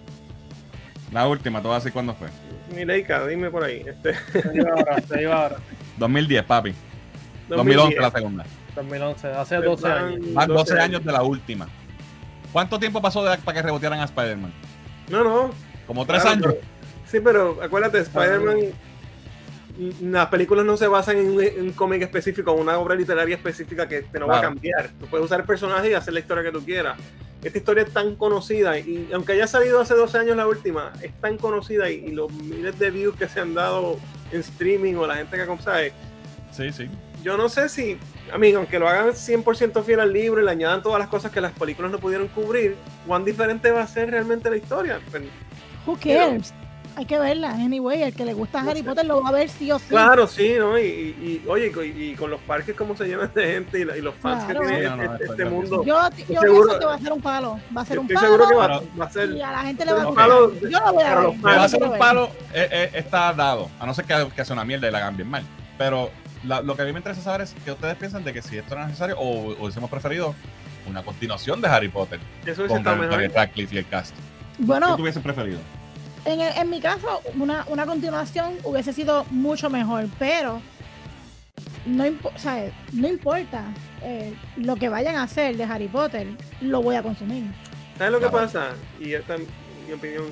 [1.11, 2.27] La última, te voy a decir cuándo fue.
[2.75, 3.83] Mileika, dime por ahí.
[3.85, 5.57] Este, Se iba ahora, se iba ahora.
[5.97, 6.73] 2010, papi.
[7.49, 8.13] 2011 la 2010.
[8.13, 8.45] segunda.
[8.75, 10.19] 2011, hace 12 años.
[10.33, 11.67] Más 12 años de la última.
[12.51, 14.53] ¿Cuánto tiempo pasó de- para que rebotearan a Spider-Man?
[15.09, 15.51] No, no.
[15.85, 16.53] Como tres claro, años.
[16.55, 16.67] pero-
[17.09, 18.57] sí, pero acuérdate, Spider-Man.
[19.77, 22.95] mm, Las películas no se basan en un, en un cómic específico, en una obra
[22.95, 24.89] literaria específica que te no va a cambiar.
[24.99, 26.97] Tú puedes usar el personaje y hacer la historia que tú quieras.
[27.43, 31.13] Esta historia es tan conocida y aunque haya salido hace 12 años la última, es
[31.21, 33.99] tan conocida y, y los miles de views que se han dado
[34.31, 35.93] en streaming o la gente que sabe,
[36.51, 36.89] Sí, sí.
[37.23, 37.97] Yo no sé si,
[38.33, 41.31] a mí, aunque lo hagan 100% fiel al libro y le añadan todas las cosas
[41.31, 42.75] que las películas no pudieron cubrir,
[43.05, 44.99] cuán diferente va a ser realmente la historia.
[45.11, 45.23] Pues,
[45.85, 46.53] Who cares?
[46.95, 49.71] hay que verla, anyway, el que le gusta Harry Potter lo va a ver sí
[49.71, 49.85] o sí.
[49.89, 50.79] Claro, sí, ¿no?
[50.79, 53.85] Y, y, y oye, y, y, con los parques cómo se llenan de gente y,
[53.85, 54.61] la, y los fans Claro.
[54.61, 55.83] que tiene no, no, este, este mundo.
[55.85, 55.95] Yo,
[56.27, 58.27] yo seguro- pienso que va a ser un palo, va a ser un Estoy palo.
[58.27, 60.05] seguro que va, Pero- va a ser y a la gente le va a un
[60.07, 60.27] gustar.
[60.27, 61.45] palo Yo lo voy a ver.
[61.45, 63.69] va a ser un palo, eh, eh, está dado.
[63.79, 65.43] A no ser que, que sea una mierda y la hagan bien mal.
[65.77, 66.09] Pero
[66.47, 68.57] la- lo que a mí me interesa saber es que ustedes piensan de que si
[68.57, 70.33] esto era necesario o, o hubiésemos preferido
[70.87, 73.31] una continuación de Harry Potter Eso con Daniel.
[73.33, 74.15] Radcliffe y el cast.
[74.15, 75.59] ¿Qué Bueno, hubiesen preferido?
[76.25, 80.61] en, el- en mi caso, una, una continuación hubiese sido mucho mejor, pero
[81.85, 83.63] no, impo- o sea, no importa
[84.01, 86.27] eh, lo que vayan a hacer de Harry Potter,
[86.61, 87.45] lo voy a consumir.
[87.97, 88.45] ¿Sabes lo que Claro.
[88.45, 88.67] pasa?
[88.99, 89.41] Y esta es
[89.87, 90.25] mi opinión.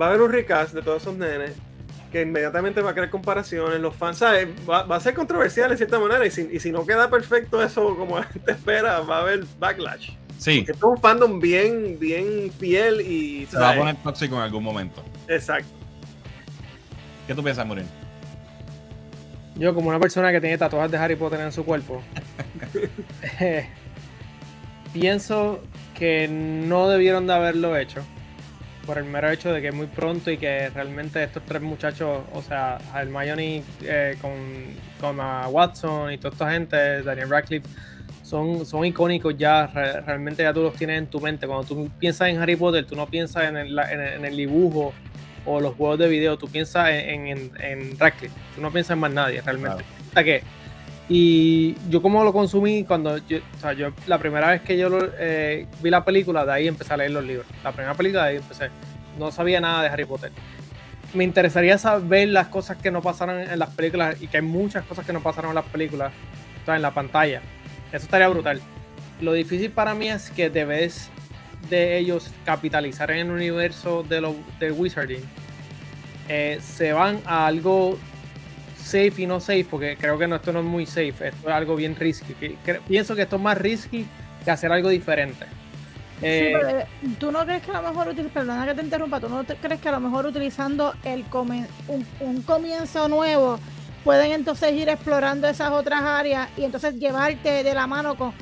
[0.00, 1.52] Va a haber un recast de todos esos nenes
[2.10, 3.80] que inmediatamente va a crear comparaciones.
[3.80, 4.48] Los fans, ¿sabes?
[4.68, 6.24] Va, va a ser controversial en cierta manera.
[6.26, 9.44] Y si, y si no queda perfecto eso como la gente espera, va a haber
[9.58, 10.10] backlash.
[10.38, 13.46] Sí, Esto es un fandom bien, bien fiel y.
[13.46, 15.04] se va a poner tóxico en algún momento.
[15.26, 15.68] Exacto.
[17.26, 17.86] ¿Qué tú piensas, Murin?
[19.56, 22.00] Yo, como una persona que tiene tatuajes de Harry Potter en su cuerpo,
[23.40, 23.68] eh,
[24.92, 25.60] pienso
[25.94, 28.04] que no debieron de haberlo hecho.
[28.88, 32.22] Por el mero hecho de que es muy pronto y que realmente estos tres muchachos,
[32.32, 34.32] o sea, Hermione eh, con,
[34.98, 37.68] con ah, Watson y toda esta gente, Daniel Radcliffe,
[38.22, 41.46] son, son icónicos ya, re- realmente ya tú los tienes en tu mente.
[41.46, 44.34] Cuando tú piensas en Harry Potter, tú no piensas en el, en el- en el
[44.36, 44.94] dibujo
[45.44, 49.00] o los juegos de video, tú piensas en, en, en Radcliffe, tú no piensas en
[49.00, 49.84] más nadie realmente.
[50.10, 50.42] O sea que,
[51.08, 54.90] y yo como lo consumí cuando yo, o sea, yo la primera vez que yo
[55.18, 57.46] eh, vi la película, de ahí empecé a leer los libros.
[57.64, 58.68] La primera película, de ahí empecé.
[59.18, 60.30] No sabía nada de Harry Potter.
[61.14, 64.84] Me interesaría saber las cosas que no pasaron en las películas y que hay muchas
[64.84, 66.12] cosas que no pasaron en las películas,
[66.66, 67.40] o en la pantalla.
[67.90, 68.60] Eso estaría brutal.
[69.22, 71.08] Lo difícil para mí es que debes
[71.70, 75.22] de ellos capitalizar en el universo de, lo, de Wizarding.
[76.28, 77.98] eh, se van a algo
[78.88, 81.54] safe y no safe, porque creo que no, esto no es muy safe, esto es
[81.54, 82.34] algo bien risky.
[82.34, 82.56] que-
[82.88, 84.06] pienso que esto es más risky
[84.44, 85.44] que hacer algo diferente.
[86.20, 86.86] Sí, Eh, pero, eh,
[87.20, 89.80] ¿Tú no crees que a lo mejor, perdona que te interrumpa, tú no te- crees
[89.80, 93.58] que a lo mejor utilizando el come- un, un comienzo nuevo
[94.02, 98.32] pueden entonces ir explorando esas otras áreas y entonces llevarte de la mano con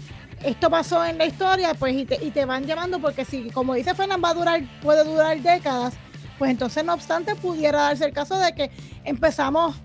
[0.45, 3.75] esto pasó en la historia, pues y te, y te van llevando porque si, como
[3.75, 5.95] dice Fernan, va a durar, puede durar décadas,
[6.39, 8.71] pues entonces no obstante pudiera darse el caso de que
[9.05, 9.77] empezamos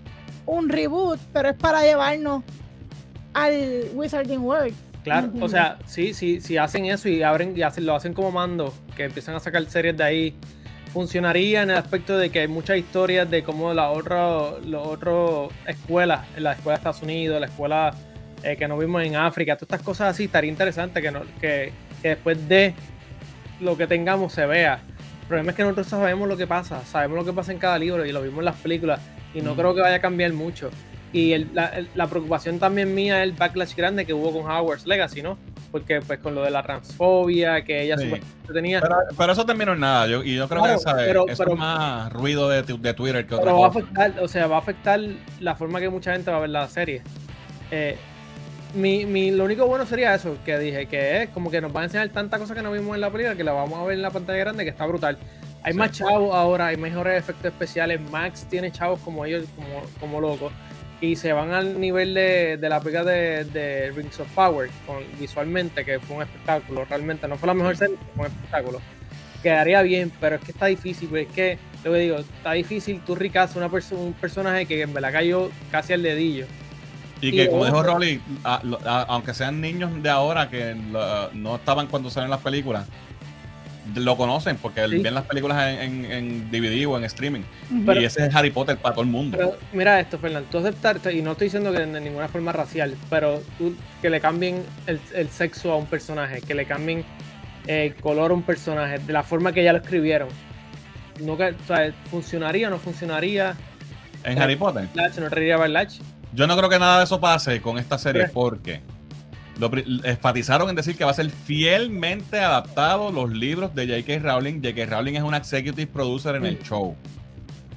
[0.46, 2.42] un reboot, pero es para llevarnos
[3.34, 4.74] al Wizarding World.
[5.04, 8.30] Claro, o sea, sí, sí, si hacen eso y abren y hacen, lo hacen como
[8.30, 10.34] mando, que empiezan a sacar series de ahí,
[10.92, 15.50] funcionaría en el aspecto de que hay muchas historias de cómo la otra, las otras
[15.66, 17.94] escuelas, la escuela de Estados Unidos, la escuela
[18.44, 21.72] eh, que nos vimos en África, todas estas cosas así, estaría interesante que, no, que,
[22.00, 22.74] que después de
[23.60, 24.80] lo que tengamos se vea.
[25.22, 27.78] El problema es que nosotros sabemos lo que pasa, sabemos lo que pasa en cada
[27.78, 29.00] libro y lo vimos en las películas
[29.34, 29.56] y no Mm.
[29.56, 30.70] creo que vaya a cambiar mucho.
[31.12, 34.50] Y el- la, el- la preocupación también mía es el backlash grande que hubo con
[34.50, 35.36] Howard's Legacy, ¿no?
[35.70, 38.10] Porque pues con lo de la transfobia que ella Sí.
[38.52, 40.06] tenía, Pero, pero eso terminó en nada.
[40.06, 41.06] Yo, y yo creo Claro, que ¿sabes?
[41.06, 43.84] pero- eso pero- es más ruido de, de Twitter que otra pero va a cosa.
[43.84, 45.00] afectar, o sea, va a afectar
[45.40, 47.02] la forma que mucha gente va a ver la serie.
[47.70, 47.96] Eh,
[48.74, 51.82] mi, mi- lo único bueno sería eso, que dije, que es como que nos van
[51.82, 53.96] a enseñar tanta cosa que no vimos en la película, que la vamos a ver
[53.96, 55.18] en la pantalla grande, que está brutal.
[55.64, 55.78] Hay Sí.
[55.78, 60.52] más chavos ahora, hay mejores efectos especiales, Max tiene chavos como ellos, como, como locos,
[61.00, 64.98] y se van al nivel de, de la película de, de Rings of Power, con,
[65.20, 68.80] visualmente, que fue un espectáculo, realmente no fue la mejor serie, fue un espectáculo.
[69.42, 73.14] Quedaría bien, pero es que está difícil, es que, lo que digo, está difícil tú
[73.16, 76.46] ricas una perso- un personaje que en verdad cayó casi al dedillo.
[77.20, 81.56] Y que, Y como dijo Rolly, a- aunque sean niños de ahora que lo- no
[81.56, 82.86] estaban cuando salen las películas,
[83.96, 84.98] lo conocen porque Sí.
[84.98, 87.42] ven las películas en, en- en DVD o en streaming.
[87.70, 89.36] Y ese es Harry Potter para todo el mundo.
[89.38, 92.94] Pero mira esto, Fernando, tú aceptarte, y no estoy diciendo que de ninguna forma racial,
[93.10, 97.04] pero tú que le cambien el, el sexo a un personaje, que le cambien
[97.66, 100.28] el color a un personaje, de la forma que ya lo escribieron.
[101.20, 103.54] No que, o sea, ¿Funcionaría o no funcionaría?
[104.24, 104.88] en Harry Potter.
[104.94, 105.58] Latch, no reiría.
[106.32, 108.80] Yo no creo que nada de eso pase con esta serie porque
[109.62, 114.18] lo enfatizaron en decir que va a ser fielmente adaptado los libros de J.K.
[114.28, 114.60] Rowling.
[114.62, 114.86] J.K.
[114.86, 116.62] Rowling es una executive producer en el Mm.
[116.62, 116.96] show.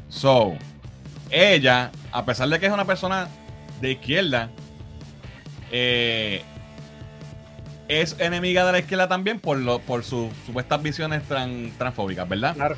[0.10, 0.54] So,
[1.32, 3.28] ella, a pesar de que es una persona
[3.82, 4.50] de izquierda,
[5.72, 6.42] eh,
[7.88, 12.56] es enemiga de la izquierda también por, lo, por sus supuestas visiones tran- transfóbicas, ¿verdad?
[12.56, 12.78] Claro.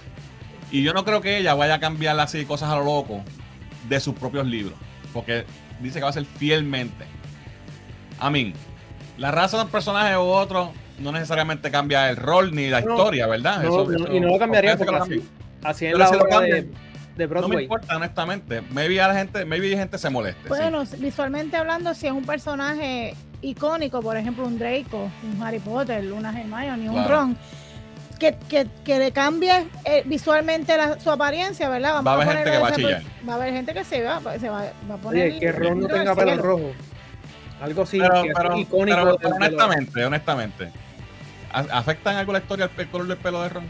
[0.72, 3.24] Y yo no creo que ella vaya a cambiar así cosas a lo loco
[3.88, 4.74] de sus propios libros.
[5.14, 5.46] Porque
[5.80, 7.06] dice que va a ser fielmente.
[8.20, 8.54] A mí,
[9.18, 12.92] la raza de un personaje u otro no necesariamente cambia el rol ni la No,
[12.96, 13.62] historia, ¿verdad?
[13.64, 15.30] no, no, y no lo cambiaría porque así-
[15.64, 16.70] Así en Pero la si lo obra de, de No
[17.18, 17.64] me Broadway.
[17.64, 18.62] importa, honestamente.
[18.72, 20.42] Maybe a la gente, maybe gente se moleste.
[20.44, 20.48] sí.
[20.50, 26.12] Bueno, visualmente hablando, si es un personaje icónico, por ejemplo, un Draco, un Harry Potter,
[26.14, 27.10] una Hermione, un Claro.
[27.10, 27.38] Ron,
[28.20, 31.94] que, que, que le cambie eh, visualmente la- su apariencia, ¿verdad?
[31.96, 33.02] Vamos Va a haber gente que va a chillar.
[33.28, 35.28] Va a haber gente que se va, se va, va a poner.
[35.32, 36.72] Oye, que Ron no tenga pelo rojo.
[37.62, 38.98] Algo así, pero, que pero- icónico.
[38.98, 40.72] pero- pero honestamente, honestamente.
[41.52, 43.64] ¿a- ¿Afecta en algo la historia el, color del pelo de Ron?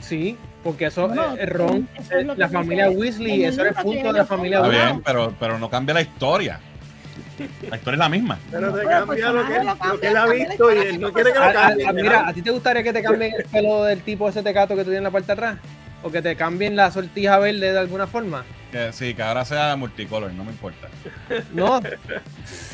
[0.00, 3.70] Sí, porque eso, Bueno, eh, Ron, eso es lo la familia dice Weasley, eso era
[3.70, 6.60] el punto de la familia Está bien, pero, pero no cambia la historia.
[7.68, 8.38] La historia es la misma.
[8.50, 11.08] Pero No, te cambia lo que, personaje lo que él ha visto y él no
[11.08, 11.86] ¿qué quiere que lo A- a- cambie.
[11.88, 14.74] a- mira, ¿a ti te gustaría que te cambien el pelo del tipo ese tecato
[14.76, 15.58] que tú tienes en la parte de atrás?
[16.02, 18.44] ¿O que te cambien la sortija verde de alguna forma?
[18.70, 20.88] Que, sí, que ahora sea multicolor, no me importa.
[21.52, 21.80] No,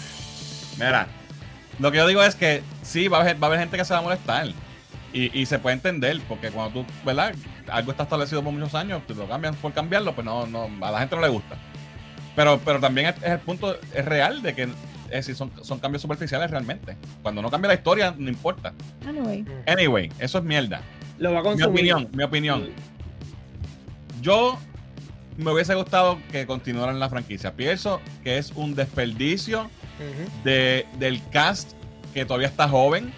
[0.80, 1.06] Mira,
[1.78, 3.84] lo que yo digo es que sí, va a haber, va a haber gente que
[3.84, 4.48] se va a molestar.
[5.12, 7.34] Y, y se puede entender, porque cuando tú, ¿verdad?
[7.68, 10.90] Algo está establecido por muchos años, te lo cambian por cambiarlo, pues no, no, a
[10.92, 11.56] la gente no le gusta.
[12.36, 14.62] Pero, pero también es, es el punto, es real de que
[15.10, 16.96] es decir, son, son cambios superficiales realmente.
[17.22, 18.72] Cuando no cambia la historia, no importa.
[19.06, 20.82] Anyway, Anyway, eso es mierda.
[21.18, 22.68] lo va a Mi opinión, mi opinión.
[24.22, 24.58] Yo
[25.36, 27.54] me hubiese gustado que continuaran la franquicia.
[27.54, 29.68] Pienso que es un desperdicio
[30.44, 31.72] De, del cast
[32.14, 33.12] que todavía está joven.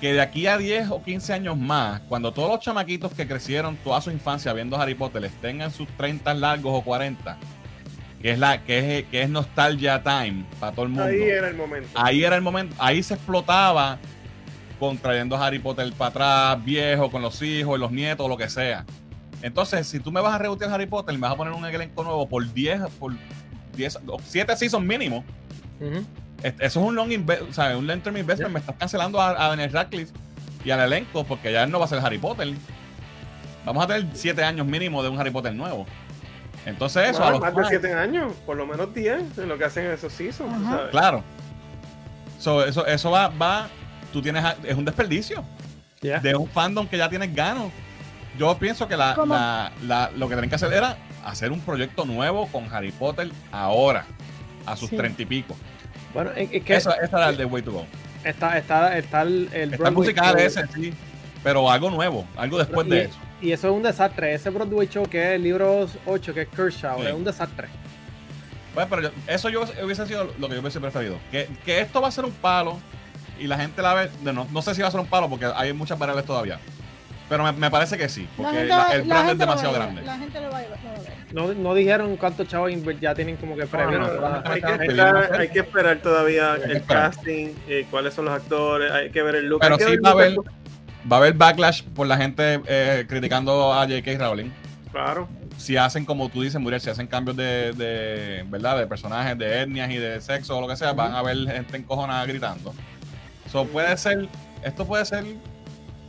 [0.00, 3.76] Que de aquí a 10 o 15 años más, cuando todos los chamaquitos que crecieron
[3.76, 7.38] toda su infancia viendo Harry Potter estén en sus 30 largos o 40,
[8.20, 11.04] que es, la, que es, que es nostalgia time para todo el mundo.
[11.04, 11.88] Ahí era el momento.
[11.94, 13.98] Ahí era el momento, ahí se explotaba
[14.80, 18.48] con trayendo a Harry Potter para atrás, viejo, con los hijos, los nietos, lo que
[18.48, 18.84] sea.
[19.42, 21.64] Entonces, si tú me vas a rebotear Harry Potter y me vas a poner un
[21.64, 23.12] elenco nuevo por 10, por
[23.76, 25.24] 10, 7 seasons mínimo,
[26.42, 28.52] Eso es un long inve- o sea, un long term investment.
[28.52, 30.12] Me estás cancelando a, a Daniel Radcliffe
[30.64, 32.52] y al elenco porque ya él no va a ser Harry Potter.
[33.64, 35.86] Vamos a tener 7 años mínimo de un Harry Potter nuevo.
[36.66, 39.56] Entonces, eso a Más, los más de 7 años, por lo menos 10 en lo
[39.58, 40.52] que hacen esos seasons.
[40.90, 41.22] Claro.
[42.38, 43.68] So, eso, eso va, va,
[44.12, 45.44] tú tienes, a- es un desperdicio.
[46.18, 47.70] De un fandom que ya tienes ganos.
[48.38, 52.04] Yo pienso que la, la- la- lo que tienen que hacer era hacer un proyecto
[52.04, 54.04] nuevo con Harry Potter ahora,
[54.66, 54.96] a sus Sí.
[54.96, 55.56] treinta y pico.
[56.14, 57.86] Bueno, es que Eso, ese era el de Way to Go.
[58.24, 60.38] está, está, está el, el Está Broadway musical show.
[60.38, 60.94] ese, sí,
[61.42, 63.18] pero algo nuevo, algo después de eso.
[63.40, 64.34] y eso es un desastre.
[64.34, 67.06] Ese Broadway Show que es el libro 8, que es Kershaw, Sí.
[67.06, 67.68] es un desastre.
[68.74, 71.18] Bueno, pero yo- eso yo hubiese sido lo que yo hubiese preferido.
[71.30, 72.78] Que, que esto va a ser un palo
[73.38, 74.10] y la gente la ve.
[74.22, 76.58] No, no sé si va a ser un palo porque hay muchas variables todavía.
[77.28, 79.74] Pero me, me parece que sí, la porque gente, la- el la brand es demasiado
[79.74, 80.02] grande.
[80.02, 80.70] La gente lo va a ver.
[80.70, 81.12] lo va a ver.
[81.32, 82.70] No, no dijeron cuántos chavos
[83.00, 83.98] ya tienen como que previo.
[84.00, 84.20] no, ¿no?
[84.20, 87.10] no, Hay que, Hay que esperar, hay que esperar todavía que el esperar.
[87.10, 89.60] casting, eh, cuáles son los actores, hay que ver el look.
[89.62, 93.86] Pero sí va a haber, va a haber backlash por la gente eh, criticando a
[93.86, 94.18] J.K.
[94.18, 94.50] Rowling.
[94.90, 95.26] Claro.
[95.56, 98.76] Si hacen, como tú dices, Muriel, si hacen cambios de, de, ¿verdad?
[98.78, 101.76] de personajes, de etnias y de sexo o lo que sea, van a haber gente
[101.78, 102.74] encojonada gritando.
[103.50, 104.28] So, puede ser,
[104.62, 105.24] esto puede ser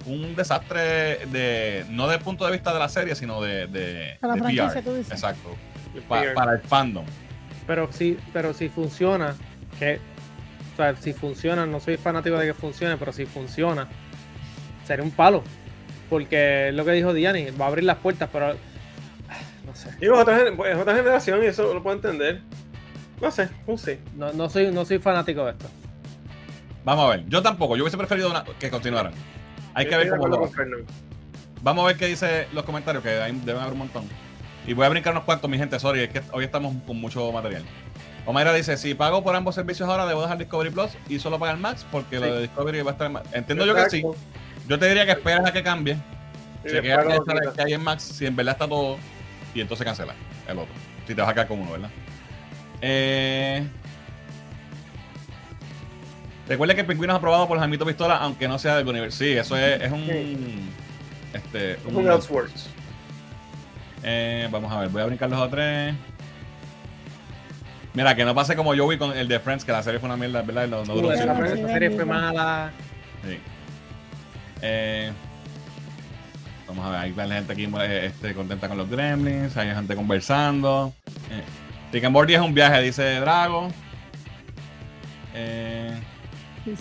[0.05, 4.17] un desastre de, no desde el punto de vista de la serie, sino de, de,
[4.19, 4.83] Para la de franquicia, PR.
[4.83, 5.13] tú dices.
[5.13, 5.55] Exacto.
[6.09, 7.05] Pa- para el fandom.
[7.67, 9.35] Pero sí, pero si funciona,
[9.79, 9.99] que
[10.73, 13.87] o sea, si funciona, no soy fanático de que funcione, pero si funciona,
[14.85, 15.43] sería un palo.
[16.09, 18.53] Porque es lo que dijo Diani, va a abrir las puertas, pero
[19.65, 19.89] no sé.
[20.01, 20.37] Digo, es otra,
[20.71, 22.41] es otra generación y eso lo puedo entender.
[23.21, 23.99] No sé, no sé.
[24.17, 25.67] No, no soy, no soy fanático de esto.
[26.83, 27.25] Vamos a ver.
[27.29, 27.77] Yo tampoco.
[27.77, 29.13] Yo hubiese preferido una- que continuaran.
[29.73, 30.49] Hay que ver cómo lo.
[31.61, 34.03] Vamos a ver qué dice los comentarios, que hay- deben haber un montón.
[34.67, 37.31] Y voy a brincar unos cuantos, mi gente, sorry, es que hoy estamos con mucho
[37.31, 37.63] material.
[38.25, 41.57] Omaira dice, si pago por ambos servicios ahora, debo dejar Discovery Plus y solo pagar
[41.57, 42.31] Max, porque lo Sí.
[42.31, 43.29] de Discovery va a estar en Max.
[43.33, 44.03] Entiendo yo que sí.
[44.67, 45.97] Yo te diría que esperas a que cambie,
[46.65, 47.53] sale- quitas.
[47.55, 48.97] que hay en Max, si en verdad está todo,
[49.53, 50.13] y entonces cancela
[50.47, 50.73] el otro.
[51.05, 51.89] Si te vas a quedar con uno, ¿verdad?
[52.81, 53.67] Eh...
[56.47, 59.19] Recuerda que el pingüino es aprobado por Jaimito Pistola, aunque no sea del universo.
[59.19, 60.05] Sí, eso es, es un...
[60.05, 60.69] Sí.
[61.33, 62.69] Este, Es un Elseworlds.
[64.03, 65.95] eh, vamos a ver, voy a brincar los otros tres.
[67.95, 70.07] Mira, que no pase como yo vi con el de Friends, que la serie fue
[70.09, 70.67] una mierda, ¿verdad?
[70.67, 72.71] No, no duró sí, esa serie fue mala.
[73.23, 73.39] Sí.
[74.61, 75.11] Eh,
[76.67, 80.93] vamos a ver, hay la gente aquí este, contenta con los gremlins, hay gente conversando.
[81.31, 81.43] Eh,
[81.91, 83.69] Rick and Morty es un viaje, dice Drago.
[85.35, 85.91] Eh,
[86.65, 86.73] Sí,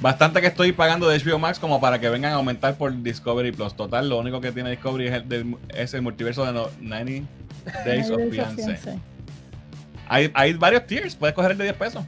[0.00, 3.52] bastante que estoy pagando de HBO Max como para que vengan a aumentar por Discovery
[3.52, 3.74] Plus.
[3.76, 7.28] Total, lo único que tiene Discovery es el, del- es el multiverso de no- 90
[7.84, 8.62] Days of Fiancé.
[10.08, 12.04] Hay, hay varios tiers, puedes coger el de 10 pesos.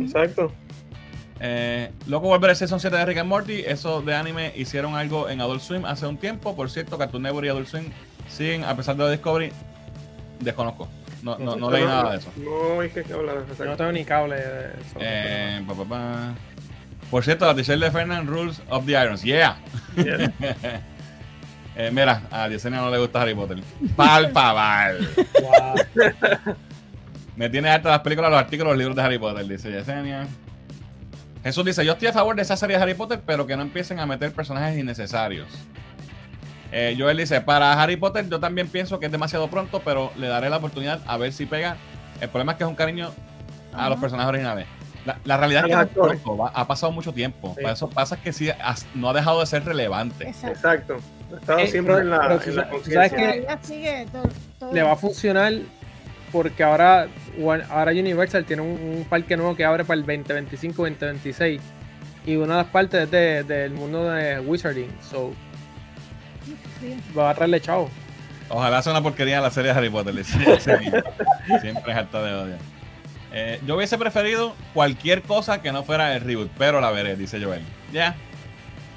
[0.00, 0.52] Exacto.
[1.38, 3.60] Eh, Loco volver a Season 7 de Rick and Morty.
[3.66, 6.54] Eso de anime hicieron algo en Adult Swim hace un tiempo.
[6.56, 7.84] Por cierto, Cartoon Network y Adult Swim
[8.28, 9.52] siguen, a pesar de lo de Discovery,
[10.40, 10.88] desconozco.
[11.22, 12.30] No, no, no leí nada de eso.
[12.36, 14.98] No, hay que hablar de no tengo ni cable de eso.
[14.98, 16.34] Eh, pa, pa, pa.
[17.10, 19.22] Por cierto, la t-shirt de Fernan Rules of the Irons.
[19.22, 19.58] Yeah.
[19.96, 20.32] Yeah.
[21.74, 23.58] Eh, mira, a Yesenia no le gusta Harry Potter.
[23.96, 25.08] Palpabal.
[25.40, 26.54] Wow.
[27.34, 30.26] Me tiene harta las películas, los artículos, los libros de Harry Potter, dice Yesenia.
[31.42, 33.62] Jesús dice, yo estoy a favor de esa serie de Harry Potter, pero que no
[33.62, 35.48] empiecen a meter personajes innecesarios.
[36.72, 40.26] Eh, Joel dice, para Harry Potter yo también pienso que es demasiado pronto, pero le
[40.28, 41.76] daré la oportunidad a ver si pega.
[42.20, 43.10] El problema es que es un cariño
[43.74, 43.88] a Ajá.
[43.90, 44.66] los personajes originales.
[45.04, 47.54] La, la realidad A es que pronto, va- ha pasado mucho tiempo.
[47.56, 47.62] Sí.
[47.62, 50.28] Para eso pasa que sí, has- no ha dejado de ser relevante.
[50.28, 50.96] Exacto.
[51.34, 53.08] Ha estado Eh, siempre en la, en la conciencia.
[53.10, 54.22] que- todo,
[54.60, 55.52] todo- Le va a funcionar
[56.30, 57.08] porque ahora,
[57.68, 58.68] ahora Universal tiene un,
[58.98, 61.60] un parque nuevo que abre para el 2025-2026
[62.24, 64.90] y una de las partes es de- del mundo de Wizarding.
[65.10, 65.32] So.
[67.16, 67.90] Va a traerle chavo.
[68.48, 70.24] Ojalá sea una porquería la serie de Harry Potter.
[70.24, 72.56] Siempre es harta de odio.
[73.32, 77.42] Eh, yo hubiese preferido cualquier cosa que no fuera el reboot, pero la veré, dice
[77.42, 77.62] Joel.
[77.92, 78.14] Ya.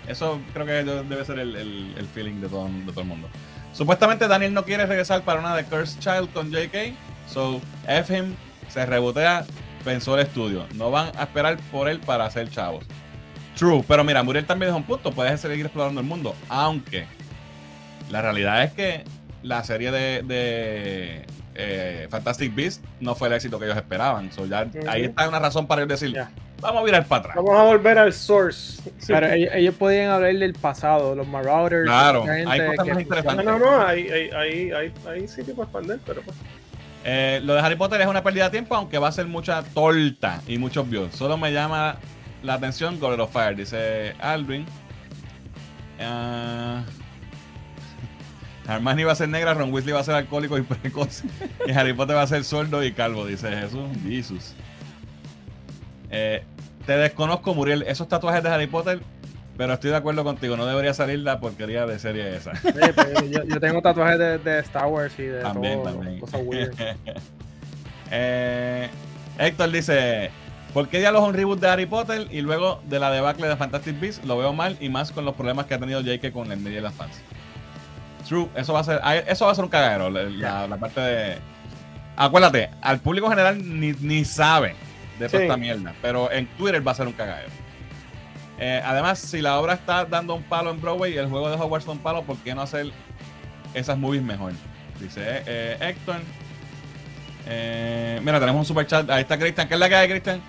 [0.07, 3.29] Eso creo que debe ser el, el- el feeling de todo, de todo el mundo.
[3.73, 6.93] Supuestamente Daniel no quiere regresar para una de Cursed Child con JK.
[7.27, 8.35] So, F him
[8.67, 9.45] se rebotea,
[9.83, 10.65] pensó el estudio.
[10.75, 12.85] No van a esperar por él para hacer chavos.
[13.55, 15.11] True, pero mira, Muriel también es un punto.
[15.11, 16.35] Puedes seguir explorando el mundo.
[16.49, 17.07] Aunque
[18.10, 19.03] la realidad es que
[19.44, 21.26] la serie de, de,
[21.56, 24.32] eh, Fantastic Beasts no fue el éxito que ellos esperaban.
[24.32, 24.68] So, ya.
[24.88, 26.18] Ahí está una razón para ellos decir,
[26.61, 27.36] vamos a virar para atrás.
[27.36, 28.82] Vamos a volver al source.
[29.07, 31.86] Pero ellos, ellos podían hablar del pasado, los Marauders.
[31.86, 33.45] Claro, hay cosas que- más interesantes.
[33.45, 36.36] No, no, no, hay, hay, hay, hay, hay sitio para expandir, pero pues.
[37.07, 39.61] Eh, lo de Harry Potter es una pérdida de tiempo, aunque va a ser mucha
[39.61, 41.14] torta y muchos views.
[41.14, 41.98] Solo me llama
[42.41, 44.65] la atención Goblet of Fire, dice Alvin.
[46.02, 46.82] Ah,
[48.67, 51.23] Hermione va a ser negra, Ron Weasley va a ser alcohólico y precoz.
[51.67, 53.81] Y Harry Potter va a ser sordo y calvo, dice Jesús.
[54.07, 54.53] Jesús.
[56.09, 56.43] Eh,
[56.85, 57.83] te desconozco, Muriel.
[57.83, 58.99] Esos tatuajes de Harry Potter,
[59.57, 60.57] pero estoy de acuerdo contigo.
[60.57, 62.55] No debería salir la porquería de serie esa.
[62.55, 66.19] Sí, pues, yo, yo tengo tatuajes de, de Star Wars y de También, todo, también.
[66.19, 66.73] cosas weird.
[68.11, 68.87] Eh,
[69.39, 70.29] Héctor dice:
[70.75, 73.99] ¿Por qué diablos un reboot de Harry Potter y luego de la debacle de Fantastic
[73.99, 74.25] Beasts?
[74.25, 76.31] Lo veo mal y más con los problemas que ha tenido J.K.
[76.31, 77.15] con el medio de las fans.
[78.27, 80.10] True, eso va a ser, eso va a ser un cagadero.
[80.10, 81.38] La, parte de.
[82.18, 84.76] Acuérdate, al público general ni, ni sabe
[85.19, 85.45] de toda Sí.
[85.45, 87.49] esta mierda, pero en Twitter va a ser un cagadero.
[88.57, 91.56] Eh, además, si la obra está dando un palo en Broadway y el juego de
[91.56, 92.88] Hogwarts da un palo, ¿por qué no hacer
[93.73, 94.53] esas movies mejor?
[94.99, 96.18] Dice eh, Héctor.
[97.47, 99.10] Eh, mira, tenemos un super chat.
[99.10, 99.68] Ahí está Christian.
[99.68, 100.41] ¿Qué es la que hay, Christian?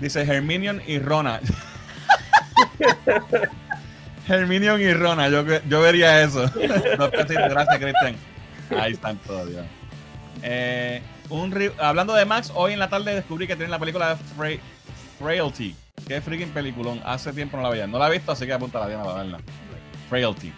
[0.00, 1.40] Dice Herminion y Rona.
[4.28, 5.28] Herminion y Rona.
[5.28, 6.50] Yo, yo vería eso.
[6.56, 8.16] Gracias, Christian.
[8.78, 9.64] Ahí están Dios.
[10.42, 14.16] Eh, un hablando de Max, hoy en la tarde descubrí que tiene la película de
[14.36, 14.62] Fra-
[15.18, 15.74] Frailty.
[16.06, 17.00] Qué freaking peliculón.
[17.04, 17.86] Hace tiempo no la veía.
[17.86, 19.38] No la he visto, así que apunta la Diana para verla.
[20.08, 20.52] Frailty.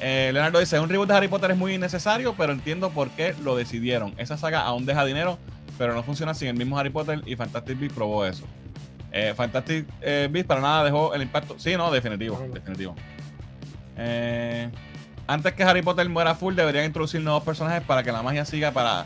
[0.00, 3.34] Eh, Leonardo dice, un reboot de Harry Potter es muy innecesario, pero entiendo por qué
[3.42, 4.14] lo decidieron.
[4.16, 5.38] Esa saga aún deja dinero,
[5.78, 8.44] pero no funciona sin el mismo Harry Potter y Fantastic Beasts probó eso.
[9.12, 11.56] Eh, Fantastic eh, Beasts para nada dejó el impacto.
[11.58, 12.54] Sí, no, definitivo, No, no.
[12.54, 12.94] definitivo.
[13.96, 14.70] Eh,
[15.26, 18.70] antes que Harry Potter muera full, deberían introducir nuevos personajes para que la magia siga
[18.72, 19.04] para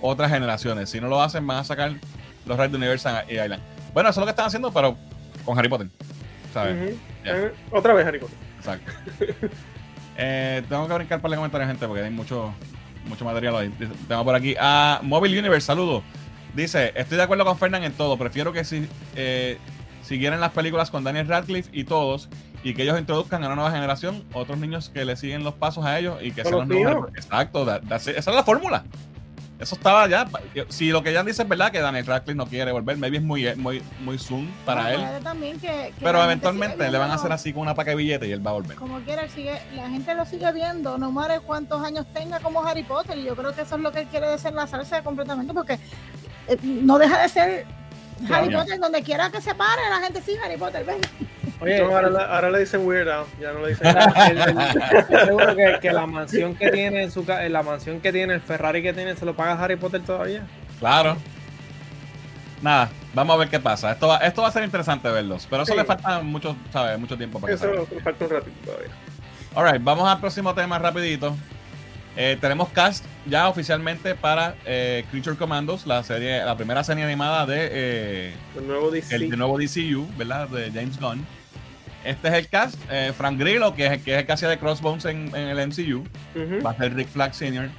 [0.00, 0.90] otras generaciones.
[0.90, 1.92] Si no lo hacen, van a sacar
[2.46, 3.62] los Red Universe y Island.
[3.92, 4.96] Bueno, eso es lo que están haciendo, pero
[5.44, 5.88] con Harry Potter.
[6.54, 6.96] ¿Sabes?
[7.24, 8.36] Eh, Otra vez, Harry Potter.
[8.58, 8.92] Exacto.
[10.20, 12.52] Eh, tengo que brincar para los comentarios, gente, porque hay mucho,
[13.06, 13.72] mucho material ahí.
[14.08, 16.02] Tengo por aquí a Mobile Universe, saludos.
[16.58, 18.16] Dice, estoy de acuerdo con Fernán en todo.
[18.18, 19.58] Prefiero que si eh,
[20.02, 22.28] siguieran las películas con Daniel Radcliffe y todos,
[22.64, 25.84] y que ellos introduzcan a una nueva generación, otros niños que le siguen los pasos
[25.84, 27.10] a ellos y que sean los nuevos.
[27.14, 28.84] Exacto, that- esa es la fórmula.
[29.60, 30.24] Eso estaba ya.
[30.68, 33.22] Si lo que ya dice es verdad que Daniel Radcliffe no quiere volver, maybe es
[33.24, 35.00] muy, muy, muy soon para él.
[35.00, 37.96] puede también que- que Pero eventualmente le van a hacer así con una paca de
[37.96, 38.76] billete y él va a volver.
[38.76, 42.64] Como quiera, él sigue, la gente lo sigue viendo, no matter cuántos años tenga como
[42.64, 43.18] Harry Potter.
[43.18, 45.78] Y yo creo que eso es lo que él quiere desenlazarse completamente, porque eh,
[46.62, 47.66] no deja de ser
[48.30, 48.58] Harry Ya.
[48.58, 48.80] Potter.
[48.80, 50.98] Donde quiera que se pare, la gente sí, Harry Potter, ven.
[51.60, 53.92] Oye, No, ahora, le- ahora le dicen Weird Al, ya no le dicen
[55.26, 58.80] seguro que, que la mansión que tiene en su la mansión que tiene, el Ferrari
[58.82, 60.46] que tiene, se lo paga Harry Potter todavía.
[60.78, 61.16] Claro.
[62.62, 63.92] Nada, vamos a ver qué pasa.
[63.92, 65.46] Esto va, esto va a ser interesante verlos.
[65.48, 65.78] Pero eso Sí.
[65.78, 66.98] le falta mucho, ¿sabes?
[66.98, 67.82] Mucho tiempo para que salga.
[67.82, 68.90] Eso le falta un ratito todavía.
[69.54, 71.36] Alright, vamos al próximo tema rapidito.
[72.20, 77.46] Eh, tenemos cast ya oficialmente para eh, Creature Commandos, la serie, la primera serie animada
[77.46, 79.14] de eh, el nuevo, DC.
[79.14, 80.48] El, nuevo DCU, ¿verdad?
[80.48, 81.24] De James Gunn.
[82.04, 82.76] Este es el cast.
[83.16, 86.02] Frank Grillo, que es, que es el que hacía de Crossbones en, el MCU,
[86.66, 87.70] va a ser Rick Flag Sr.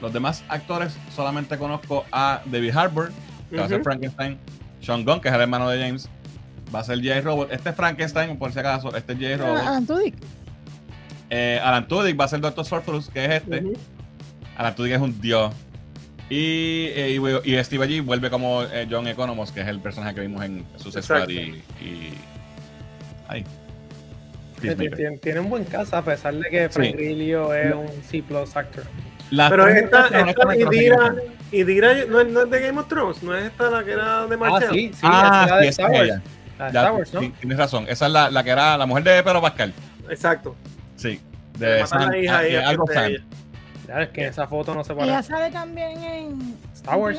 [0.00, 3.10] Los demás actores solamente conozco a David Harbour,
[3.50, 4.38] que va a ser Frankenstein,
[4.80, 6.08] Sean Gunn, que es el hermano de James,
[6.72, 7.22] va a ser J.
[7.22, 7.50] Robot.
[7.50, 9.34] Este es Frankenstein, por si acaso, este es J.
[9.34, 10.14] Ah, Robot.
[11.30, 13.72] Eh, Alan Tudyk va a ser Doctor Sorcerus, que es este.
[14.56, 15.54] Alan Tudyk es un dios.
[16.28, 20.20] Y, eh, y, Steve allí vuelve como eh, John Economos, que es el personaje que
[20.20, 22.14] vimos en Success y, y.
[23.26, 23.44] Ahí.
[24.60, 28.22] Tiene, un buen caso, a pesar de que Frank Grillo es un C
[28.54, 28.84] actor.
[29.30, 31.14] Pero esta, esta y Dira,
[31.50, 34.26] y Dira no, no, es de Game of Thrones, no es esta la que era
[34.26, 34.64] de Marshall.
[34.64, 36.20] Ah, sí, sí, ah, de Star Wars.
[36.58, 37.20] Star Wars, ¿no?
[37.20, 39.72] tienes razón, esa es la, la, que era la mujer de Pedro Pascal.
[40.10, 40.56] Exacto.
[41.00, 41.20] Sí,
[41.58, 43.12] de San, hija ah, algo San.
[43.88, 45.08] Ya es que esa foto no se puede.
[45.08, 47.18] Ella sale también en Star Wars.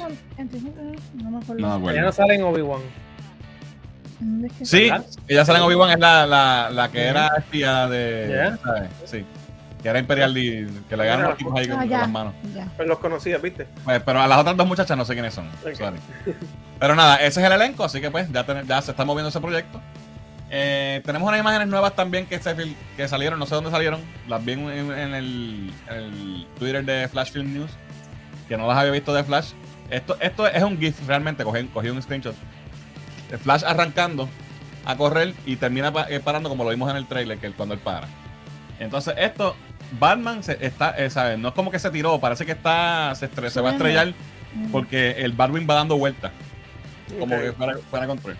[1.16, 1.80] no me acuerdo.
[1.80, 2.82] No, Ella no sale en Obi-Wan.
[4.62, 4.92] Sí,
[5.28, 8.56] ella sale en Obi-Wan, es la, la, la que era espía de.
[8.64, 8.90] ¿sabes?
[9.06, 9.26] Sí
[9.82, 12.34] que era Imperial y que le ganan los tipos ahí con, ah, las manos.
[12.78, 13.68] Pues los conocías, ¿viste?
[13.84, 15.50] Pues, pero a las otras dos muchachas no sé quiénes son.
[16.80, 19.42] Pero nada, ese es el elenco, así que pues ya, ya se está moviendo ese
[19.42, 19.82] proyecto.
[20.54, 22.54] Eh, tenemos unas imágenes nuevas también que, se,
[22.98, 24.02] que salieron, no sé dónde salieron.
[24.28, 25.72] Las vi en, el,
[26.60, 27.72] Twitter de Flash Film News,
[28.50, 29.54] que no las había visto de Flash.
[29.90, 32.36] Esto, esto es un GIF realmente, cogí, cogí un screenshot.
[33.32, 34.28] El Flash arrancando
[34.84, 37.80] a correr y termina eh, parando como lo vimos en el trailer, que cuando él
[37.80, 38.08] para.
[38.78, 39.56] Entonces, esto
[40.00, 43.62] Batman se, está, eh, No es como que se tiró, parece que está se, se
[43.62, 44.14] va a estrellar
[44.70, 46.34] porque el Batwing va dando vueltas.
[47.18, 48.36] Como que fuera, fuera control.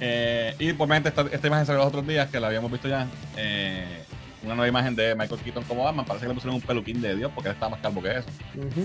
[0.00, 3.06] Eh, y por esta, esta imagen salió los otros días, que la habíamos visto ya.
[3.36, 4.02] Eh,
[4.42, 6.04] una nueva imagen de Michael Keaton como Batman.
[6.04, 8.28] Parece que le pusieron un peluquín de Dios porque él está más calvo que eso.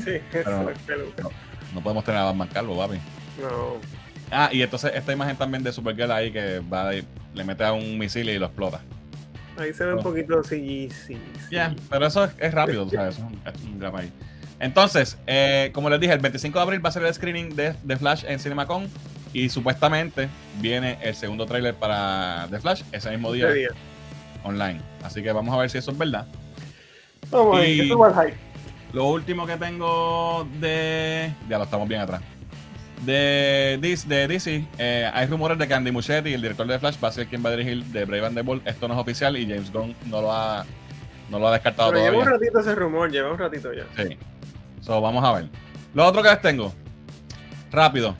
[0.03, 0.87] Sí, eso es
[1.21, 1.29] no,
[1.73, 2.97] no, podemos tener a Batman calvo, papi.
[3.41, 3.77] No.
[4.31, 7.97] Ah, y entonces esta imagen también de Supergirl ahí que va le mete a un
[7.97, 8.81] misil y lo explota.
[9.57, 11.17] Ahí se ve un poquito así, sí.
[11.51, 13.17] Ya, pero eso es, rápido, ¿sabes?
[13.17, 14.11] Es un, es un drama ahí.
[14.59, 17.75] Entonces, eh, como les dije, el 25 de abril va a ser el screening de,
[17.83, 18.87] de Flash en CinemaCon
[19.33, 20.29] y supuestamente
[20.59, 23.47] viene el segundo tráiler para The Flash ese mismo día,
[24.43, 24.81] online.
[25.03, 26.27] Así que vamos a ver si eso es verdad.
[27.29, 28.33] Vamos a ver,
[28.93, 31.33] Lo último que tengo de...
[31.47, 32.21] Ya lo estamos bien atrás
[33.05, 37.07] de, de DC, eh, hay rumores de que Andy Muschietti, el director de Flash, va
[37.07, 38.67] a ser quien va a dirigir de Brave and the Bold.
[38.67, 40.65] Esto no es oficial y James Gunn no lo ha,
[41.29, 42.19] no lo ha descartado Pero todavía.
[42.19, 43.85] Lleva un ratito ese rumor, lleva un ratito ya.
[43.95, 44.17] Sí.
[44.81, 45.49] So, vamos a ver.
[45.93, 46.73] Lo otro que les tengo,
[47.71, 48.15] rápido,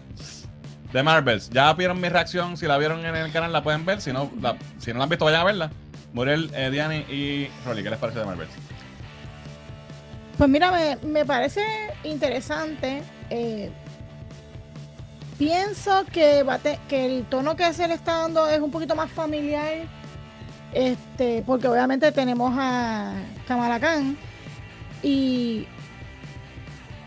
[0.94, 1.50] de Marvels.
[1.50, 4.32] Ya vieron mi reacción, si la vieron en el canal la pueden ver, si no
[4.42, 5.72] la, si no la han visto vayan a verla.
[6.14, 8.52] Muriel, eh, y Rolly, ¿qué les parece de Marvels?
[10.38, 11.62] Pues mira, me, me parece
[12.04, 13.04] interesante.
[13.30, 13.70] Eh,
[15.38, 16.46] pienso que,
[16.88, 19.74] que el tono que se le está dando es un poquito más familiar,
[20.74, 23.14] este, porque obviamente tenemos a
[23.48, 24.18] Kamala Khan
[25.04, 25.68] y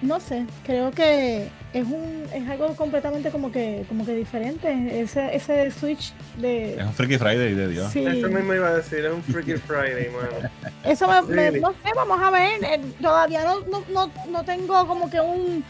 [0.01, 5.35] no sé, creo que es un es algo completamente como que como que diferente ese
[5.35, 8.05] ese switch de es un Freaky Friday de Dios sí.
[8.05, 10.51] eso mismo iba a decir es un Freaky Friday mano
[10.85, 15.11] eso me, no sé vamos a ver eh, todavía no, no, no, no tengo como
[15.11, 15.65] que un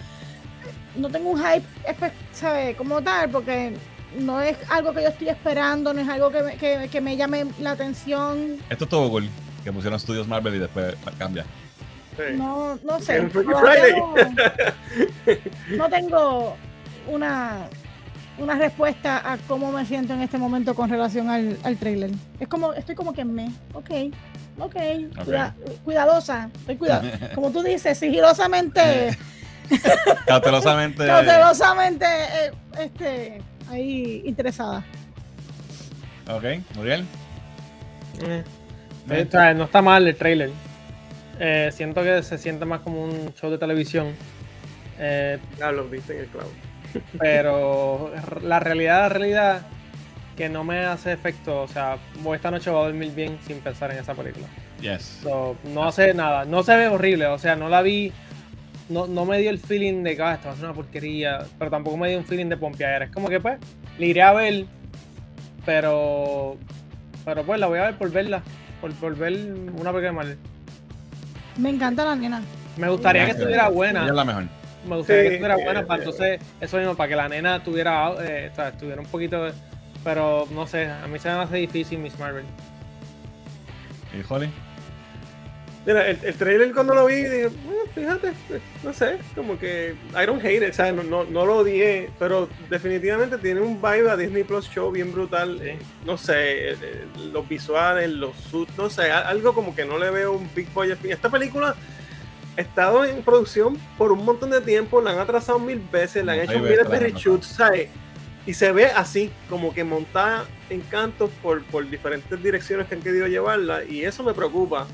[0.96, 1.64] no tengo un hype,
[2.32, 2.76] ¿sabes?
[2.76, 3.72] Como tal, porque
[4.18, 7.46] no es algo que yo estoy esperando, no es algo que me, que, me llame
[7.60, 8.58] la atención.
[8.68, 9.28] Esto es todo Google,
[9.64, 11.44] que pusieron estudios Marvel y después cambia.
[12.36, 13.22] No, no sé.
[15.76, 16.56] No, tengo
[17.08, 17.68] una,
[18.38, 22.10] una respuesta a cómo me siento en este momento con relación al, al trailer.
[22.38, 23.90] Es como, estoy como que me, ok,
[24.58, 24.76] ok,
[25.84, 27.30] cuidadosa, estoy cuidada.
[27.34, 29.16] Como tú dices, sigilosamente
[30.26, 31.06] Cautelosamente.
[31.06, 34.84] Cautelosamente, eh, este, ahí interesada.
[36.28, 36.44] Ok,
[36.76, 37.04] Muriel.
[38.20, 38.44] Eh,
[39.54, 40.50] no está mal el trailer.
[41.72, 44.14] Siento que se siente más como un show de televisión.
[44.98, 46.50] Ah, lo viste en el clavo.
[47.18, 49.62] pero la realidad, la realidad,
[50.36, 51.62] que no me hace efecto.
[51.62, 51.98] O sea,
[52.34, 54.46] esta noche voy a dormir bien sin pensar en esa película.
[54.80, 55.22] Yes.
[55.64, 56.44] no hace nada.
[56.44, 57.26] No se ve horrible.
[57.26, 58.12] O sea, no la vi
[58.88, 61.46] no, no me dio el feeling de que ah, esto va a ser una porquería,
[61.58, 63.06] pero tampoco me dio un feeling de pompeadera.
[63.06, 63.58] Es como que pues,
[63.98, 64.66] le iré a ver,
[65.64, 66.56] pero
[67.24, 68.42] pero pues la voy a ver por verla,
[68.80, 70.36] por, por ver una película mal.
[71.56, 72.42] Me encanta la nena.
[72.76, 74.06] Me gustaría que estuviera buena.
[74.06, 74.44] es la mejor.
[74.88, 78.50] Me gustaría que estuviera buena para entonces, eso mismo, para que la nena tuviera, eh,
[78.50, 79.48] o sea, estuviera un poquito,
[80.02, 82.44] pero no sé, a mí se me hace difícil Miss Marvel.
[84.12, 84.50] ¿Y Holly?
[85.84, 87.50] Mira, el, el trailer cuando lo vi, dije, "Eh,
[87.92, 91.44] fíjate, eh, no sé, como que I don't hate it, o sea, no, no, no
[91.44, 95.60] lo odié, pero definitivamente tiene un vibe a Disney Plus Show bien brutal.
[95.60, 99.98] Eh, No sé, eh, eh, los visuales, los suits, no sé, algo como que no
[99.98, 101.04] le veo un big budget.
[101.04, 101.74] Esta película
[102.56, 106.34] ha estado en producción por un montón de tiempo, la han atrasado mil veces, la
[106.34, 107.88] han hecho miles de reshoots, ¿sabes?
[108.46, 113.00] Y se ve así, como que montada en cantos por, por diferentes direcciones que han
[113.02, 114.86] querido llevarla, y eso me preocupa.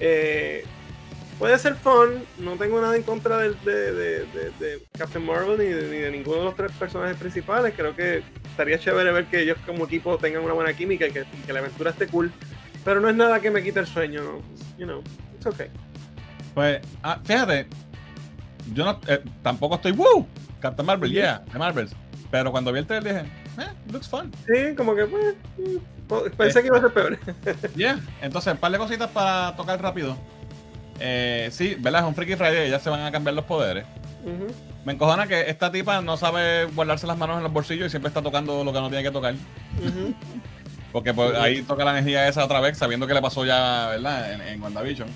[0.00, 0.64] Eh,
[1.38, 3.94] puede ser fun, no tengo nada en contra de, de-
[4.26, 7.74] de- de Captain Marvel ni de, ni de ninguno de los tres personajes principales.
[7.76, 11.24] Creo que estaría chévere ver que ellos como equipo tengan una buena química y que,
[11.52, 12.32] la aventura esté cool.
[12.84, 14.42] Pero no es nada que me quite el sueño, ¿no?
[14.78, 15.02] You know,
[15.34, 15.68] it's okay.
[16.54, 17.66] Pues, ah, fíjate,
[18.72, 20.26] yo no, eh, tampoco estoy, ¡woo!
[20.60, 21.94] Captain Marvel, yeah, de Marvels.
[22.30, 24.30] Pero cuando vi el trailer dije, eh, looks fun.
[24.46, 25.34] Sí, como que pues,
[26.08, 27.18] po- pensé que iba a ser peor.
[27.76, 27.98] Yeah.
[28.22, 30.16] Entonces, un par de cositas para tocar rápido.
[31.00, 32.02] Eh, sí, ¿verdad?
[32.02, 33.84] Es un Freaky Friday, ya se van a cambiar los poderes.
[34.84, 38.08] Me encojona que esta tipa no sabe guardarse las manos en los bolsillos y siempre
[38.08, 39.34] está tocando lo que no tiene que tocar.
[40.92, 44.32] Porque pues, ahí toca la energía esa otra vez, sabiendo que le pasó ya, ¿verdad?
[44.32, 45.08] En, en WandaVision.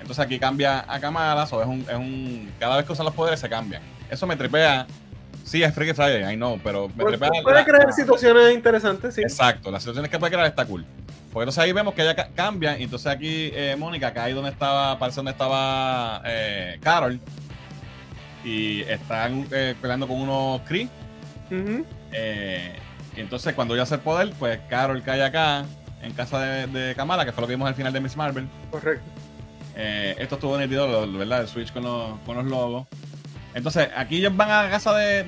[0.00, 2.50] Entonces aquí cambia a Kamala, o es un, es un.
[2.58, 3.82] Cada vez que usan los poderes se cambian.
[4.10, 4.86] Eso me tripea.
[5.46, 7.30] Sí, es Freaky Friday, I know, pero me tripea.
[7.42, 9.22] puede la- crear situaciones interesantes, sí.
[9.22, 10.84] Exacto, las situaciones que puede crear está cool.
[11.32, 14.50] Porque entonces ahí vemos que ella ca- cambia, y entonces aquí eh, Mónica cae donde
[14.50, 17.20] estaba, parece donde estaba eh, Carol,
[18.44, 20.88] y están eh, peleando con unos Kree.
[22.12, 22.72] Eh,
[23.16, 25.64] y entonces cuando ella hace el poder, pues Carol cae acá,
[26.02, 28.48] en casa de, de Kamala, que fue lo que vimos al final de Miss Marvel.
[28.70, 29.04] Correcto.
[29.76, 31.42] Eh, esto estuvo nítido, lo- ¿verdad?
[31.42, 32.86] El Switch con los, con los logos.
[33.56, 35.24] Entonces, aquí ellos van a la casa de,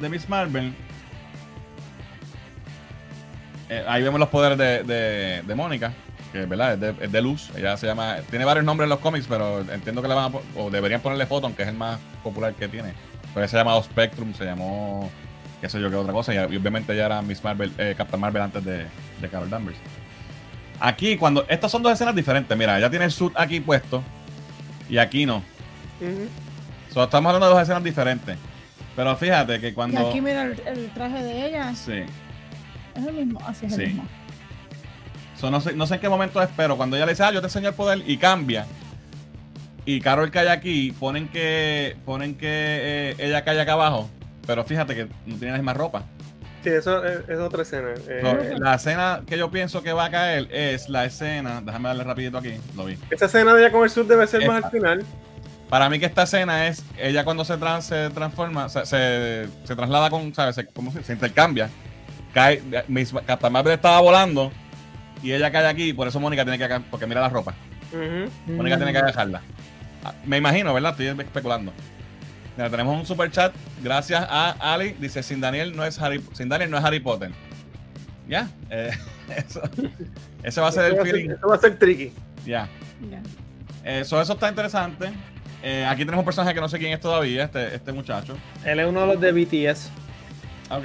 [0.00, 0.74] de, Miss Marvel.
[3.68, 5.92] Eh, ahí vemos los poderes de, de, Mónica,
[6.32, 6.72] que ¿verdad?
[6.74, 7.48] Es de, es de luz.
[7.56, 8.16] Ella se llama.
[8.28, 11.26] Tiene varios nombres en los cómics, pero entiendo que le van a o deberían ponerle
[11.26, 12.92] Photon, que es el más popular que tiene.
[13.32, 15.08] Pero se llamado Spectrum, se llamó.
[15.60, 16.34] qué sé yo, qué otra cosa.
[16.34, 18.86] Y, obviamente ya era Miss Marvel, eh, Captain Marvel antes de,
[19.20, 19.78] de Carol Danvers.
[20.80, 21.46] Aquí, cuando.
[21.48, 22.58] Estas son dos escenas diferentes.
[22.58, 24.02] Mira, ella tiene el suit aquí puesto.
[24.88, 25.36] Y aquí no.
[26.00, 26.49] Ujú.
[26.92, 28.36] So, estamos hablando de dos escenas diferentes.
[28.96, 30.08] Pero fíjate que Y cuando.
[30.08, 31.74] aquí mira el, el traje de ella.
[31.74, 32.02] Sí.
[32.94, 33.40] Es el mismo.
[33.46, 33.82] Así es Sí.
[33.82, 34.08] el mismo.
[35.36, 37.32] So, no, sé, no sé en qué momento es, pero cuando ella le dice, ah,
[37.32, 38.66] yo te enseño el poder y cambia.
[39.86, 44.10] Y Carol cae aquí, ponen que ponen que eh, ella cae acá abajo.
[44.46, 46.02] Pero fíjate que no tiene la misma ropa.
[46.62, 47.88] Sí, eso es, es otra escena.
[48.06, 48.20] Eh,
[48.52, 51.62] So, la escena que yo pienso que va a caer es la escena.
[51.64, 52.98] Déjame darle rapidito aquí, lo vi.
[53.10, 55.04] Esa escena de ella con el sur debe ser más al final.
[55.70, 59.76] Para mí que esta escena es ella cuando se, tran- se transforma, se, se, se
[59.76, 60.56] traslada con, ¿sabes?
[60.56, 61.70] Se, ¿cómo se, se intercambia.
[62.34, 64.52] Cae, Miss Captain Marvel estaba volando
[65.22, 67.54] y ella cae aquí, por eso Mónica tiene que porque mira la ropa.
[68.46, 69.40] Mónica tiene que agajarla.
[70.04, 70.92] Ah, Me imagino, ¿verdad?
[71.00, 71.72] Estoy especulando.
[72.56, 73.52] Mira, tenemos un super chat.
[73.82, 74.96] Gracias a Ali.
[74.98, 77.30] Dice, sin Daniel no es Harry, sin Daniel no es Harry Potter.
[78.28, 78.48] Ya.
[78.70, 78.90] eh,
[79.36, 79.60] eso,
[80.42, 81.30] ese va a ser Eso el feeling.
[81.30, 82.12] eso va a ser tricky.
[82.44, 82.68] Ya.
[83.10, 83.20] Ya.
[83.84, 85.10] Eh, so, eso está interesante.
[85.62, 88.36] Eh, aquí tenemos un personaje que no sé quién es todavía, este, este muchacho.
[88.64, 89.90] Él es uno de los de BTS.
[90.70, 90.84] Ok.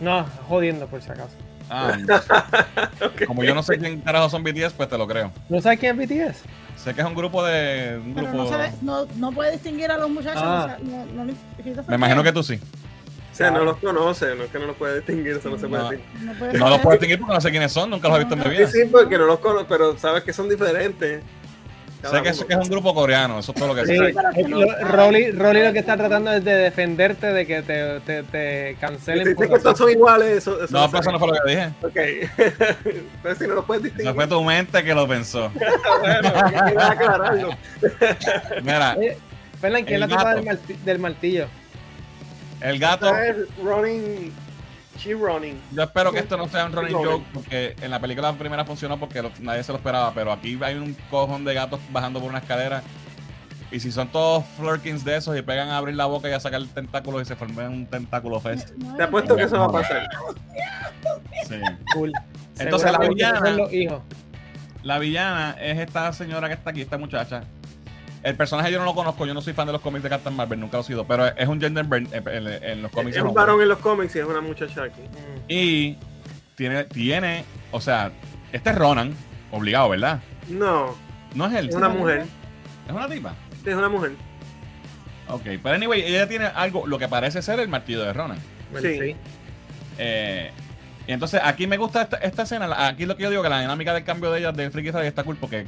[0.00, 1.30] No, jodiendo por si acaso.
[1.70, 1.96] Ah,
[3.26, 5.32] como yo no sé quién carajo son BTS, pues te lo creo.
[5.48, 6.42] ¿No sabes quién es BTS?
[6.76, 8.00] Sé que es un grupo de.
[8.04, 8.50] Un Pero grupo...
[8.50, 10.42] no, ve- no, no puede distinguir a los muchachos.
[10.44, 10.76] Ah.
[10.82, 12.58] o sea, no- Me imagino que tú sí.
[13.32, 15.66] O sea, no los conoce, no es que no los puede distinguir, eso no se
[15.66, 15.90] puede No.
[15.90, 16.04] decir.
[16.20, 18.34] no puede No los puedo distinguir porque no sé quiénes son, nunca los he visto
[18.34, 18.66] en mi Sí, vida.
[18.70, 21.22] sí, porque no los conozco, pero sabes que son diferentes.
[22.10, 24.08] Sé que, es un grupo coreano, eso es todo lo que Sí, sé.
[24.08, 24.14] eh,
[24.48, 24.78] no lo-.
[24.88, 29.28] Rolly, Rolly lo que está tratando es de defenderte de que te, te, te cancelen.
[29.28, 31.50] dicen que todos son iguales, eso, eso No, lo pero eso no fue lo que
[31.50, 31.66] dije.
[31.82, 32.74] Ok.
[33.22, 35.50] pero si no los puedes distinguir, fue tu mente que lo pensó.
[36.00, 37.50] bueno, hay que aclararlo.
[38.62, 39.16] Mira, Oye,
[39.60, 40.28] Fernan, ¿quién es El la gato.
[40.36, 41.46] del, marti- del martillo?
[42.60, 43.06] el gato.
[43.08, 44.32] Esta es Running.
[44.98, 45.60] She Running.
[45.72, 47.10] Yo espero que esto no sea un running Running.
[47.10, 50.58] joke porque en la película primera funcionó porque lo- nadie se lo esperaba, pero aquí
[50.62, 52.82] hay un cojón de gatos bajando por una escalera.
[53.70, 56.38] Y si son todos flurkins de esos y pegan a abrir la boca y a
[56.38, 58.70] sacar tentáculos y se forman un tentáculo fest.
[58.96, 60.08] Te apuesto que eso va a pasar.
[61.48, 61.56] Sí.
[61.92, 62.12] Cool.
[62.58, 64.00] Entonces, la villana- son los hijos.
[64.84, 67.42] La villana es esta señora que está aquí, esta muchacha.
[68.24, 70.34] El personaje yo no lo conozco, yo no soy fan de los cómics de Captain
[70.34, 73.16] Marvel, nunca lo he sido, pero es un gender burn en, en- en los cómics.
[73.16, 75.02] Es es un varón en los cómics y es una muchacha aquí.
[75.02, 75.40] Mm.
[75.48, 75.98] Y
[76.56, 78.10] tiene, tiene, o sea,
[78.52, 79.14] este es Ronan,
[79.50, 80.20] obligado, ¿verdad?
[80.48, 80.94] No,
[81.34, 82.24] No es él, es una mujer.
[82.88, 83.34] es una tipa.
[83.64, 84.12] Es una mujer.
[85.28, 88.38] Ok, pero anyway, ella tiene algo, lo que parece ser el martillo de Ronan.
[88.80, 88.98] Sí.
[89.00, 89.16] sí.
[89.98, 90.50] Eh,
[91.06, 93.60] y entonces aquí me gusta esta, esta escena, aquí lo que yo digo, que la
[93.60, 95.66] dinámica del cambio de ella de Freaky Friday está cool porque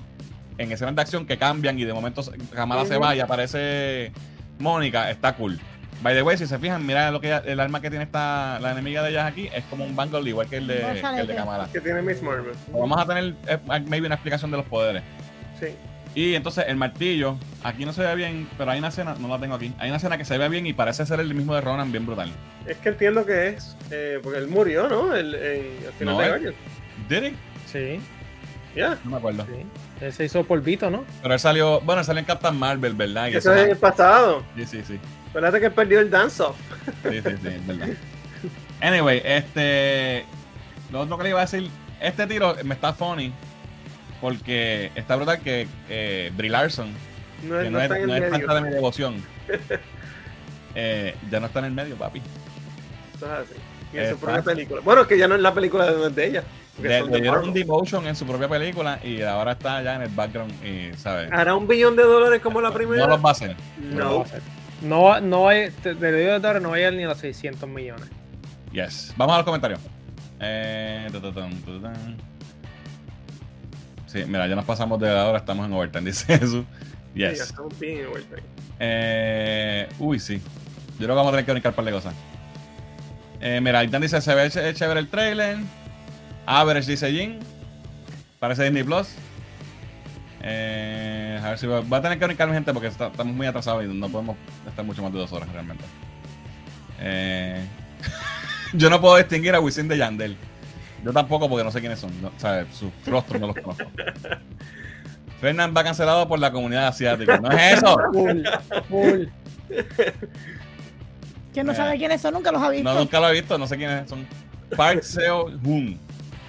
[0.58, 2.22] en escenas de acción que cambian y de momento
[2.54, 4.12] Kamala se va y aparece
[4.58, 5.58] Mónica, está cool.
[6.02, 8.58] By the way, si se fijan, mira lo que ella- el arma que tiene esta,
[8.60, 11.26] la enemiga de ellas aquí, es como un bangle igual que el de, que el
[11.26, 11.68] de Kamala.
[11.72, 12.52] Que tiene Miss Marvel.
[12.70, 15.02] Vamos a tener eh, maybe una explicación de los poderes.
[15.58, 15.68] Sí.
[16.14, 19.38] Y entonces el martillo, aquí no se ve bien, pero hay una escena, no la
[19.38, 21.60] tengo aquí, hay una escena que se ve bien y parece ser el mismo de
[21.62, 22.30] Ronan, bien brutal.
[22.66, 23.76] Es que entiendo que es.
[23.90, 25.14] eh, porque él murió, ¿no?
[25.14, 25.32] El,
[25.98, 26.28] final No, de eh.
[26.28, 26.54] Guardian.
[27.08, 27.34] ¿Did he?
[27.66, 28.00] Sí,
[28.74, 28.98] Ya.
[29.04, 29.44] No me acuerdo.
[29.46, 29.62] sí.
[30.00, 31.04] Él se hizo polvito, ¿no?
[31.22, 33.28] Pero él salió, bueno, él salió en Captain Marvel, ¿verdad?
[33.28, 34.44] Y Eso es en el eso- pasado.
[34.56, 35.00] sí, sí, sí.
[35.30, 36.56] Acuérdate que él perdió el dance-off.
[37.02, 37.88] Sí, sí, sí, es verdad.
[38.82, 40.24] Anyway, este.
[40.92, 41.70] Lo otro que le iba a decir,
[42.00, 43.32] este tiro me está funny.
[44.20, 46.90] Porque está brutal que eh, Brie Larson,
[47.42, 49.22] No, que es- no, es, es de mi devoción,
[50.74, 52.22] eh, ya no está en el medio, papi.
[53.16, 53.54] Eso es así.
[53.92, 54.52] Y en su propia fácil.
[54.54, 54.80] película.
[54.82, 56.44] Bueno, que ya no es la película es de ella.
[56.82, 60.52] Le, dieron un devotion en su propia película y ahora está ya en el background
[60.64, 61.30] y, ¿sabes?
[61.32, 63.04] ¿Hará un billón de dólares como la primera?
[63.04, 63.56] No los va a hacer.
[63.80, 64.24] No.
[64.82, 67.04] No, va- no va, te, te lo digo de ahora, no va a llegar ni
[67.04, 68.08] a los 600 millones.
[68.72, 69.14] Yes.
[69.16, 69.80] Vamos a los comentarios.
[70.38, 71.08] Eh.
[74.06, 76.64] Sí, mira, ya nos pasamos de la hora, estamos en overtime, dice Jesús.
[77.14, 77.40] Sí, ya Yes.
[77.40, 78.42] estamos bien en vuelta ahí.
[78.78, 80.36] Eh, uy, sí.
[80.98, 82.14] Yo creo que vamos a tener que brincar un par de cosas.
[83.40, 85.58] Eh, mira, Aitan dice: Se ve ch- chévere el trailer.
[86.46, 87.38] Average dice Jin.
[88.38, 89.08] Parece Disney Plus.
[90.42, 93.46] Eh, a ver si va, va a tener que brincar gente porque está- estamos muy
[93.46, 94.36] atrasados y no podemos
[94.68, 95.84] estar mucho más de dos horas realmente.
[97.00, 97.64] Eh,
[98.74, 100.36] yo no puedo distinguir a Wisin de Yandel.
[101.04, 102.10] Yo tampoco porque no sé quiénes son.
[102.22, 103.84] no- o sea, sus rostros no los conozco.
[105.40, 107.38] Fernand va cancelado por la comunidad asiática.
[107.38, 107.96] No es eso.
[108.12, 108.42] Full,
[108.88, 109.24] full.
[111.52, 111.76] ¿Quién no Eh.
[111.76, 112.34] sabe quiénes son?
[112.34, 112.84] Nunca los ha visto.
[112.92, 114.26] No, nunca lo he visto, no sé quiénes son.
[114.76, 115.98] Park Seo Hoon.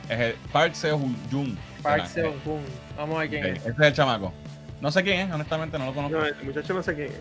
[0.10, 0.98] Es el Park Seo
[1.32, 1.58] Jun.
[1.84, 2.62] Park Seo Joon.
[2.98, 3.60] Vamos a ver quién es.
[3.60, 4.34] Ese es el chamaco.
[4.82, 6.18] No sé quién es, honestamente, no lo conozco.
[6.20, 7.14] No, el muchacho no sé quién es.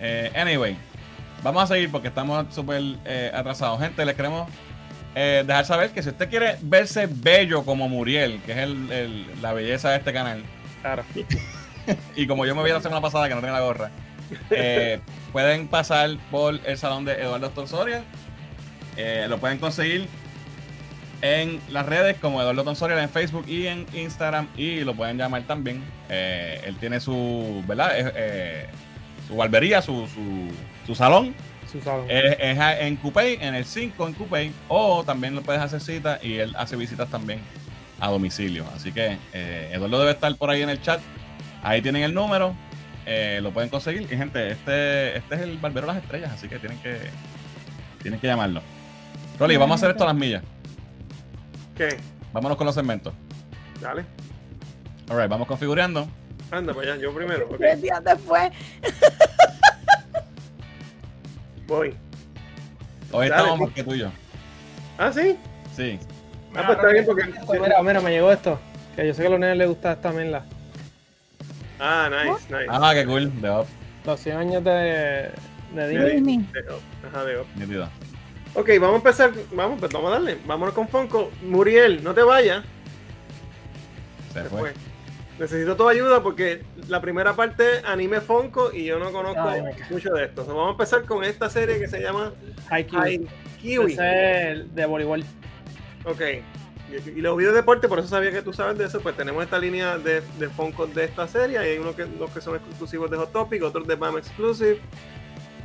[0.00, 0.76] Eh, anyway,
[1.42, 3.80] vamos a seguir porque estamos súper eh, atrasados.
[3.80, 4.48] Gente, les queremos
[5.14, 9.42] eh, dejar saber que si usted quiere verse bello como Muriel, que es el- el-
[9.42, 10.42] la belleza de este canal,
[10.80, 11.04] Claro.
[12.16, 13.90] y como yo me vi la semana pasada que no tenía la gorra,
[14.50, 15.00] eh,
[15.32, 18.02] pueden pasar por el salón de Eduardo Tonsorial.
[18.96, 20.08] Eh, lo pueden conseguir
[21.22, 25.42] en las redes como Eduardo Tonsorial en Facebook y en Instagram y lo pueden llamar
[25.44, 25.82] también.
[26.08, 27.98] Eh, él tiene su, ¿verdad?
[27.98, 28.66] Eh, eh,
[29.28, 30.50] su barbería, su, su,
[30.84, 31.32] su salón.
[31.70, 32.06] Su salón.
[32.08, 36.34] Es, en Coupé, en el 5 en Coupé, o también lo puedes hacer cita y
[36.34, 37.40] él hace visitas también
[38.00, 38.66] a domicilio.
[38.74, 41.00] Así que eh, Eduardo debe estar por ahí en el chat.
[41.62, 42.56] Ahí tienen el número,
[43.40, 44.02] lo pueden conseguir.
[44.02, 46.98] Y gente, este, este es el barbero de las estrellas, así que tienen que,
[48.02, 48.60] tienen que llamarlo.
[49.38, 50.42] Rolly, vamos a hacer esto a las millas.
[51.76, 51.96] ¿Qué?
[52.32, 53.12] Vámonos con los segmentos.
[53.80, 54.04] Dale.
[55.10, 56.06] Alright, vamos configurando.
[56.50, 57.46] Anda para allá, yo primero.
[57.46, 57.56] ok.
[57.56, 58.52] Tres días después.
[61.66, 61.94] Voy.
[63.12, 64.10] Hoy Dale, estamos más que tú y yo.
[64.98, 65.38] Ah, sí.
[65.74, 65.98] Sí.
[66.54, 67.24] Ah, pues está bien porque.
[67.60, 68.58] Mira, mira, me llegó esto.
[68.96, 70.44] Que yo sé que a los nenes les gusta esta menla.
[71.80, 72.66] Ah, nice, nice.
[72.68, 73.40] Ah, qué cool.
[73.40, 73.66] De up,
[74.04, 75.30] Los 100 años de,
[75.74, 76.12] de Disney.
[76.16, 76.38] Disney.
[76.52, 77.88] De- Ajá, de nítido.
[78.54, 79.32] Ok, vamos a empezar.
[79.52, 80.38] Vamos, pues vamos a darle.
[80.46, 81.30] Vámonos con Fonco.
[81.42, 82.64] Muriel, no te vayas.
[84.32, 84.60] Se Se fue.
[84.60, 84.72] fue.
[85.38, 90.10] Necesito tu ayuda porque la primera parte anime Fonco y yo no conozco Ay, mucho
[90.12, 90.44] de esto.
[90.44, 92.32] Vamos a empezar con esta serie que se llama
[92.68, 93.00] Haikyuu.
[93.00, 93.26] Ai
[93.60, 93.92] Kiwi.
[93.94, 95.24] Ese es el de voleibol.
[96.04, 96.20] Ok.
[96.90, 99.00] Y, y los videos de deporte, por eso sabía que tú sabes de eso.
[99.00, 101.54] Pues tenemos esta línea de, de Funko de esta serie.
[101.56, 104.78] Y hay unos que, los que son exclusivos de Hot Topic, otros de BAM Exclusive,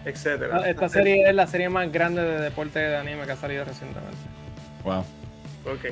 [0.10, 0.62] etcétera.
[0.64, 3.66] Ah, Esta serie es la serie más grande de deporte de anime que ha salido
[3.66, 4.18] recientemente.
[4.84, 5.00] Wow.
[5.66, 5.86] Ok.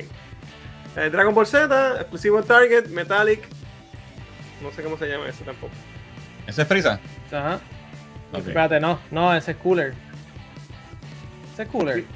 [0.96, 3.40] Eh, Dragon Ball Z, exclusivo Target, Metallic.
[4.62, 5.72] No sé cómo se llama ese tampoco.
[6.46, 6.98] ¿Ese es Frisa?
[7.30, 7.60] Ajá.
[8.34, 9.92] Espérate, no, no, ese es Cooler.
[11.52, 11.96] ¿Ese es Cooler?
[11.96, 12.06] Sí.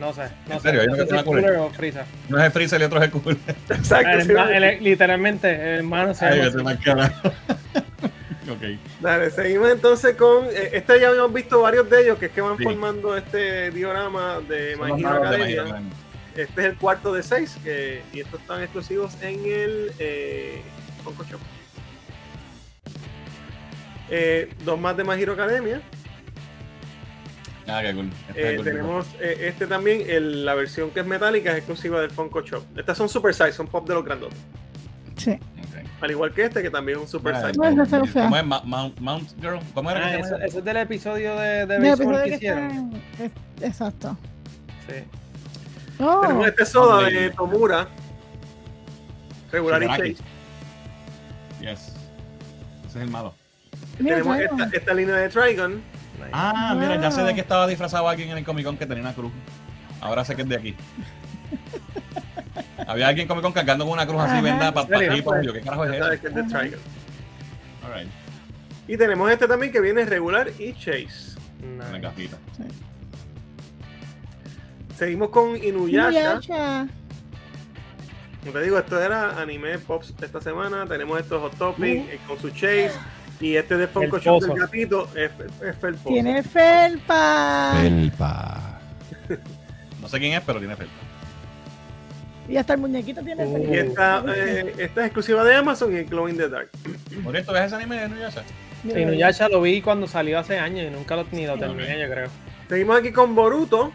[0.00, 0.22] No sé.
[0.48, 0.80] No ¿En serio?
[0.80, 0.86] sé.
[0.86, 1.44] Hay uno No que sé se llama si es Cooler.
[1.44, 2.04] Cooler o Freeza.
[2.28, 3.38] No es el Freezer y el otro es el cool.
[3.70, 4.10] Exacto.
[4.10, 7.12] El sí, el- literalmente, el hermano se llama.
[8.50, 8.78] Ok.
[9.00, 10.46] Dale, seguimos entonces con.
[10.46, 12.64] eh, este ya habíamos visto varios de ellos que es que van Sí.
[12.64, 15.82] formando este diorama de Son My Hero My Academia.
[16.36, 20.62] Este es el cuarto de seis que- y estos están exclusivos en el eh,
[21.04, 21.40] Funko Shop.
[24.10, 25.80] Eh, dos más de My Hero Academia.
[27.66, 28.10] Ah, qué cool.
[28.28, 28.64] Este Eh, cool.
[28.64, 32.62] tenemos eh, este también, el- la versión que es metálica es exclusiva del Funko Shop.
[32.76, 34.38] Estas son super size, son pop de los grandotes.
[35.16, 35.38] Sí.
[36.00, 37.58] Al igual que este, que también es un super Ah, size.
[37.74, 38.24] No, fea.
[38.24, 38.44] ¿Cómo es?
[38.44, 39.58] Mount, Mount Girl.
[39.72, 40.00] ¿Cómo era?
[40.00, 40.44] Ah, que se eso, llama?
[40.44, 42.92] eso es del episodio de, de episodio que que hicieron.
[43.18, 44.18] está- Exacto.
[44.86, 44.94] Sí.
[46.00, 47.12] Oh, Tenemos este soda Hombre.
[47.20, 47.88] de Tomura.
[49.52, 49.86] Regular y.
[51.60, 51.94] Yes.
[52.86, 53.34] Ese es el malo.
[53.98, 55.82] Mira, Tenemos esta, esta línea de Trigon.
[56.32, 59.02] Ah, mira, ya sé de que estaba disfrazado alguien en el Comic Con que tenía
[59.02, 59.32] una cruz.
[60.00, 60.74] Ahora sé que es de aquí.
[62.86, 64.40] Había alguien en Comic Con cargando con una cruz así, Ajá.
[64.42, 65.12] vendada para ¿En serio?
[65.12, 65.42] arriba.
[65.42, 66.58] Yo, ¿qué carajo es eso?
[67.84, 68.08] Alright,
[68.88, 71.36] Y tenemos este también que viene regular y Chase.
[71.62, 72.00] una Nice.
[72.00, 72.36] gafita.
[74.96, 76.10] Seguimos con Inuyasha.
[76.10, 76.86] Inuyasha.
[78.40, 80.86] Como te digo, esto era anime pops esta semana.
[80.86, 82.10] Tenemos estos Hot Topic Uh.
[82.10, 82.92] eh, con su Chase.
[83.40, 85.30] Y este de Funko El Shop del gatito es,
[85.62, 86.08] es Felposo.
[86.08, 87.72] Tiene felpa.
[87.80, 88.80] Felpa.
[90.00, 90.92] No sé quién es, pero tiene felpa.
[92.48, 93.72] Y hasta el muñequito tiene Uh.
[93.72, 96.70] Y esta, eh, esta es exclusiva de Amazon y Glow in the Dark.
[97.22, 98.42] Por esto, ¿ves ese anime de Inuyasha?
[98.82, 102.08] Mira, Inuyasha lo vi cuando salió hace años y nunca lo, ni lo terminé, yo
[102.08, 102.28] creo.
[102.68, 103.92] Seguimos aquí con Boruto.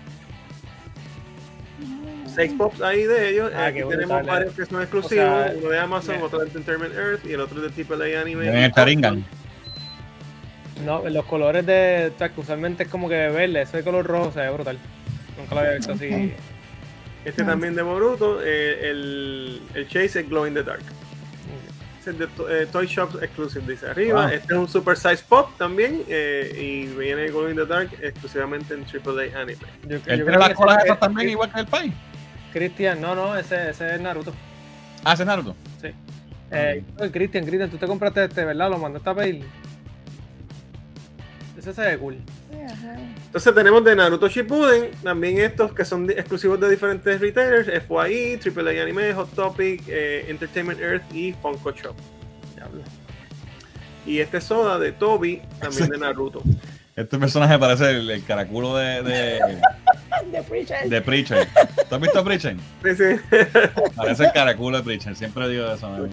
[2.33, 3.51] Seis pops ahí de ellos.
[3.55, 4.55] Ah, aquí tenemos brutal, varios eh.
[4.55, 5.25] que son exclusivos.
[5.25, 6.25] O sea, uno de Amazon, yeah.
[6.25, 8.47] otro de Entertainment Earth y el otro de AAA Anime.
[8.47, 9.25] En el Sharingan.
[10.85, 12.11] No, los colores de.
[12.15, 14.77] o sea, que usualmente es como que verde, ese color rojo se ve brutal.
[15.37, 16.33] Nunca lo había visto así.
[17.25, 18.39] Este también de Boruto.
[18.43, 20.81] eh, el, el Chase es Glow in the Dark.
[21.99, 24.23] Este es de to- eh, Toy Shop Exclusive, dice arriba.
[24.27, 24.33] Wow.
[24.33, 26.03] Este es un Super Size Pop también.
[26.07, 29.59] eh, y viene Glow in the Dark exclusivamente en AAA Anime.
[29.87, 31.93] Yo, yo creo las colas es- esas también, igual que el Pai.
[32.53, 34.33] Cristian, no, no, ese, ese es Naruto.
[35.03, 35.55] Ah, ese es Naruto.
[35.81, 35.89] Sí.
[36.51, 38.69] Eh, Cristian, Cristian, tú te compraste este, ¿verdad?
[38.71, 39.45] Lo mandaste a pedir.
[41.57, 42.17] Ese se ve cool.
[42.51, 48.39] Entonces tenemos de Naruto Shippuden, también estos que son de- exclusivos de diferentes retailers, FYE,
[48.39, 51.95] AAA Anime, Hot Topic, eh, Entertainment Earth y Funko Shop.
[52.55, 52.81] Diablo.
[54.05, 56.41] Y este soda de Toby, también de Naruto.
[56.95, 59.03] Este personaje parece el, el caraculo de,
[60.31, 60.89] de, Preacher.
[60.89, 61.47] de Preacher.
[61.87, 62.55] ¿Tú has visto Preacher?
[62.83, 63.37] Sí, sí.
[63.95, 65.15] Parece el caraculo de Preacher.
[65.15, 65.87] Siempre digo eso.
[65.89, 66.07] ¿no?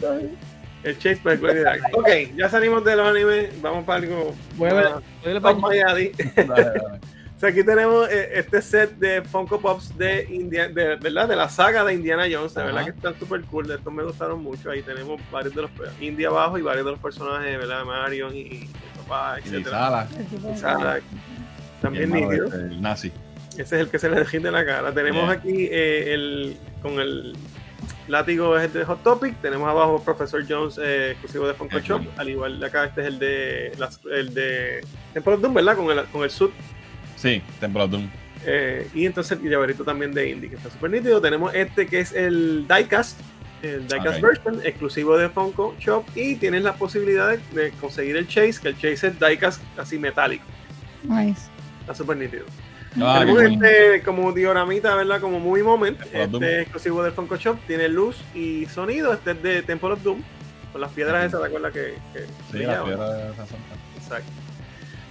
[0.87, 1.83] El Chase para Glory Dark.
[1.93, 4.85] Ok, ya salimos de los animes, vamos para algo Voy a ver.
[4.85, 6.13] más voy a ver Top para- Mayadi.
[6.37, 6.81] Dale, dale.
[7.37, 11.29] O sea, aquí tenemos eh, este set de Funko Pops de India, de, ¿verdad?
[11.29, 12.91] de la saga de Indiana Jones, de verdad Ajá.
[12.91, 16.57] que están súper cool, estos me gustaron mucho, ahí tenemos varios de los India abajo
[16.57, 17.85] y varios de los personajes, ¿verdad?
[17.85, 19.71] Marion y, y el papá, Y etcétera.
[19.71, 20.09] Sala.
[20.55, 22.47] Y Sara, y también el nítido.
[22.47, 23.13] este, el nazi.
[23.53, 24.93] Ese es el que se le de la cara.
[24.93, 25.33] Tenemos Yeah.
[25.33, 27.35] aquí eh, el con el
[28.09, 29.37] látigo es el de Hot Topic.
[29.41, 32.03] Tenemos abajo Professor Jones eh, exclusivo de Funko Shop.
[32.17, 34.81] Al igual de acá, este es el de las- el de
[35.15, 35.77] Temple of Doom, ¿verdad?
[35.77, 36.53] Con el, con el suit.
[37.17, 38.09] Sí, Temple of Doom.
[38.45, 41.21] Eh, y entonces el llaverito también de Indie, que está súper nítido.
[41.21, 43.19] Tenemos este que es el Diecast.
[43.63, 44.23] El Diecast Ok.
[44.23, 46.05] version, exclusivo de Funko Shop.
[46.15, 49.99] Y tienes la posibilidad de, de conseguir el Chase, que el Chase es Diecast así
[49.99, 50.45] metálico.
[51.03, 51.49] Nice.
[51.81, 52.45] Está súper nítido.
[53.03, 55.21] Ah, Tenemos este como dioramita, ¿verdad?
[55.21, 56.01] Como Movie Moment.
[56.13, 57.59] Este es exclusivo del Funko Shop.
[57.67, 59.13] Tiene luz y sonido.
[59.13, 60.23] Este es de Temple of Doom.
[60.73, 62.27] Con las piedras esas, ¿te acuerdas que, que Sí,
[62.65, 62.87] la brillaban?
[62.87, 63.75] piedra de esa santa.
[63.97, 64.31] Exacto.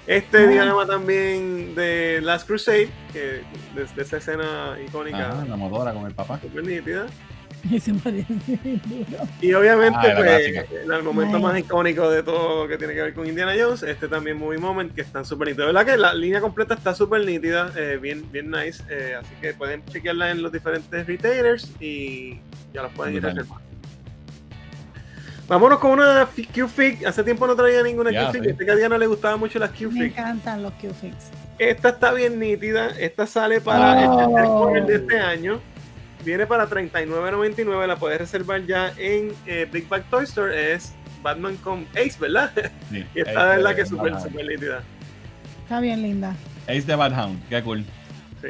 [0.08, 3.42] Este diorama también de Last Crusade, que
[3.74, 6.40] desde esa escena icónica, Ah, la motora con el papá.
[6.40, 7.08] súper nítida.
[7.72, 8.60] Ese parece.
[9.42, 13.02] Y obviamente, Ah, pues, en el momento más icónico de todo lo que tiene que
[13.02, 15.68] ver con Indiana Jones, este también Movie Moment, que están súper nítidos.
[15.70, 18.84] De verdad que la línea completa está súper nítida, eh, bien, bien nice.
[18.90, 22.40] eh, así que pueden chequearla en los diferentes retailers y
[22.74, 23.38] ya las pueden ir Brutal.
[23.38, 23.66] reservando.
[25.48, 27.06] Vámonos con una fi- Q-Fig.
[27.06, 28.40] Hace tiempo no traía ninguna sí.
[28.44, 30.04] Este que a Diana le gustaba mucho las Me Q-Fig.
[30.12, 31.16] encantan los Q-Fix.
[31.60, 32.90] Esta está bien nítida.
[33.00, 34.74] Esta sale para el tercer Oh.
[34.88, 35.62] de este año.
[36.26, 37.88] Viene para $39.99.
[37.88, 40.74] La puedes reservar ya en eh, Big Bag Toy Store.
[40.74, 42.52] Es Batman con Ace, ¿verdad?
[42.92, 43.06] Sí.
[43.16, 44.32] Y está Ace de verdad que súper, Bad Hound.
[44.32, 44.84] súper nítida.
[45.64, 46.36] Está bien linda.
[46.68, 47.48] Ace de Bad Hound.
[47.50, 47.86] Qué cool.
[48.42, 48.50] Sí.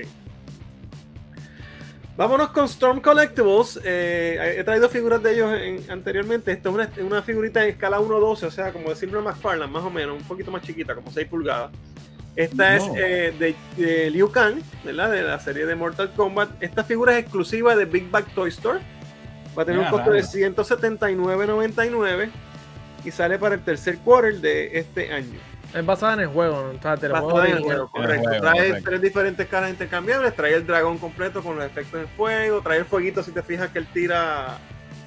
[2.18, 3.78] Vámonos con Storm Collectibles.
[3.84, 6.52] Eh, he traído figuras de ellos en- anteriormente.
[6.54, 9.90] Esta es una, una figurita en escala 1.12, o sea, como decirlo McFarlane, más o
[9.90, 11.72] menos, un poquito más chiquita, como 6 pulgadas.
[12.36, 12.94] Esta es No.
[12.98, 15.12] eh, de, de Liu Kang, ¿verdad?
[15.12, 16.49] De la serie de Mortal Kombat.
[16.62, 18.80] Esta figura es exclusiva de Big Bag Toy Store.
[19.57, 20.32] Va a tener un costo de raro.
[20.32, 22.30] 179.99
[23.06, 25.40] y sale para el tercer quarter de este año.
[25.74, 26.78] Es basada en el juego, ¿no?
[26.78, 27.78] O sea, te lo Basada juego en el original.
[27.78, 28.28] juego, correcto.
[28.30, 28.90] juego, trae correcto.
[28.90, 32.86] tres diferentes caras intercambiables, trae el dragón completo con los efectos de fuego, trae el
[32.86, 34.57] fueguito si te fijas que él tira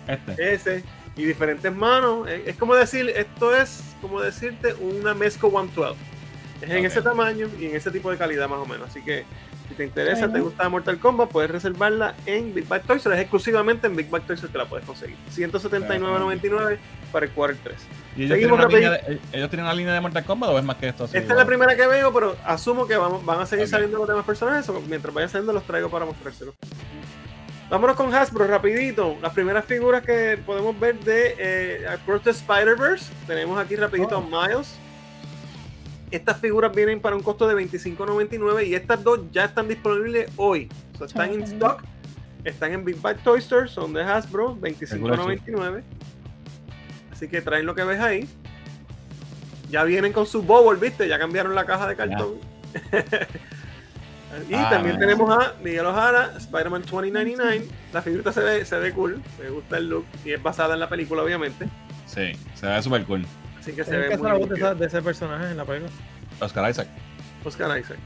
[0.06, 0.54] Este.
[0.54, 0.84] ese
[1.16, 2.28] y diferentes manos.
[2.28, 5.96] Es, es como decir, esto es como decirte una Mezco 112.
[6.60, 8.88] Es en ese tamaño y en ese tipo de calidad más o menos.
[8.88, 9.24] Así que
[9.68, 13.04] si te interesa, te gusta Mortal Kombat, puedes reservarla en Big Bag Toys.
[13.04, 15.16] Es exclusivamente en Big Bag Toys que la puedes conseguir.
[15.34, 16.78] 179.99
[17.12, 17.76] para el quarter 3.
[18.16, 20.76] ¿Y ellos tienen, línea de, ellos tienen una línea de Mortal Kombat o es más
[20.76, 21.04] que esto?
[21.04, 23.98] así Esta es la primera que veo, pero asumo que vamos, van a seguir saliendo
[23.98, 24.68] los demás personajes.
[24.70, 26.54] o mientras vayan saliendo, los traigo para mostrárselos.
[27.70, 29.16] Vámonos con Hasbro rapidito.
[29.20, 33.12] Las primeras figuras que podemos ver de eh, Across the Spider-Verse.
[33.26, 34.78] Tenemos aquí rapidito a Miles.
[36.10, 40.68] Estas figuras vienen para un costo de $25.99 y estas dos ya están disponibles hoy.
[40.96, 41.82] So, están en stock.
[42.44, 45.82] Están en Big Bad Toy Store, son de Hasbro, $25.99.
[47.12, 48.28] Así que traen lo que ves ahí.
[49.70, 51.08] Ya vienen con su bubble, ¿viste?
[51.08, 52.36] Ya cambiaron la caja de cartón.
[54.48, 57.66] y Ah, también tenemos a Miguel Ojara, Spider-Man 2099.
[57.92, 60.80] La figurita se ve, se ve cool, me gusta el look y es basada en
[60.80, 61.68] la película, obviamente.
[62.06, 63.26] Sí, se ve súper cool.
[63.58, 65.56] Así que se ¿Sabes ve qué es muy la voz de, de ese personaje en
[65.56, 65.92] la película?
[66.40, 66.88] Oscar Isaac.
[67.44, 67.98] Oscar Isaac.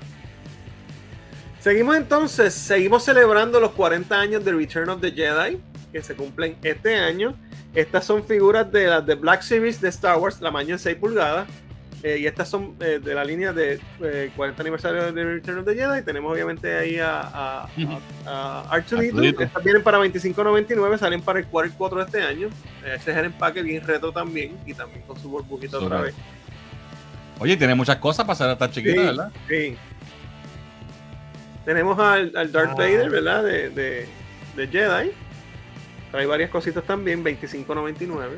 [1.61, 5.61] Seguimos entonces, seguimos celebrando los 40 años de Return of the Jedi,
[5.93, 7.37] que se cumplen este año.
[7.74, 10.97] Estas son figuras de las de Black Series de Star Wars, la mañana en 6
[10.97, 11.49] pulgadas.
[12.05, 15.65] Eh, y estas son eh, de la línea de eh, 40 aniversario de Return of
[15.66, 16.03] the Jedi.
[16.03, 17.62] Tenemos obviamente ahí a, a,
[18.27, 19.07] a, a R2D2.
[19.09, 19.43] Arturito.
[19.45, 22.49] Estas vienen para 25.99, salen para el quarter 4 de este año.
[22.85, 26.15] Este es el empaque bien retro también y también con su burbujita otra vez.
[27.39, 29.07] Oye, tiene muchas cosas para ser hasta chiquita, Sí.
[29.07, 29.33] ¿verdad?
[29.49, 29.77] Sí.
[31.65, 32.74] Tenemos al, al Darth Ah.
[32.79, 33.45] Vader, ¿verdad?
[33.45, 34.09] De, de,
[34.57, 35.12] de Jedi.
[36.11, 38.31] Trae varias cositas también, 25.99.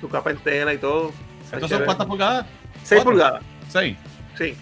[0.00, 1.12] Su capa entera y todo.
[1.52, 2.46] ¿Estos son cuántas pulgadas?
[2.84, 3.10] 6 cuatro?
[3.12, 3.96] pulgadas, Seis.
[4.38, 4.56] sí.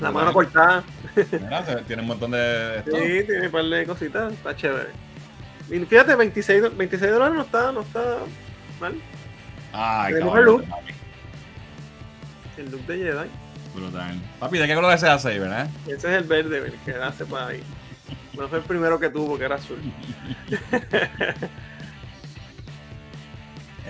[0.00, 0.82] La mano cortada.
[1.14, 2.78] Mira, tiene un montón de.
[2.78, 2.90] esto.
[2.96, 4.32] Sí, tiene un par de cositas.
[4.32, 4.88] Está chévere.
[5.70, 8.00] Y fíjate, 26, do- 26 dólares no está, no está
[8.80, 8.94] mal.
[9.72, 10.64] Ay, Tenemos el look.
[12.56, 13.28] El look de Jedi.
[13.76, 14.20] Brutal.
[14.40, 15.70] Papi, ¿de qué color es ese A6, verdad?
[15.86, 17.62] Ese es el verde, el que hace para ahí.
[18.36, 19.78] No fue el primero que tuvo, que era azul.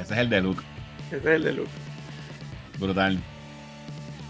[0.00, 0.62] Ese es el de Luke.
[1.08, 1.70] Ese es el de Luke.
[2.78, 3.14] Brutal.
[3.14, 3.20] y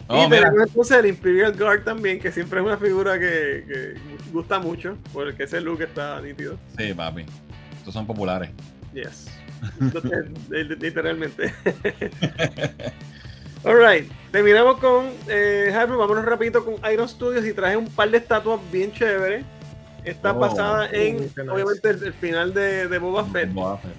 [0.09, 0.49] Oh, mira.
[0.51, 3.95] tenemos entonces el Imperial Guard también, que siempre es una figura que, que
[4.33, 6.59] gusta mucho, porque ese look está nítido.
[6.77, 7.25] Sí, papi.
[7.79, 8.51] Estos son populares.
[8.93, 9.29] Yes.
[9.81, 10.13] Entonces,
[10.53, 11.55] eh, literalmente.
[13.65, 15.99] Alright, terminamos con eh, Hasbro.
[15.99, 19.45] Vámonos rapidito con Iron Studios y traje un par de estatuas bien chéveres.
[20.05, 20.39] Está Oh.
[20.41, 21.49] basada en, qué nice.
[21.49, 23.53] obviamente, el, el final de, de Boba Fett.
[23.53, 23.95] Boba Fett.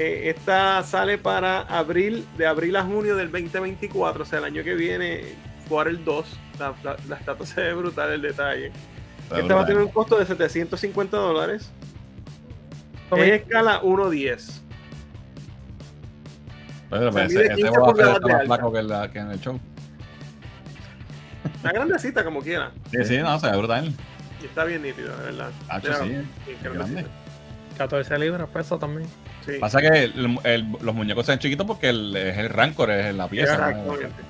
[0.00, 4.62] Eh, esta sale para abril, de abril a junio del 2024, o sea, el año
[4.62, 5.22] que viene,
[5.88, 6.38] el 2.
[6.60, 8.72] La, la, la estatua se ve brutal, el detalle.
[9.24, 9.86] Está Esta va a tener brutal.
[9.86, 11.70] un costo de 750 dólares.
[13.16, 14.60] Es escala 1.10.
[16.90, 19.10] Pero, o sea, ese, ese 15 Boba Fett pulgadas está de más flaco que, la-
[19.10, 19.60] que en el show.
[21.56, 22.72] Está grandecita como quiera.
[22.92, 23.92] Sí, sí, no, se ve brutal.
[24.42, 25.50] Y está bien nítido, de verdad.
[25.82, 26.08] Mira, sí.
[26.08, 26.26] bien
[26.62, 27.06] grande.
[27.78, 27.84] Grandecita.
[28.14, 29.08] 14 libras peso también.
[29.46, 29.52] Sí.
[29.60, 33.28] Pasa que el- el- los muñecos sean chiquitos porque el, es el Rancor, es la
[33.28, 33.56] pieza.
[33.56, 33.68] ¿no?
[33.68, 34.22] Exactamente.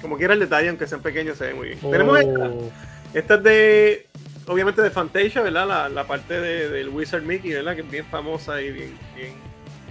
[0.00, 1.78] Como quiera el detalle, aunque sean pequeños, se ve muy bien.
[1.80, 2.48] Tenemos esta.
[2.48, 2.70] Oh,
[3.14, 4.06] Esta es de,
[4.46, 5.66] obviamente de Fantasia, ¿verdad?
[5.68, 7.74] La, la parte de- del Wizard Mickey, ¿verdad?
[7.74, 9.34] Que es bien famosa y bien, bien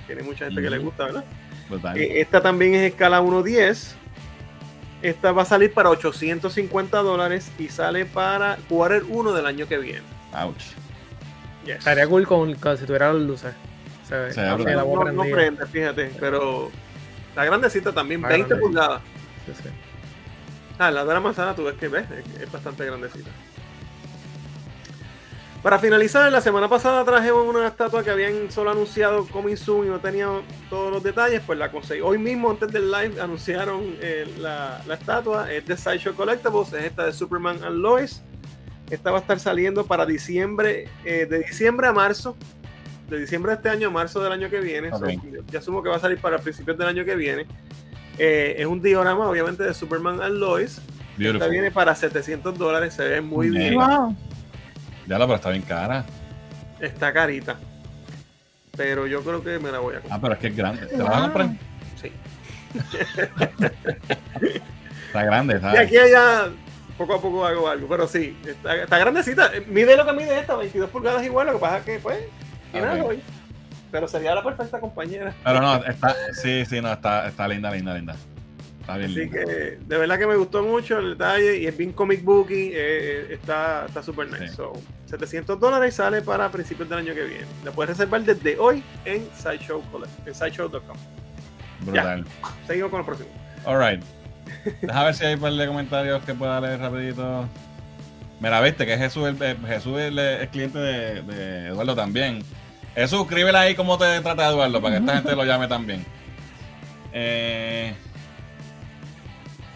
[0.08, 1.24] tiene mucha gente que le gusta, ¿verdad?
[1.96, 3.94] Eh, esta también es escala 1.10.
[5.02, 9.78] Esta va a salir para 850 dólares y sale para quarter 1 del año que
[9.78, 10.02] viene.
[10.34, 10.62] Ouch.
[11.66, 11.78] Yes.
[11.78, 13.54] Estaría cool con, con- si tuviera las luces.
[14.08, 14.34] Se ve.
[14.34, 16.70] Se ve la no, no prende, fíjate, pero
[17.36, 18.66] la grandecita también, Ah, 20 grande.
[18.66, 19.02] pulgadas.
[19.46, 19.70] Sí, sí.
[20.80, 23.30] Ah, la de la manzana tú ves que ves, es, es bastante grandecita.
[25.62, 29.90] Para finalizar, la semana pasada traje una estatua que habían solo anunciado Coming Soon y
[29.90, 30.28] no tenía
[30.72, 32.02] todos los detalles, pues la conseguí.
[32.02, 35.52] Hoy mismo, antes del live, anunciaron eh, la, la estatua.
[35.54, 38.24] Es de Sideshow Collectibles, es esta de Superman and Lois.
[38.92, 42.36] Esta va a estar saliendo para diciembre, eh, de diciembre a marzo.
[43.10, 44.90] De diciembre de este año a marzo del año que viene.
[44.92, 45.00] Ok.
[45.00, 45.08] So,
[45.50, 47.48] ya asumo que va a salir para principios del año que viene.
[48.18, 50.82] Eh, es un diorama, obviamente, de Superman and Lois.
[51.18, 53.76] Esta viene para 700 dólares, se ve muy bien.
[53.76, 54.16] Wow.
[55.08, 56.06] Ya lo, pero está bien cara.
[56.80, 57.58] Está carita.
[58.76, 60.18] Pero yo creo que me la voy a comprar.
[60.18, 60.86] Ah, pero es que es grande.
[60.88, 61.50] ¿Te la vas a comprar?
[62.02, 62.12] Sí.
[65.08, 65.80] Está grande, Y está.
[65.82, 66.50] aquí allá,
[67.02, 67.88] poco a poco hago algo.
[67.88, 69.52] Pero sí, está, está grandecita.
[69.68, 71.48] Mide lo que mide esta, 22 pulgadas igual.
[71.48, 72.20] Lo que pasa es que, pues,
[72.74, 72.82] Ok.
[72.82, 73.22] nada, voy.
[73.92, 75.34] Pero sería la perfecta compañera.
[75.44, 76.16] Pero no, está.
[76.34, 78.16] Sí, sí, no, está, está linda, linda, linda.
[78.80, 79.40] Está bien Así linda.
[79.46, 79.46] que
[79.80, 83.28] de verdad que me gustó mucho el detalle y es bien comic booky, eh, eh,
[83.32, 84.48] está está súper nice.
[84.50, 84.56] Sí.
[84.56, 84.74] So,
[85.06, 87.46] 700 dólares sale para principios del año que viene.
[87.64, 90.98] La puedes reservar desde hoy en sideshow.com.
[91.82, 92.26] Brutal.
[92.66, 93.30] Seguimos con el próximo.
[93.66, 94.02] Alright.
[94.82, 97.48] Deja ver si hay un par de comentarios que pueda leer rapidito.
[98.40, 102.44] Mira, viste que Jesús, el, eh, Jesús es el, cliente de, de Eduardo también.
[102.96, 106.06] Jesús, escríbele ahí cómo te trata Eduardo para que esta gente lo llame también.
[107.14, 107.94] Eh,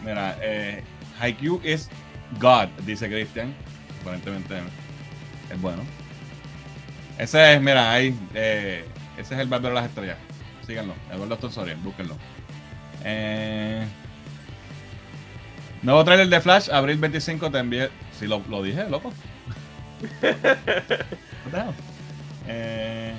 [0.04, 0.84] mira, eh,
[1.64, 1.90] is
[2.40, 3.54] God, dice Christian.
[4.02, 4.56] aparentemente
[5.52, 5.84] es bueno.
[7.18, 8.86] Ese es, mira, ahí, eh,
[9.18, 10.18] ese es el Bárbaro de las Estrellas.
[10.66, 12.18] Síganlo, Eduardo Tonsorial, búsquenlo.
[13.04, 13.86] Eh,
[15.86, 17.90] nuevo trailer de Flash, abril 25 te envié.
[18.20, 19.14] Si lo, lo dije, loco.
[22.48, 23.14] Eh,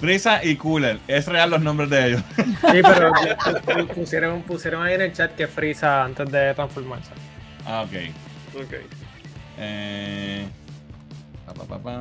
[0.00, 2.22] Frieza y Cooler, es real los nombres de ellos.
[2.36, 7.10] Sí, pero pu- pusieron, pusieron ahí en el chat que Frieza antes de transformarse.
[7.66, 7.92] ah, ok.
[8.64, 8.74] Ok.
[9.58, 10.44] Eh,
[11.46, 12.00] pa, pa, pa, pa.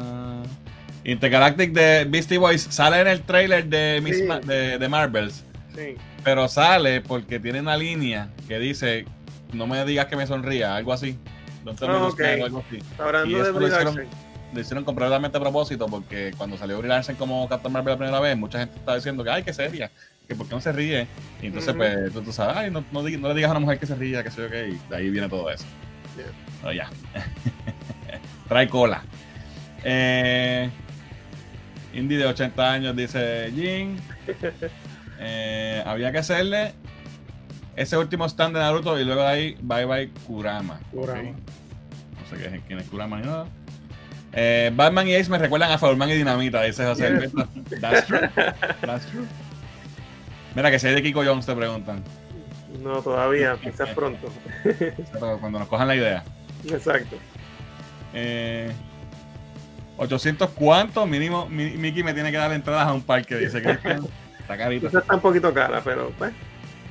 [1.05, 4.23] Intergalactic de Beastie Boys sale en el trailer de, Miss Sí.
[4.23, 5.43] Ma- de, de Marvels,
[5.75, 5.95] Sí.
[6.23, 9.05] pero sale porque tiene una línea que dice:
[9.53, 11.17] No me digas que me sonría, algo así.
[11.63, 12.79] Don't tell me smile, algo así.
[12.97, 14.05] Hablando de Brie Larson.
[14.53, 18.19] Lo hicieron completamente a propósito porque cuando salió Brie Larson como Captain Marvel la primera
[18.19, 19.91] vez, mucha gente estaba diciendo que, ay, que seria,
[20.27, 21.07] que por qué no se ríe.
[21.41, 23.79] Y entonces, pues, tú, tú sabes, ay, no, no, no le digas a una mujer
[23.79, 25.65] que se ría, que sé yo qué, y de ahí viene todo eso.
[26.15, 26.25] Yeah.
[26.61, 26.89] Pero ya.
[28.47, 29.03] Trae cola.
[29.83, 30.69] Eh,
[31.93, 33.99] Indy de 80 años dice Jin.
[35.19, 36.75] Eh, había que hacerle
[37.77, 40.79] ese último stand de Naruto y luego de ahí bye bye Kurama.
[40.91, 41.21] Kurama.
[41.31, 43.45] No sé quién es Kurama ni nada.
[44.33, 47.07] Eh, Batman y Ace me recuerdan a Faulman y Dinamita, dice José.
[47.07, 47.47] Alberto.
[47.79, 48.19] That's true.
[48.81, 49.25] That's true.
[50.55, 52.03] Mira que si hay de Kiko Jones te preguntan.
[52.83, 54.27] No, todavía, quizás pronto.
[55.39, 56.23] Cuando nos cojan la idea.
[56.69, 57.15] Exacto.
[58.13, 58.71] Eh,
[59.97, 64.05] 800 cuánto mínimo Mi- Mickey me tiene que dar entradas a un parque dice Cristian
[64.39, 66.31] está carito Quizás está un poquito cara, pero pues,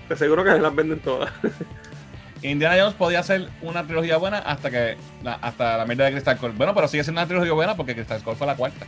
[0.09, 1.31] te seguro que se las venden todas.
[2.43, 6.37] Indiana Jones podía ser una trilogía buena hasta que la, hasta la mierda de Crystal
[6.37, 8.85] Core bueno pero sigue siendo una trilogía buena porque Crystal Core fue la cuarta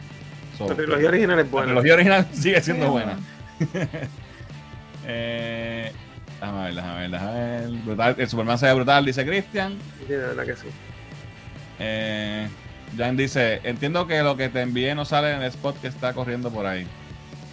[0.58, 1.66] So, La trilogía original es la buena.
[1.66, 3.18] trilogía original sigue siendo buena
[5.06, 5.92] eh,
[6.40, 9.76] déjame ver déjame ver déjame ver brutal, el Superman se ve brutal dice Cristian
[10.06, 10.66] Sí, de verdad que sí.
[11.80, 12.48] Eh,
[12.96, 16.12] Jan dice, entiendo que lo que te envié no sale en el spot que está
[16.14, 16.86] corriendo por ahí.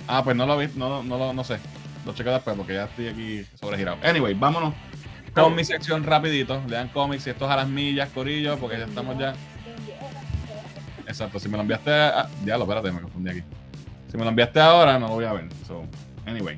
[0.07, 1.57] Ah, pues no lo vi, no, no, lo- no sé.
[2.05, 3.97] Lo chequeo después porque ya estoy aquí sobregirado.
[4.03, 4.73] Anyway, vámonos
[5.33, 6.61] con mi sección rapidito.
[6.67, 9.33] Lean cómics y estos a las millas, corillo, porque ya estamos ya.
[11.07, 12.27] Exacto, si me lo enviaste a...
[12.43, 13.43] Diablo, espérate, me confundí aquí.
[14.09, 15.49] Si me lo enviaste ahora, no lo voy a ver.
[15.67, 15.83] So,
[16.25, 16.57] anyway.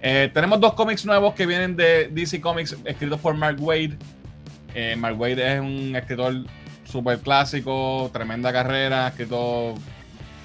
[0.00, 3.96] Eh, tenemos dos cómics nuevos que vienen de DC Comics, escritos por Mark Wade.
[4.74, 6.44] Eh, Mark Wade es un escritor
[6.84, 9.74] súper clásico, tremenda carrera, ha escrito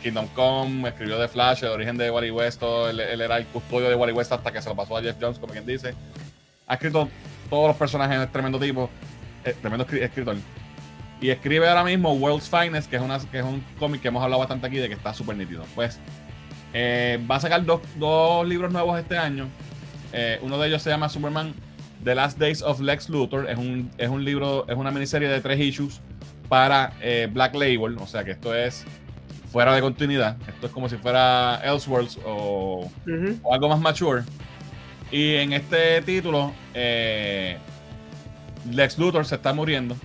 [0.02, 3.90] Kingdom Come, escribió The Flash, el origen de Wally West, todo, él, era el custodio
[3.90, 5.94] de Wally West hasta que se lo pasó a Jeff Jones, como quien dice.
[6.68, 7.10] Ha escrito
[7.50, 8.90] todos los personajes, es tremendo tipo,
[9.44, 10.36] eh, tremendo escri- escritor.
[11.20, 14.24] Y escribe ahora mismo World's Finest, que es, una, que es un cómic que hemos
[14.24, 15.64] hablado bastante aquí de que está súper nítido.
[15.74, 16.00] Pues
[16.74, 19.48] eh, va a sacar dos, dos libros nuevos este año.
[20.14, 21.56] Eh, uno de ellos se llama Superman
[22.04, 23.50] The Last Days of Lex Luthor.
[23.50, 26.02] Es un, es un libro, es una miniserie de tres issues
[26.50, 26.94] para
[27.32, 27.98] Black Label.
[28.00, 28.86] O sea que esto es
[29.52, 30.38] fuera de continuidad.
[30.48, 32.90] Esto es como si fuera Elseworlds o,
[33.52, 34.24] algo más mature.
[35.12, 37.58] Y en este título, eh,
[38.72, 39.96] Lex Luthor se está muriendo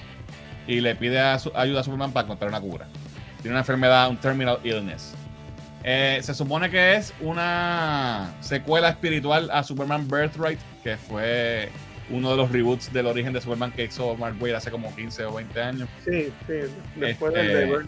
[0.66, 2.86] y le pide a su- ayuda a Superman para encontrar una cura.
[3.40, 5.14] Tiene una enfermedad, un terminal illness.
[5.82, 11.68] Eh, se supone que es una secuela espiritual a Superman Birthright, que fue
[12.10, 15.34] uno de los reboots del origen de Superman que hizo Mark hace como 15 o
[15.34, 15.88] 20 años.
[16.04, 16.52] Sí, sí.
[16.94, 17.86] Después Este, del Labor.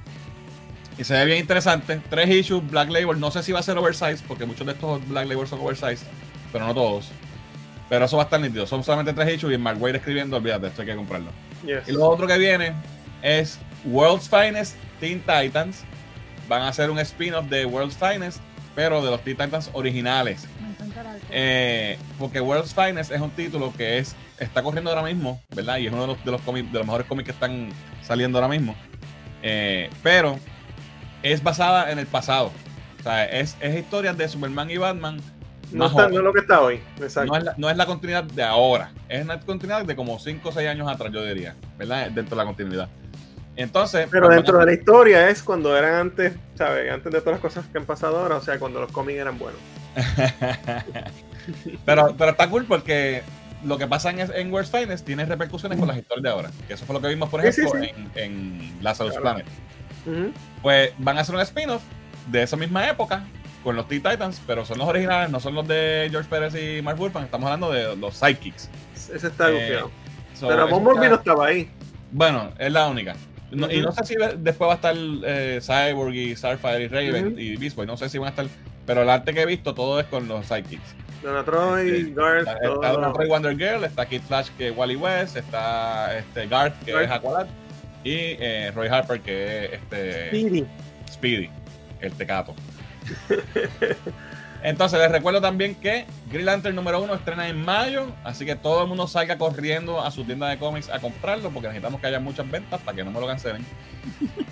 [0.97, 2.01] Y se ve bien interesante.
[2.09, 3.19] Tres issues, Black Label.
[3.19, 6.05] No sé si va a ser oversize, porque muchos de estos Black Label son oversize,
[6.53, 7.11] pero no todos.
[7.89, 8.67] Pero eso va a estar nítido.
[8.67, 11.31] Son solamente tres issues y Mark Waid escribiendo, olvídate, esto hay que comprarlo.
[11.67, 11.89] Yes.
[11.89, 12.73] Y lo otro que viene
[13.23, 15.85] es World's Finest Teen Titans.
[16.49, 18.39] Van a hacer un spin-off de World's Finest,
[18.75, 20.47] pero de los Teen Titans originales.
[21.31, 25.79] Eh, porque World's Finest es un título que es está corriendo ahora mismo, ¿verdad?
[25.79, 27.71] Y es uno de los, de los, de los mejores cómics que están
[28.03, 28.75] saliendo ahora mismo.
[29.43, 30.39] Eh, pero
[31.25, 32.53] es basada en el pasado.
[33.01, 35.21] O sea, es, es historias de Superman y Batman.
[35.73, 36.81] no, está, no es lo que está hoy.
[37.01, 37.33] Exacto.
[37.33, 40.49] No es, la, no es la continuidad de ahora, es una continuidad de como 5
[40.49, 42.11] o 6 años atrás, yo diría, ¿verdad?
[42.11, 42.89] Dentro de la continuidad.
[43.57, 46.91] Entonces, Pero dentro de la historia es cuando eran antes, ¿sabes?
[46.91, 49.39] Antes de todas las cosas que han pasado ahora, o sea, cuando los cómics eran
[49.39, 49.61] buenos.
[51.85, 53.23] pero, pero está cool porque
[53.65, 56.51] lo que pasa en, en World's Finest tiene repercusiones con las historias de ahora.
[56.67, 57.91] Que eso fue lo que vimos, por Sí, sí, ejemplo, sí.
[57.95, 59.23] en, en Lazarus Claro.
[59.37, 59.47] Planet.
[60.63, 61.83] Pues van a hacer un spin-off
[62.31, 63.25] de esa misma época
[63.63, 66.83] con los Teen Titans, pero son los originales, no son los de George Pérez y
[66.83, 67.25] Mark Wolfman.
[67.25, 68.69] Estamos hablando de los sidekicks.
[69.13, 69.81] Ese está Eh.
[70.35, 71.71] So, Pero Bumblebee no estaba ahí.
[72.11, 73.15] Bueno, es la única.
[73.51, 77.29] No- Y no sé si después va a estar eh, Cyborg y Starfire y Raven
[77.29, 77.39] Ujú.
[77.39, 77.87] y Beast Boy.
[77.87, 78.47] No sé si van a estar.
[78.85, 80.95] Pero el arte que he visto, todo es con los sidekicks.
[81.23, 82.13] Donatroy, Sí.
[82.15, 86.19] Garth, Está, está Donna Troy Wonder Girl, está Kid Flash que es Wally West, está
[86.19, 87.05] este Garth que Garth.
[87.07, 87.47] es Aqualad.
[88.05, 90.67] Y eh, Roy Harper, que es este Speedy.
[91.11, 91.51] Speedy,
[92.01, 92.55] el tecato.
[94.63, 98.83] Entonces les recuerdo también que Green Lantern número uno estrena en mayo, así que todo
[98.83, 102.19] el mundo salga corriendo a su tienda de cómics a comprarlo porque necesitamos que haya
[102.19, 103.65] muchas ventas para que no me lo cancelen.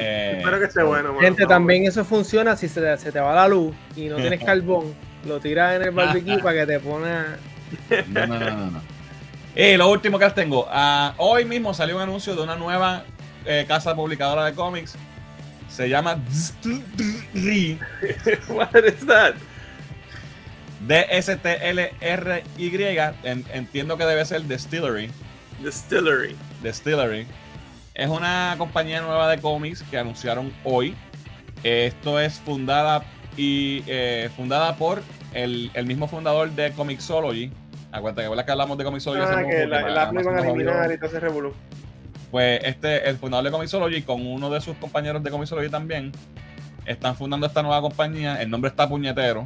[0.00, 1.08] Eh, Espero que esté bueno.
[1.08, 1.20] mano.
[1.20, 4.94] Gente, también eso funciona si se, se te va la luz y no tienes carbón.
[5.26, 7.36] Lo tiras en el barbecue para que te ponga.
[8.06, 8.97] No, no, no, no, no.
[9.58, 10.68] Y lo último que les tengo.
[10.70, 13.02] ah, hoy mismo salió un anuncio de una nueva
[13.44, 14.94] eh, casa publicadora de cómics.
[15.68, 16.14] Se llama.
[18.48, 19.34] What is that?
[20.86, 22.98] D-S-T-L-R-Y.
[23.24, 25.10] En- entiendo que debe ser Distillery.
[25.62, 26.36] Distillery.
[26.62, 27.26] Distillery.
[27.94, 30.94] Es una compañía nueva de cómics que anunciaron hoy.
[31.64, 33.02] Esto es fundada
[33.36, 35.02] y eh, fundada por
[35.34, 37.50] el, el mismo fundador de Comixology.
[37.92, 40.22] Acuérdate que ¿verdad que hablamos de Comixology hace Ah, poco, que la, que el Apple
[40.22, 41.54] van a eliminar y todo ese revolú.
[42.30, 46.12] Pues este, el fundador de Comixology con uno de sus compañeros de Comixology también
[46.84, 48.40] están fundando esta nueva compañía.
[48.42, 49.44] El nombre está puñetero.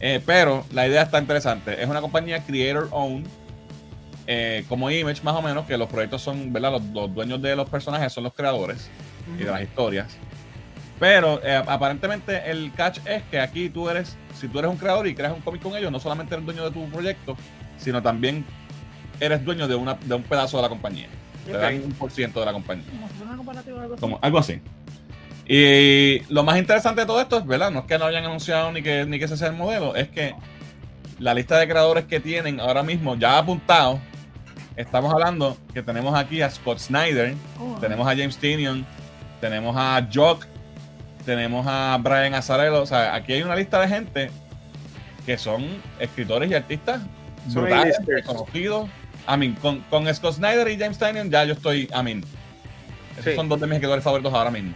[0.00, 1.82] Eh, pero la idea está interesante.
[1.82, 3.26] Es una compañía creator owned.
[4.26, 6.72] eh, como Image más o menos, que los proyectos son, ¿verdad?
[6.72, 8.88] Los, los dueños de los personajes son los creadores
[9.38, 10.06] y de las historias.
[11.00, 15.06] Pero eh, aparentemente el catch es que aquí tú eres, si tú eres un creador
[15.06, 17.36] y creas un cómic con ellos, no solamente eres dueño de tu proyecto,
[17.76, 18.44] sino también
[19.20, 21.08] eres dueño de, una, de un pedazo de la compañía.
[21.44, 22.86] Te dan un por ciento de la compañía.
[22.90, 24.00] Como si fuera una comparativa o algo así.
[24.00, 24.60] Como, algo así.
[25.46, 27.70] Y lo más interesante de todo esto es, ¿verdad?
[27.70, 30.08] No es que no hayan anunciado ni que, ni que ese sea el modelo, es
[30.08, 30.34] que
[31.18, 34.00] la lista de creadores que tienen ahora mismo ya apuntado,
[34.76, 38.86] estamos hablando que tenemos aquí a Scott Snyder, Oh, tenemos a James Tinion,
[39.40, 40.46] tenemos a Jock,
[41.24, 44.30] tenemos a Brian Azarello, o sea, aquí hay una lista de gente
[45.26, 45.66] que son
[45.98, 47.00] escritores y artistas
[47.46, 48.88] brutales, conocidos.
[49.28, 52.24] I mean, con, con Scott Snyder y James Tinion ya yo estoy, I mean,
[53.12, 53.34] esos Sí.
[53.36, 54.72] son dos de mis escritores favoritos ahora mismo.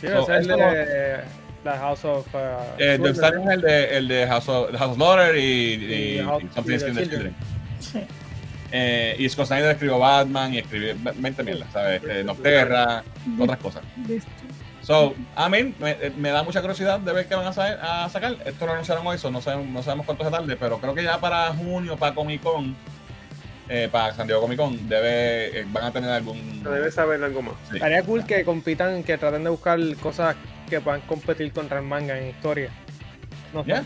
[0.00, 1.20] Sí, So, es el de
[1.64, 2.26] la House of.
[2.34, 2.38] uh,
[2.78, 3.38] Eh, James Slaughter.
[3.40, 6.22] Tinion es el de, el de House of, House of Slaughter y, y, Y y
[6.24, 7.34] House- Something is The Children.
[7.80, 8.00] Sí.
[8.74, 12.02] Eh, y Scott Snyder escribió Batman y escribió 20 mierdas, ¿sabes?
[12.02, 13.04] Este, Nocterra,
[13.38, 13.82] otras cosas.
[14.82, 18.08] So, a mí me, me da mucha curiosidad de ver qué van a, sa- a
[18.08, 18.36] sacar.
[18.44, 21.04] Esto lo anunciaron hoy, so no, sabemos, no sabemos cuánto se tarde, pero creo que
[21.04, 22.74] ya para junio, para Comic Con,
[23.68, 26.60] eh, para San Diego Comic Con, debe, eh, van a tener algún.
[26.64, 27.54] Se debe saber algo más.
[27.70, 27.76] sí.
[27.76, 30.34] Estaría cool que compitan, que traten de buscar cosas
[30.68, 32.70] que puedan competir contra el manga en historia.
[33.54, 33.84] No sé, Ya.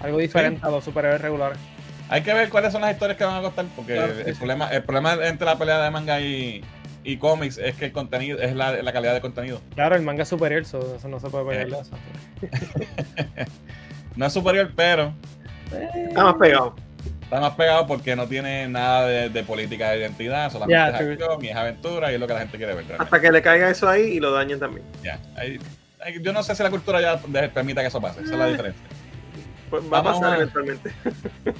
[0.00, 1.58] algo diferente a los superhéroes regulares.
[2.08, 4.32] Hay que ver cuáles son las historias que van a costar, porque Claro, sí, el,
[4.32, 4.38] sí.
[4.38, 6.64] problema, el problema entre la pelea de manga y,
[7.04, 9.60] y cómics es que el contenido es la, la calidad de contenido.
[9.74, 11.70] Claro, el manga es superior, so- eso no se puede pelear Eh.
[11.70, 13.46] de eso.
[14.16, 15.14] No es superior, pero
[16.08, 16.74] Está más pegado.
[17.22, 21.12] está más pegado porque no tiene nada de, de política de identidad, solamente es true.
[21.12, 22.84] acción y es aventura y es lo que la gente quiere ver.
[22.86, 23.04] realmente.
[23.04, 24.84] Hasta que le caiga eso ahí y lo dañen también.
[25.02, 25.58] Ya, ahí-
[26.04, 27.18] ahí- yo no sé si la cultura ya
[27.50, 28.82] permita que eso pase, esa es la diferencia.
[29.70, 30.90] Pues va a pasar a- eventualmente.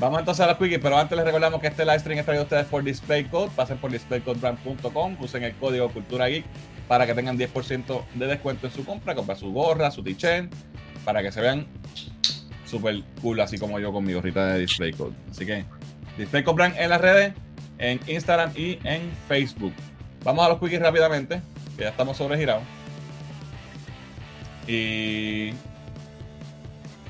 [0.00, 2.42] Vamos entonces a las quickies, pero antes les recordamos que este live stream es traído
[2.42, 3.50] a ustedes por DisplayCode.
[3.50, 6.44] Pasen por displaycodebrand.com, usen el código Cultura Geek
[6.88, 10.52] para que tengan 10% de descuento en su compra, compra su gorra, su t-shirt,
[11.04, 11.66] para que se vean
[12.66, 15.14] super cool, así como yo con mi gorrita de DisplayCode.
[15.30, 15.64] Así que
[16.18, 17.32] DisplayCode Brand en las redes,
[17.78, 19.72] en Instagram y en Facebook.
[20.24, 21.40] Vamos a los quickies rápidamente,
[21.76, 22.64] que ya estamos sobregirados.
[24.66, 25.52] Y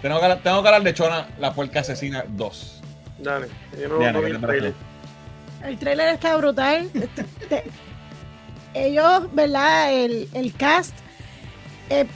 [0.08, 2.80] tengo que, hablar- tengo que hablar de Chona, la puerca asesina 2.
[3.20, 3.48] Dale.
[3.80, 4.74] Yo no Diana, no ¿qué vi el trailer.
[5.64, 6.90] El trailer está brutal.
[6.94, 7.64] Este- te-
[8.74, 9.92] Ellos, ¿verdad?
[9.92, 10.94] El, el cast
[11.90, 12.06] eh,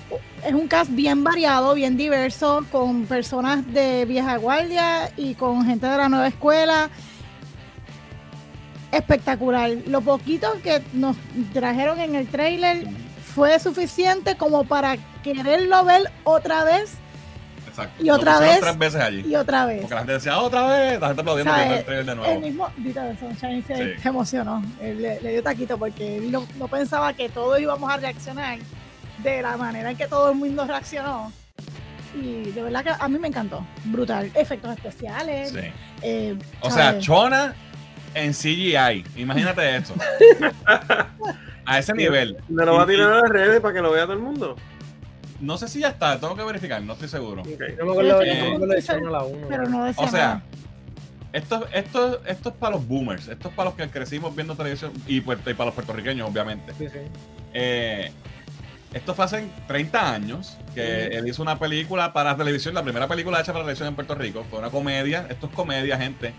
[0.45, 5.87] es un cast bien variado, bien diverso, con personas de vieja guardia y con gente
[5.87, 6.91] de la nueva escuela.
[8.93, 9.71] Espectacular.
[9.87, 11.17] Lo poquito que nos
[11.53, 12.87] trajeron en el trailer
[13.35, 16.95] fue suficiente como para quererlo ver otra vez
[17.79, 18.03] Exacto.
[18.03, 19.25] Y Lo otra vez, tres veces allí.
[19.27, 19.81] y otra vez.
[19.81, 22.41] Porque la gente decía otra vez, la gente aplaudiendo el trailer de El nuevo.
[22.41, 24.01] mismo, Dita Sunshine se, Sí.
[24.03, 28.59] se emocionó, le, le dio taquito porque no, no pensaba que todos íbamos a reaccionar
[29.23, 31.33] de la manera en que todo el mundo reaccionó.
[32.15, 34.31] Y de verdad que a mí me encantó, brutal.
[34.35, 35.51] Efectos especiales.
[35.51, 35.59] Sí.
[36.03, 36.99] eh, O sea.
[36.99, 37.55] Chona
[38.15, 39.05] en CGI.
[39.17, 39.95] Imagínate eso.
[41.67, 42.37] a ese nivel.
[42.49, 44.57] Me lo va a tirar a las redes para que lo vea todo el mundo.
[45.41, 47.43] No sé si ya está, tengo que verificar, no estoy seguro.
[47.43, 47.63] Ok.
[47.79, 49.47] Yo me acuerdo, me la 1.
[49.49, 50.43] pero no decía O sea,
[51.33, 54.93] esto, esto, esto es para los boomers, esto es para los que crecimos viendo televisión
[55.07, 56.73] y, y para los puertorriqueños, obviamente.
[56.79, 56.99] Sí, sí.
[57.55, 58.11] Eh,
[58.93, 63.39] esto fue hace 30 años que él hizo una película para televisión, la primera película
[63.41, 64.45] hecha para televisión en Puerto Rico.
[64.49, 66.33] Fue una comedia, esto es comedia, gente.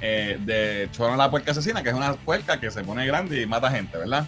[0.00, 3.46] eh, de Chona la puerca asesina, que es una puerca que se pone grande y
[3.46, 4.26] mata gente, ¿verdad?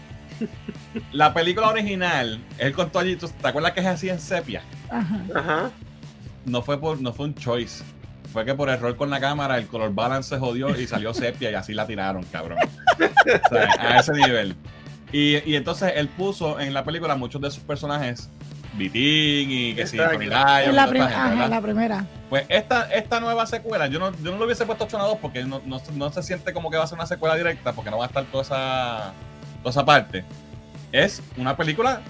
[1.13, 4.63] La película original, él contó allí, ¿tú- ¿te acuerdas que es así en sepia?
[4.91, 5.21] Ajá.
[5.35, 5.71] Ajá.
[6.45, 7.85] No fue, por, no fue un choice.
[8.33, 11.51] Fue que por error con la cámara el color balance se jodió y salió sepia
[11.51, 12.59] y así la tiraron, cabrón.
[12.61, 14.55] O sea, a ese nivel.
[15.13, 18.29] Y, y entonces él puso en la película muchos de sus personajes,
[18.75, 19.97] Vitín y que sí,
[20.69, 22.07] En la, prim- ajá, la primera.
[22.29, 25.45] Pues esta, esta nueva secuela, yo no, yo no lo hubiese puesto Chona 2 porque
[25.45, 27.97] no, no, no se siente como que va a ser una secuela directa porque no
[27.99, 29.13] va a estar toda esa,
[29.71, 30.25] toda esa parte.
[30.93, 32.01] Es una película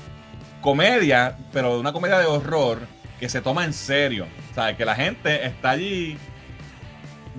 [0.60, 2.80] comedia, pero una comedia de horror
[3.18, 4.26] que se toma en serio.
[4.50, 6.16] O sea, que la gente está allí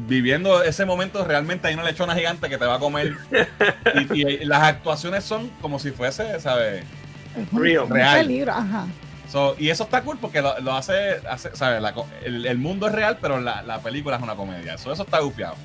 [0.07, 3.17] viviendo ese momento realmente hay una lechona gigante que te va a comer
[4.13, 6.83] y, y las actuaciones son como si fuese, ¿sabes?
[7.51, 7.89] Real.
[7.89, 8.21] Real.
[8.21, 8.87] peligro, ajá.
[9.29, 11.81] So, y eso está cool porque lo, lo hace, hace ¿sabes?
[11.81, 11.93] La
[12.23, 14.77] el, el mundo es real, pero la, la película es una comedia.
[14.77, 15.55] So, eso está gufiado.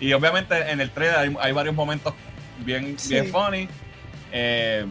[0.00, 2.14] Y obviamente en el trailer hay, hay varios momentos
[2.64, 3.10] bien, Sí.
[3.14, 3.68] bien funny.
[4.38, 4.84] Eh,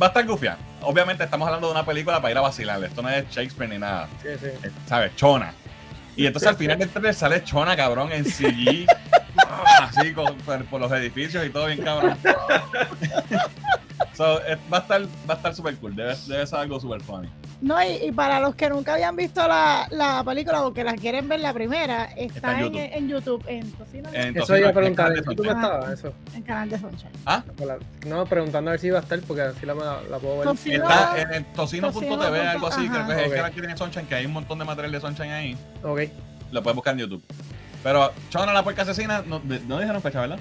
[0.00, 0.58] va a estar gufiado.
[0.80, 2.82] Obviamente estamos hablando de una película para ir a vacilar.
[2.82, 4.08] Esto no es Shakespeare ni nada.
[4.20, 4.46] Sí, sí.
[4.46, 5.14] Eh, ¿Sabes?
[5.14, 5.54] Chona.
[6.16, 8.86] Y entonces al final del trailer sale Chona, cabrón, en CG.
[9.46, 12.18] ah, así, con- por, por los edificios y todo bien cabrón.
[14.14, 14.40] So,
[14.72, 15.94] va a estar, va a estar super cool.
[15.96, 17.28] Debe, debe ser algo super funny.
[17.60, 20.94] No, y, y para los que nunca habían visto la, la película o que la
[20.94, 22.90] quieren ver la primera, Está está, en en, YouTube.
[22.96, 25.46] en YouTube, en Tocino, En Eso Tocino, iba a en preguntar, Canal ¿en de YouTube
[25.46, 25.64] Sunshine.
[25.64, 26.14] estaba eso?
[26.34, 27.12] en Canal de Sunshine.
[27.24, 27.44] ¿Ah?
[28.06, 30.48] No, preguntando a ver si iba a estar porque así la, la puedo ver.
[30.48, 32.50] Tocino- Está en el tocino.tv, Tocino.
[32.50, 32.86] algo así.
[32.86, 33.04] Ajá.
[33.04, 33.36] Creo que es el Ok.
[33.36, 35.56] canal que tiene Sunshine, que hay un montón de material de Sunshine ahí.
[35.84, 36.00] Ok.
[36.50, 37.22] Lo puedes buscar en YouTube.
[37.84, 40.38] Pero Chona la puerca asesina, no, no dijeron fecha, ¿verdad?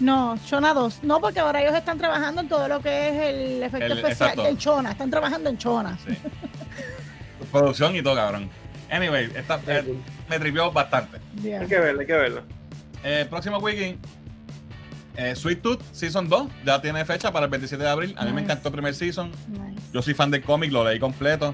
[0.00, 1.00] No, Chona 2.
[1.04, 4.30] No, porque ahora ellos están trabajando en todo lo que es el efecto El- especial
[4.30, 4.42] exacto.
[4.44, 4.90] del Chona.
[4.92, 5.98] Están trabajando en Chona.
[6.06, 6.16] Sí.
[7.50, 8.50] Producción y todo, cabrón.
[8.90, 9.94] Anyway, esta, eh,
[10.28, 11.18] me trivió bastante.
[11.42, 11.60] Yeah.
[11.60, 12.42] Hay que verlo, hay que verlo.
[13.04, 13.98] Eh, próximo weekend,
[15.16, 18.14] eh, Sweet Tooth Season 2 ya tiene fecha para el 27 de abril.
[18.18, 18.44] A mí me Nice.
[18.52, 19.30] encantó el primer season.
[19.48, 19.82] Nice.
[19.92, 21.52] Yo soy fan del cómic, lo leí completo.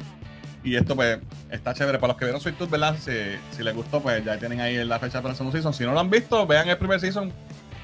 [0.64, 1.18] Y esto, pues,
[1.50, 1.98] está chévere.
[1.98, 2.96] Para los que vieron Sweet Tooth, ¿verdad?
[2.98, 3.12] Si,
[3.56, 5.72] si les gustó, pues ya tienen ahí la fecha para el segundo season.
[5.72, 7.32] Si no lo han visto, vean el primer season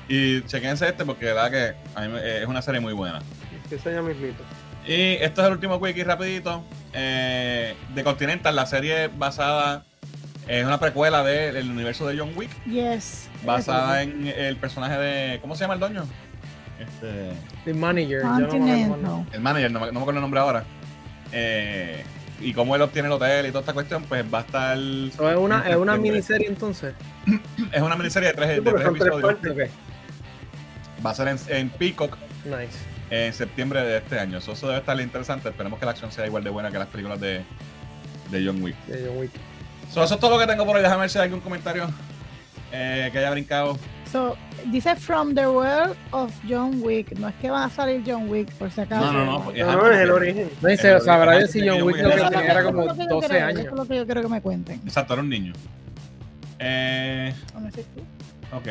[0.08, 2.92] y chequense este, porque la verdad que a mí me- eh, es una serie muy
[2.92, 3.20] buena.
[3.62, 4.42] Empieza ya mismito.
[4.86, 6.62] Y esto es el último quickie rapidito.
[6.92, 9.84] Eh, de Continental, la serie basada
[10.46, 13.28] es una precuela del universo de John Wick, Yes.
[13.44, 16.04] basada en el personaje de ¿cómo se llama el dueño?
[16.78, 17.30] Este,
[17.64, 18.20] The Manager.
[18.22, 18.28] yo
[18.98, 20.64] no el manager, no me, no me acuerdo el nombre ahora.
[21.32, 22.04] Eh,
[22.40, 24.76] y cómo él obtiene el hotel y toda esta cuestión, pues va a estar
[25.16, 26.94] So, es una, es una miniserie entonces.
[27.72, 29.34] es una miniserie de tres, de Sí, porque tres son tres episodios.
[29.40, 29.70] partes.
[31.04, 32.78] Va a ser en, en Peacock Nice.
[33.10, 34.40] en septiembre de este año.
[34.40, 35.48] So, eso debe estar interesante.
[35.48, 37.42] Esperemos que la acción sea igual de buena que las películas de,
[38.30, 38.76] de John Wick.
[38.86, 39.30] De John Wick.
[39.92, 40.82] So, eso es todo lo que tengo por hoy.
[40.82, 41.86] Déjame ver si hay algún comentario
[42.72, 43.76] eh, que haya brincado.
[44.10, 44.36] So,
[44.66, 47.18] dice From the World of John Wick.
[47.18, 49.04] No es que va a salir John Wick, por si acaso.
[49.06, 49.44] No, no, no.
[49.44, 50.50] porque- No, no, es el origen.
[50.62, 52.64] No dice, El o sea, de si John Wick lo que era- Eso tenía eso
[52.64, 53.60] como lo que yo 12 quiero- años.
[53.60, 54.80] Eso es lo que yo quiero que me cuenten.
[54.86, 55.52] Exacto, era un niño.
[56.58, 58.56] Eh, ¿O no sé tú?
[58.56, 58.68] ok.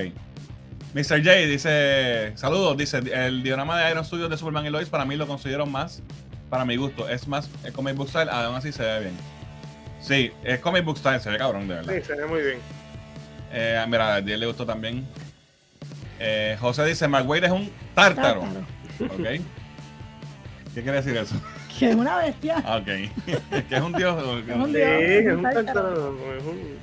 [0.94, 1.24] Mr.
[1.24, 2.78] J dice: Saludos.
[2.78, 6.02] Dice: El diorama de Iron Studios de Superman y Lois para mí lo considero más
[6.50, 7.10] para mi gusto.
[7.10, 9.14] Es más el comic book style, aún así se ve bien.
[10.02, 11.94] Sí, es comic book style, se ve cabrón, de verdad.
[11.96, 12.58] Sí, se ve muy bien.
[13.52, 15.06] Eh, mira, a Diez le gustó también.
[16.20, 18.42] Eh, José dice: Mark Wade es un tártaro.
[18.42, 19.14] Tártaro.
[19.16, 19.42] Ok.
[20.74, 21.36] ¿Qué quiere decir eso?
[21.80, 22.60] Que es una bestia.
[22.78, 22.88] Ok.
[22.88, 24.16] es que es un dios.
[24.24, 26.78] Es Sí, dios, es un tártaro, es un-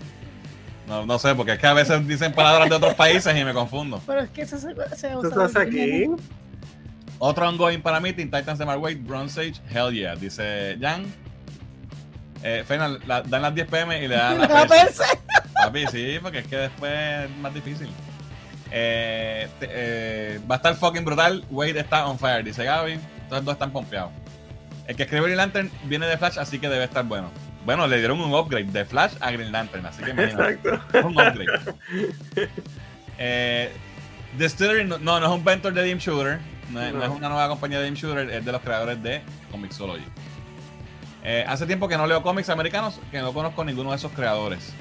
[0.91, 3.55] No, no sé, porque es que a veces dicen palabras de otros países y me
[3.55, 4.03] confundo.
[4.07, 6.07] Pero es que eso se, se ¿Tú usa estás aquí?
[7.21, 11.05] Otro ongoing para mí, Teen Titans Wade, Bronze Age, hell yeah, dice Jan.
[12.43, 14.67] Eh, Final, la- dan las 10 pm y le dan la La.
[14.67, 15.05] PC.
[15.55, 17.89] Papi, sí, porque es que después es más difícil.
[18.73, 21.45] Eh, te- eh, va a estar fucking brutal.
[21.51, 22.93] Wade está on fire, dice Gaby.
[23.23, 24.11] Entonces dos están pompeados.
[24.89, 27.31] El que escribe Green Lantern viene de Flash, así que debe estar bueno.
[27.65, 30.53] Bueno, le dieron un upgrade de Flash a Green Lantern, así que imagínate.
[30.53, 30.99] Exacto.
[31.09, 31.75] Un upgrade.
[33.19, 33.71] eh,
[34.39, 36.39] Distillery no, no, no es un venture de Dim Shooter.
[36.71, 37.05] No es, no No.
[37.05, 40.05] es una nueva compañía de Dim Shooter, es de los creadores de Comixology.
[41.23, 44.73] Eh, hace tiempo que no leo cómics americanos, que no conozco ninguno de esos creadores.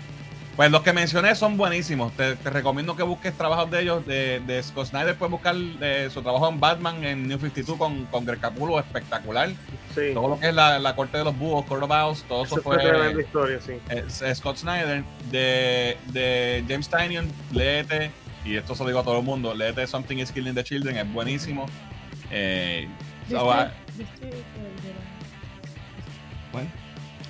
[0.60, 2.12] Pues los que mencioné son buenísimos.
[2.18, 4.06] Te, te recomiendo que busques trabajos de ellos.
[4.06, 8.04] De, de Scott Snyder puedes buscar eh, su trabajo en Batman, en New 52 con,
[8.08, 9.52] con Greg Capullo, espectacular.
[9.96, 10.12] Sí.
[10.14, 12.56] Todo lo que es la, la corte de los búhos, Court of Owls, todo eso
[12.56, 12.76] Eso fue...
[12.78, 13.72] fue tremenda historia, sí.
[13.88, 18.12] Es- es Scott Snyder de, de James Tynion, léete,
[18.44, 20.98] y esto se lo digo a todo el mundo, léete Something is Killing the Children,
[20.98, 21.68] es buenísimo.
[22.32, 22.86] Eh,
[23.30, 23.72] so, ah,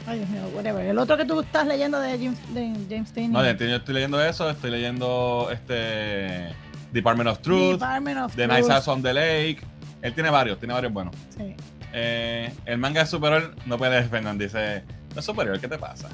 [0.09, 0.83] Ay, Dios mío, whatever.
[0.83, 3.33] El otro que tú estás leyendo de James, de James Tynion.
[3.33, 6.49] No, yo estoy leyendo eso, estoy leyendo este
[6.91, 8.57] Department of Truth, Department of The Truth.
[8.57, 9.59] Nice House on the Lake.
[10.01, 11.15] Él tiene varios, tiene varios buenos.
[11.37, 11.55] Sí.
[11.93, 14.43] Eh, el manga es superior, no puedes, Fernando.
[14.43, 14.83] Dice,
[15.13, 16.09] no es superior, ¿qué te pasa?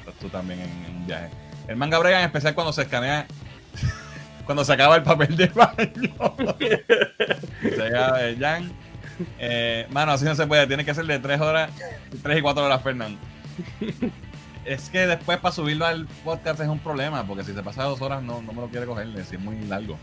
[0.00, 1.30] Estás tú también en, un viaje.
[1.68, 3.28] El manga brega en especial cuando se escanea,
[4.44, 6.34] cuando se acaba el papel de baño.
[8.40, 8.72] Jan.
[9.38, 11.70] Eh, mano, así no se puede, tiene que ser de 3 horas,
[12.22, 13.18] 3 y 4 horas, Fernando.
[14.64, 18.00] Es que después para subirlo al podcast es un problema, porque si se pasa dos
[18.02, 19.98] horas no, no me lo quiere coger, si es muy largo.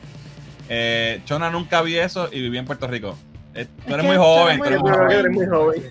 [0.70, 3.16] Eh, Chona nunca vi eso y viví en Puerto Rico.
[3.54, 5.12] Eh, tú Es eres muy joven, tú eres muy joven.
[5.12, 5.84] eres muy joven.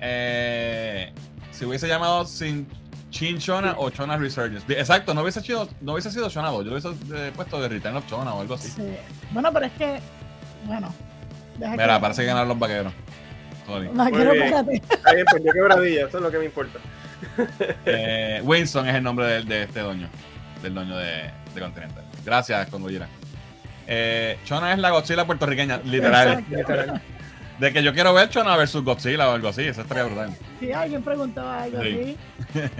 [0.00, 1.12] Eh,
[1.52, 2.66] si hubiese llamado sin
[3.10, 4.64] Chin Chona o Chona Resurgence.
[4.78, 7.68] Exacto, no hubiese sido, no hubiese sido Chona 2, yo lo hubiese eh, puesto de
[7.68, 8.68] Return of Chona o algo así.
[8.68, 8.82] Sí.
[9.30, 10.00] Bueno, pero es que.
[10.66, 10.92] Bueno.
[11.58, 12.92] Deja Mira, parece que ganaron los vaqueros.
[13.66, 13.88] Sorry.
[13.88, 14.30] Bien.
[14.42, 14.74] espérate.
[14.76, 16.78] Está bien, pues yo quebradilla, eso es lo que me importa.
[17.84, 20.08] Eh, Winston es el nombre de, de este doño,
[20.62, 22.04] del doño de, de Continental.
[22.24, 23.08] Gracias, Congollera.
[23.88, 26.44] Eh, Chona es la Godzilla puertorriqueña, literal.
[27.58, 30.30] De que yo quiero ver Chona versus Godzilla o algo así, eso estaría brutal.
[30.60, 32.16] Sí, alguien preguntó algo Sí.
[32.52, 32.62] así.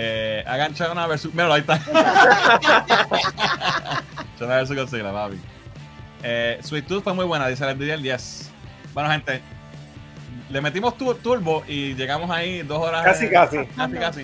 [0.00, 1.34] Eh, hagan Chona versus.
[1.34, 1.80] Mira, ahí está.
[4.38, 5.36] Chona versus Godzilla, papi.
[6.22, 8.50] Eh, Sweet Tooth fue muy buena, dice la el 10.
[8.94, 9.40] Bueno, gente,
[10.50, 13.04] le metimos tu- turbo y llegamos ahí dos horas.
[13.04, 13.66] Casi, eh, casi.
[13.66, 14.22] Casi, casi.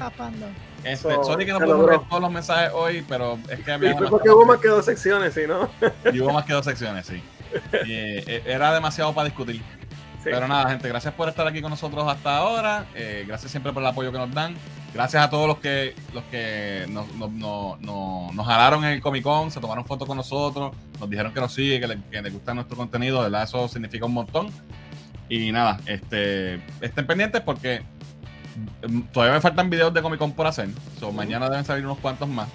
[0.82, 3.74] Este, So, sorry que no pudimos ver todos los mensajes hoy, pero es que Y
[3.74, 5.70] había fue demasiado- porque hubo más que dos secciones, ¿sí, no?
[6.12, 7.22] y hubo más que dos secciones, sí.
[7.86, 7.92] Y,
[8.26, 9.62] eh, era demasiado para discutir.
[10.24, 10.30] Sí.
[10.32, 12.86] Pero nada, gente, gracias por estar aquí con nosotros hasta ahora.
[12.94, 14.56] Eh, gracias siempre por el apoyo que nos dan.
[14.94, 19.22] Gracias a todos los que los que nos, nos, nos, nos- jalaron en el Comic
[19.24, 22.32] Con, se tomaron fotos con nosotros, nos dijeron que nos sigue, que, le- que les
[22.32, 24.48] gusta nuestro contenido, de verdad, eso significa un montón.
[25.28, 27.82] Y nada, este, estén pendientes porque
[28.88, 30.68] mm, todavía me faltan videos de Comic Con por hacer.
[31.01, 32.48] So, Mañana deben salir unos cuantos más.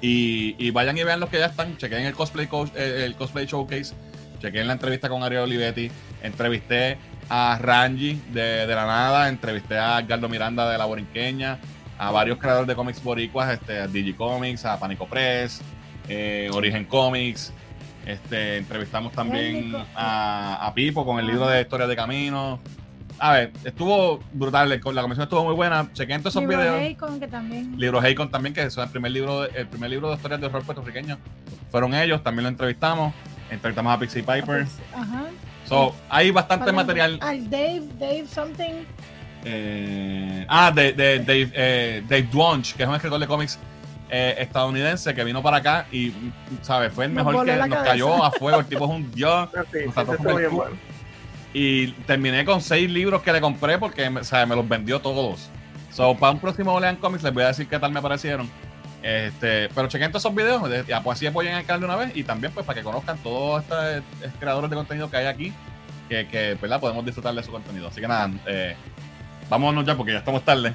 [0.00, 1.76] Y, y vayan y vean los que ya están.
[1.76, 3.94] Chequen el cosplay, coach- eh, el cosplay showcase.
[4.40, 5.90] Chequen la entrevista con Ariel Olivetti.
[6.22, 6.98] Entrevisté
[7.28, 9.28] a Rangi de, de la nada.
[9.28, 11.58] Entrevisté a Edgardo Miranda de la Borinqueña.
[11.98, 13.52] A varios creadores de cómics boricuas.
[13.52, 15.60] Este, a Digicomics, a Panico Press,
[16.08, 17.52] eh, Origen Comics.
[18.04, 22.60] Este, entrevistamos también a, a Pipo con el libro de Historias de Camino.
[23.18, 24.68] A ver, estuvo brutal.
[24.68, 25.90] La conversación estuvo muy buena.
[25.94, 26.80] Chequen todos esos Libro videos.
[26.80, 27.78] Bacon, que también.
[27.78, 30.46] Libro Haycon también, que es el primer libro, de- el primer libro de historias de
[30.48, 31.18] horror puertorriqueño.
[31.70, 33.14] Fueron ellos, también lo entrevistamos.
[33.50, 34.66] Entrevistamos a Pixie Piper.
[34.94, 35.24] Ajá.
[35.66, 37.18] So, hay bastante Para- material.
[37.20, 38.84] Al Dave, Dave something.
[39.44, 42.28] eh, ah, de, de Dave, eh, Dave
[42.76, 43.58] que es un escritor de cómics
[44.08, 46.12] eh, estadounidense que vino para acá y,
[46.62, 46.92] ¿sabes?
[46.92, 47.90] Fue el Nos mejor voló que nos cabeza.
[47.90, 48.60] cayó a fuego.
[48.60, 49.48] El tipo es un dios.
[49.56, 50.76] Ah, sí, Nos sí, el bueno.
[51.52, 55.48] Y terminé con seis libros que le compré porque sea, me los vendió todos.
[55.92, 58.50] So, para un próximo Lean Comics les voy a decir qué tal me parecieron.
[59.06, 60.60] Este, pero chequen todos esos videos,
[61.04, 63.62] pues así apoyen al canal de una vez y también pues para que conozcan todos
[63.62, 64.02] estos eh,
[64.40, 65.52] creadores de contenido que hay aquí,
[66.08, 66.80] que, que ¿verdad?
[66.80, 67.86] podemos disfrutar de su contenido.
[67.86, 68.74] Así que nada, eh,
[69.48, 70.72] vámonos ya porque ya estamos tarde.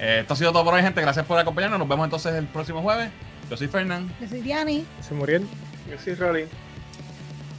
[0.00, 1.00] Eh, esto ha sido todo por hoy, gente.
[1.00, 1.78] Gracias por acompañarnos.
[1.78, 3.10] Nos vemos entonces el próximo jueves.
[3.48, 4.12] Yo soy Fernán.
[4.20, 4.84] Yo soy Diani.
[5.00, 5.38] Se murió.
[5.38, 6.46] Yo soy Rolly.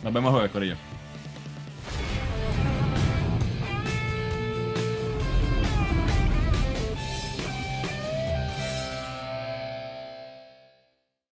[0.03, 0.75] Nos vemos jueves, Corillo.